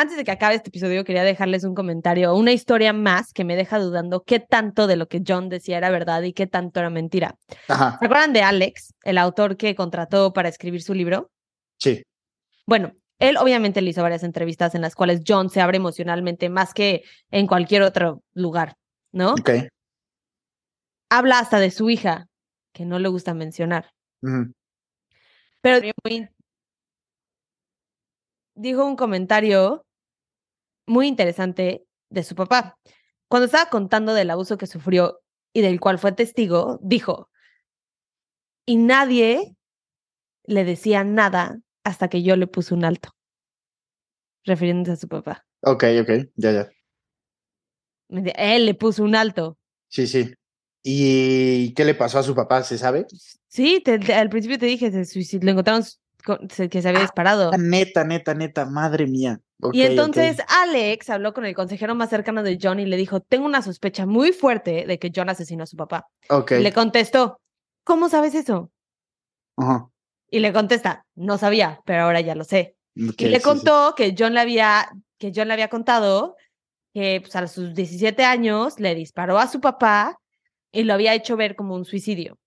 antes 0.00 0.16
de 0.16 0.24
que 0.24 0.30
acabe 0.30 0.54
este 0.54 0.68
episodio, 0.68 1.04
quería 1.04 1.24
dejarles 1.24 1.64
un 1.64 1.74
comentario, 1.74 2.34
una 2.34 2.52
historia 2.52 2.92
más 2.92 3.32
que 3.32 3.44
me 3.44 3.56
deja 3.56 3.78
dudando 3.78 4.22
qué 4.22 4.38
tanto 4.38 4.86
de 4.86 4.94
lo 4.96 5.08
que 5.08 5.22
John 5.26 5.48
decía 5.48 5.76
era 5.76 5.90
verdad 5.90 6.22
y 6.22 6.32
qué 6.32 6.46
tanto 6.46 6.78
era 6.78 6.88
mentira. 6.88 7.36
¿Se 7.66 7.74
acuerdan 7.74 8.32
de 8.32 8.42
Alex, 8.42 8.94
el 9.02 9.18
autor 9.18 9.56
que 9.56 9.74
contrató 9.74 10.32
para 10.32 10.48
escribir 10.48 10.82
su 10.82 10.94
libro? 10.94 11.30
Sí. 11.78 12.04
Bueno, 12.64 12.92
él 13.18 13.36
obviamente 13.38 13.82
le 13.82 13.90
hizo 13.90 14.02
varias 14.02 14.22
entrevistas 14.22 14.76
en 14.76 14.82
las 14.82 14.94
cuales 14.94 15.22
John 15.26 15.50
se 15.50 15.60
abre 15.60 15.78
emocionalmente 15.78 16.48
más 16.48 16.74
que 16.74 17.02
en 17.32 17.48
cualquier 17.48 17.82
otro 17.82 18.22
lugar, 18.34 18.76
¿no? 19.10 19.32
Ok. 19.32 19.50
Habla 21.10 21.40
hasta 21.40 21.58
de 21.58 21.72
su 21.72 21.90
hija, 21.90 22.28
que 22.72 22.84
no 22.84 23.00
le 23.00 23.08
gusta 23.08 23.34
mencionar. 23.34 23.90
Pero 25.60 25.80
dijo 28.54 28.84
un 28.84 28.94
comentario 28.94 29.84
muy 30.88 31.06
interesante 31.06 31.84
de 32.10 32.24
su 32.24 32.34
papá. 32.34 32.78
Cuando 33.28 33.46
estaba 33.46 33.70
contando 33.70 34.14
del 34.14 34.30
abuso 34.30 34.58
que 34.58 34.66
sufrió 34.66 35.20
y 35.52 35.60
del 35.60 35.80
cual 35.80 35.98
fue 35.98 36.12
testigo, 36.12 36.78
dijo, 36.82 37.30
y 38.66 38.76
nadie 38.76 39.56
le 40.44 40.64
decía 40.64 41.04
nada 41.04 41.58
hasta 41.84 42.08
que 42.08 42.22
yo 42.22 42.36
le 42.36 42.46
puse 42.46 42.74
un 42.74 42.84
alto, 42.84 43.10
refiriéndose 44.44 44.92
a 44.92 44.96
su 44.96 45.08
papá. 45.08 45.46
Ok, 45.62 45.84
ok, 46.02 46.10
ya, 46.36 46.52
ya. 46.52 46.70
Él 48.36 48.66
le 48.66 48.74
puso 48.74 49.04
un 49.04 49.14
alto. 49.14 49.58
Sí, 49.88 50.06
sí. 50.06 50.32
¿Y 50.82 51.74
qué 51.74 51.84
le 51.84 51.94
pasó 51.94 52.18
a 52.18 52.22
su 52.22 52.34
papá? 52.34 52.62
¿Se 52.62 52.78
sabe? 52.78 53.06
Sí, 53.48 53.82
al 54.14 54.30
principio 54.30 54.58
te 54.58 54.66
dije, 54.66 55.04
se 55.04 55.38
lo 55.40 55.50
encontraron 55.50 55.84
que 56.70 56.82
se 56.82 56.88
había 56.88 57.00
ah, 57.00 57.02
disparado. 57.02 57.50
Neta, 57.58 58.04
neta, 58.04 58.34
neta, 58.34 58.64
madre 58.66 59.06
mía. 59.06 59.40
Y 59.72 59.82
entonces 59.82 60.38
Alex 60.48 61.10
habló 61.10 61.34
con 61.34 61.44
el 61.44 61.54
consejero 61.54 61.94
más 61.94 62.10
cercano 62.10 62.42
de 62.42 62.58
John 62.60 62.78
y 62.78 62.86
le 62.86 62.96
dijo, 62.96 63.20
tengo 63.20 63.46
una 63.46 63.62
sospecha 63.62 64.06
muy 64.06 64.32
fuerte 64.32 64.86
de 64.86 64.98
que 64.98 65.10
John 65.14 65.28
asesinó 65.28 65.64
a 65.64 65.66
su 65.66 65.76
papá. 65.76 66.08
Okay. 66.28 66.62
le 66.62 66.72
contestó, 66.72 67.40
¿cómo 67.84 68.08
sabes 68.08 68.34
eso? 68.34 68.70
Y 70.30 70.38
le 70.38 70.52
contesta, 70.52 71.04
no 71.16 71.38
sabía, 71.38 71.80
pero 71.84 72.02
ahora 72.02 72.20
ya 72.20 72.34
lo 72.34 72.44
sé. 72.44 72.76
y 72.94 73.26
le 73.26 73.40
contó 73.40 73.94
que 73.96 74.14
John 74.16 74.34
le 74.34 74.40
había, 74.40 74.90
que 75.18 75.32
John 75.34 75.48
le 75.48 75.54
había 75.54 75.68
contado 75.68 76.36
que 76.94 77.20
pues, 77.20 77.34
a 77.34 77.46
sus 77.48 77.74
17 77.74 78.24
años 78.24 78.78
le 78.78 78.94
disparó 78.94 79.38
a 79.38 79.48
su 79.48 79.60
papá 79.60 80.20
y 80.70 80.84
lo 80.84 80.94
había 80.94 81.14
hecho 81.14 81.36
ver 81.36 81.56
como 81.56 81.74
un 81.74 81.84
suicidio. 81.84 82.38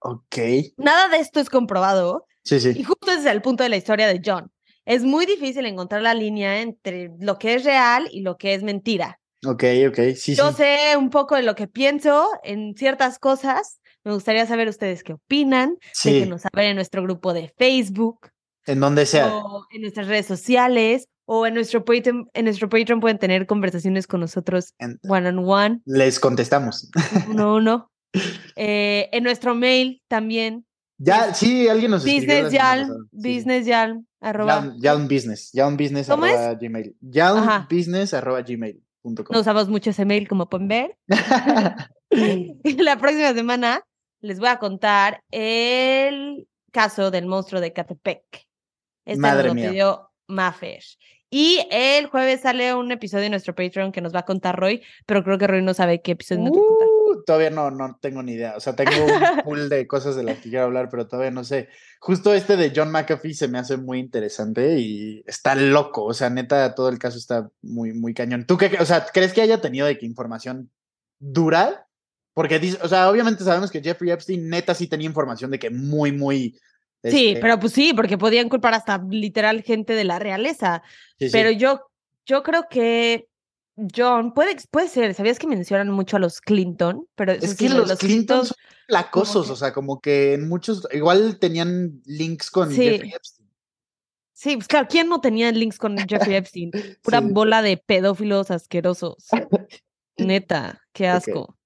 Ok. 0.00 0.38
Nada 0.76 1.08
de 1.08 1.18
esto 1.18 1.40
es 1.40 1.50
comprobado. 1.50 2.26
Sí, 2.42 2.60
sí. 2.60 2.72
Y 2.76 2.84
justo 2.84 3.10
ese 3.10 3.20
es 3.20 3.26
el 3.26 3.42
punto 3.42 3.62
de 3.62 3.68
la 3.68 3.76
historia 3.76 4.06
de 4.06 4.20
John. 4.24 4.50
Es 4.86 5.02
muy 5.02 5.26
difícil 5.26 5.66
encontrar 5.66 6.00
la 6.00 6.14
línea 6.14 6.62
entre 6.62 7.10
lo 7.18 7.38
que 7.38 7.54
es 7.54 7.64
real 7.64 8.08
y 8.10 8.20
lo 8.20 8.38
que 8.38 8.54
es 8.54 8.62
mentira. 8.62 9.20
Ok, 9.44 9.64
ok, 9.88 9.98
sí, 10.16 10.34
Yo 10.34 10.52
sé 10.52 10.96
un 10.96 11.10
poco 11.10 11.34
de 11.34 11.42
lo 11.42 11.54
que 11.54 11.66
pienso 11.66 12.28
en 12.42 12.74
ciertas 12.76 13.18
cosas. 13.18 13.80
Me 14.04 14.12
gustaría 14.12 14.46
saber 14.46 14.68
ustedes 14.68 15.02
qué 15.02 15.14
opinan. 15.14 15.76
Sí. 15.92 16.12
Déjenos 16.12 16.42
saber 16.42 16.66
en 16.66 16.76
nuestro 16.76 17.02
grupo 17.02 17.34
de 17.34 17.52
Facebook. 17.58 18.30
En 18.64 18.80
donde 18.80 19.06
sea. 19.06 19.36
O 19.36 19.66
en 19.72 19.82
nuestras 19.82 20.06
redes 20.06 20.26
sociales. 20.26 21.08
O 21.24 21.44
en 21.44 21.54
nuestro 21.54 21.84
Patreon, 21.84 22.30
en 22.32 22.44
nuestro 22.44 22.68
Patreon 22.68 23.00
pueden 23.00 23.18
tener 23.18 23.46
conversaciones 23.46 24.06
con 24.06 24.20
nosotros 24.20 24.74
one 25.08 25.28
on 25.28 25.38
one. 25.38 25.80
Les 25.84 26.20
contestamos. 26.20 26.88
No, 27.28 27.60
no. 27.60 27.90
Eh, 28.54 29.08
en 29.10 29.24
nuestro 29.24 29.56
mail 29.56 30.00
también. 30.06 30.64
Ya, 30.98 31.34
sí, 31.34 31.68
alguien 31.68 31.90
nos 31.90 32.04
Business 32.04 32.52
Yal, 32.52 32.88
Business 33.10 33.66
Yal, 33.66 34.05
arroba. 34.20 34.60
un 34.60 35.08
Business, 35.08 35.52
un 35.54 35.76
Business 35.76 36.10
arroba 36.10 36.54
gmail. 36.54 36.96
un 37.02 37.66
Business 37.68 38.14
arroba 38.14 38.42
gmail. 38.42 38.82
No 39.30 39.40
usamos 39.40 39.68
mucho 39.68 39.90
ese 39.90 40.04
mail, 40.04 40.26
como 40.26 40.48
pueden 40.48 40.68
ver. 40.68 40.96
la 42.10 42.98
próxima 42.98 43.32
semana 43.34 43.82
les 44.20 44.40
voy 44.40 44.48
a 44.48 44.58
contar 44.58 45.22
el 45.30 46.48
caso 46.72 47.10
del 47.10 47.26
monstruo 47.26 47.60
de 47.60 47.72
Catepec. 47.72 48.46
Este 49.04 49.20
Madre 49.20 49.48
lo 49.48 49.54
pidió 49.54 50.10
Maffer. 50.26 50.82
Y 51.30 51.66
el 51.70 52.06
jueves 52.06 52.42
sale 52.42 52.74
un 52.74 52.90
episodio 52.92 53.24
de 53.24 53.30
nuestro 53.30 53.54
Patreon 53.54 53.92
que 53.92 54.00
nos 54.00 54.14
va 54.14 54.20
a 54.20 54.24
contar 54.24 54.58
Roy, 54.58 54.82
pero 55.06 55.22
creo 55.24 55.38
que 55.38 55.46
Roy 55.46 55.62
no 55.62 55.74
sabe 55.74 56.00
qué 56.00 56.12
episodio 56.12 56.42
nos 56.42 56.52
va 56.52 56.60
a 56.60 56.66
contar. 56.66 56.85
Todavía 57.26 57.50
no, 57.50 57.70
no 57.70 57.98
tengo 58.00 58.22
ni 58.22 58.32
idea. 58.32 58.54
O 58.56 58.60
sea, 58.60 58.74
tengo 58.74 58.92
un 59.04 59.10
pool 59.44 59.68
de 59.68 59.86
cosas 59.86 60.16
de 60.16 60.22
las 60.22 60.38
que 60.38 60.48
quiero 60.48 60.64
hablar, 60.64 60.88
pero 60.88 61.06
todavía 61.06 61.30
no 61.30 61.44
sé. 61.44 61.68
Justo 62.00 62.32
este 62.32 62.56
de 62.56 62.72
John 62.74 62.90
McAfee 62.90 63.34
se 63.34 63.48
me 63.48 63.58
hace 63.58 63.76
muy 63.76 63.98
interesante 63.98 64.78
y 64.78 65.22
está 65.26 65.54
loco. 65.54 66.04
O 66.04 66.14
sea, 66.14 66.30
neta, 66.30 66.74
todo 66.74 66.88
el 66.88 66.98
caso 66.98 67.18
está 67.18 67.50
muy, 67.60 67.92
muy 67.92 68.14
cañón. 68.14 68.46
¿Tú 68.46 68.56
qué, 68.56 68.78
o 68.80 68.86
sea, 68.86 69.04
crees 69.12 69.34
que 69.34 69.42
haya 69.42 69.60
tenido 69.60 69.86
de 69.86 69.98
qué 69.98 70.06
información 70.06 70.70
dura? 71.18 71.86
Porque, 72.32 72.76
o 72.80 72.88
sea, 72.88 73.10
obviamente 73.10 73.44
sabemos 73.44 73.70
que 73.70 73.82
Jeffrey 73.82 74.10
Epstein 74.10 74.48
neta 74.48 74.74
sí 74.74 74.86
tenía 74.86 75.06
información 75.06 75.50
de 75.50 75.58
que 75.58 75.70
muy, 75.70 76.12
muy 76.12 76.58
Sí, 77.10 77.28
este 77.28 77.40
pero 77.40 77.58
pues 77.58 77.72
sí, 77.72 77.92
porque 77.94 78.18
podían 78.18 78.48
culpar 78.48 78.74
hasta 78.74 79.02
literal 79.10 79.62
gente 79.62 79.94
de 79.94 80.04
la 80.04 80.18
realeza. 80.18 80.82
pero 81.32 81.50
yo, 81.50 81.90
yo 82.24 82.42
creo 82.42 82.66
que 82.68 83.28
John, 83.94 84.32
puede, 84.32 84.56
puede 84.70 84.88
ser, 84.88 85.14
¿sabías 85.14 85.38
que 85.38 85.46
mencionan 85.46 85.90
mucho 85.90 86.16
a 86.16 86.20
los 86.20 86.40
Clinton? 86.40 87.06
Pero 87.14 87.32
es 87.32 87.54
que 87.54 87.68
los, 87.68 87.98
Clinton 87.98 88.46
son 88.46 88.56
placosos, 88.86 89.50
o 89.50 89.56
sea, 89.56 89.72
como 89.72 90.00
que 90.00 90.34
en 90.34 90.48
muchos, 90.48 90.88
igual 90.92 91.38
tenían 91.38 92.00
links 92.06 92.50
con 92.50 92.70
Jeffrey 92.70 93.12
Epstein. 93.12 93.48
Sí, 94.32 94.56
pues 94.56 94.68
claro, 94.68 94.86
¿quién 94.88 95.08
no 95.08 95.20
tenía 95.20 95.50
links 95.52 95.78
con 95.78 95.96
Jeffrey 95.96 96.36
Epstein? 96.36 96.70
Pura 97.02 97.20
bola 97.20 97.62
de 97.62 97.76
pedófilos 97.76 98.50
asquerosos. 98.50 99.26
Neta, 100.16 100.80
qué 100.92 101.08
asco. 101.08 101.56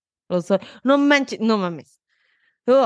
no 0.82 0.98
manches, 0.98 1.40
no 1.40 1.58
mames 1.58 2.00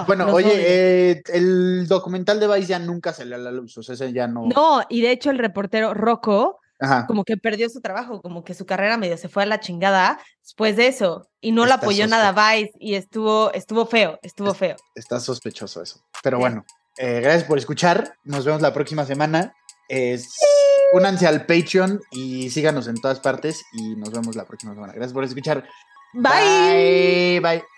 bueno, 0.07 0.33
oye, 0.33 0.53
eh, 0.55 1.23
el 1.33 1.87
documental 1.87 2.41
de 2.41 2.49
Vice 2.49 2.69
ya 2.69 2.79
nunca 2.79 3.13
salió 3.13 3.37
a 3.37 3.39
la 3.39 3.51
luz, 3.51 3.77
o 3.79 3.83
sea, 3.83 3.95
ese 3.95 4.13
ya 4.13 4.27
no. 4.27 4.47
No, 4.47 4.83
y 4.89 5.03
de 5.03 5.11
hecho 5.11 5.31
el 5.31 5.39
reportero 5.39 5.95
Rocco 5.95 6.61
como 7.07 7.25
que 7.25 7.37
perdió 7.37 7.69
su 7.69 7.81
trabajo, 7.81 8.21
como 8.21 8.45
que 8.45 8.55
su 8.55 8.67
carrera 8.67 8.97
medio 8.97 9.17
se 9.17 9.29
fue 9.29 9.43
a 9.43 9.47
la 9.47 9.61
chingada 9.61 10.19
después 10.43 10.77
de 10.77 10.89
eso 10.89 11.29
y 11.41 11.53
no 11.53 11.67
lo 11.67 11.75
apoyó 11.75 12.07
nada 12.07 12.33
Vice 12.33 12.73
y 12.79 12.95
estuvo, 12.95 13.53
estuvo 13.53 13.87
feo, 13.87 14.19
estuvo 14.23 14.55
feo. 14.55 14.77
Está 14.95 15.21
sospechoso 15.21 15.83
eso. 15.83 16.01
Pero 16.23 16.39
bueno, 16.39 16.65
eh, 16.99 17.21
gracias 17.21 17.45
por 17.45 17.59
escuchar. 17.59 18.17
Nos 18.25 18.45
vemos 18.45 18.63
la 18.63 18.73
próxima 18.73 19.05
semana. 19.05 19.55
únanse 20.93 21.27
al 21.27 21.47
Patreon 21.47 22.01
y 22.11 22.51
síganos 22.51 22.87
en 22.89 22.97
todas 23.01 23.21
partes 23.21 23.65
y 23.73 23.97
nos 23.97 24.11
vemos 24.11 24.37
la 24.37 24.45
próxima 24.45 24.75
semana. 24.75 24.93
Gracias 24.93 25.13
por 25.13 25.25
escuchar. 25.25 25.65
Bye. 26.13 27.41
Bye. 27.41 27.41
Bye. 27.41 27.74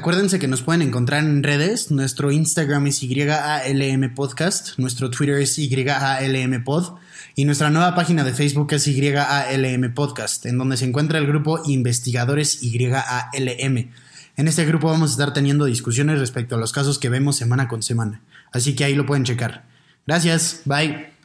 Acuérdense 0.00 0.38
que 0.38 0.48
nos 0.48 0.62
pueden 0.62 0.80
encontrar 0.80 1.22
en 1.22 1.42
redes. 1.42 1.90
Nuestro 1.90 2.32
Instagram 2.32 2.86
es 2.86 3.02
YALM 3.02 4.14
Podcast, 4.14 4.78
nuestro 4.78 5.10
Twitter 5.10 5.34
es 5.34 5.56
YALM 5.56 6.64
Pod 6.64 6.94
y 7.34 7.44
nuestra 7.44 7.68
nueva 7.68 7.94
página 7.94 8.24
de 8.24 8.32
Facebook 8.32 8.72
es 8.72 8.86
YALM 8.86 9.92
Podcast, 9.92 10.46
en 10.46 10.56
donde 10.56 10.78
se 10.78 10.86
encuentra 10.86 11.18
el 11.18 11.26
grupo 11.26 11.60
Investigadores 11.66 12.62
YALM. 12.62 13.90
En 14.38 14.48
este 14.48 14.64
grupo 14.64 14.88
vamos 14.88 15.10
a 15.10 15.12
estar 15.12 15.34
teniendo 15.34 15.66
discusiones 15.66 16.18
respecto 16.18 16.54
a 16.54 16.58
los 16.58 16.72
casos 16.72 16.98
que 16.98 17.10
vemos 17.10 17.36
semana 17.36 17.68
con 17.68 17.82
semana, 17.82 18.22
así 18.52 18.74
que 18.74 18.84
ahí 18.84 18.94
lo 18.94 19.04
pueden 19.04 19.24
checar. 19.24 19.66
Gracias, 20.06 20.62
bye. 20.64 21.19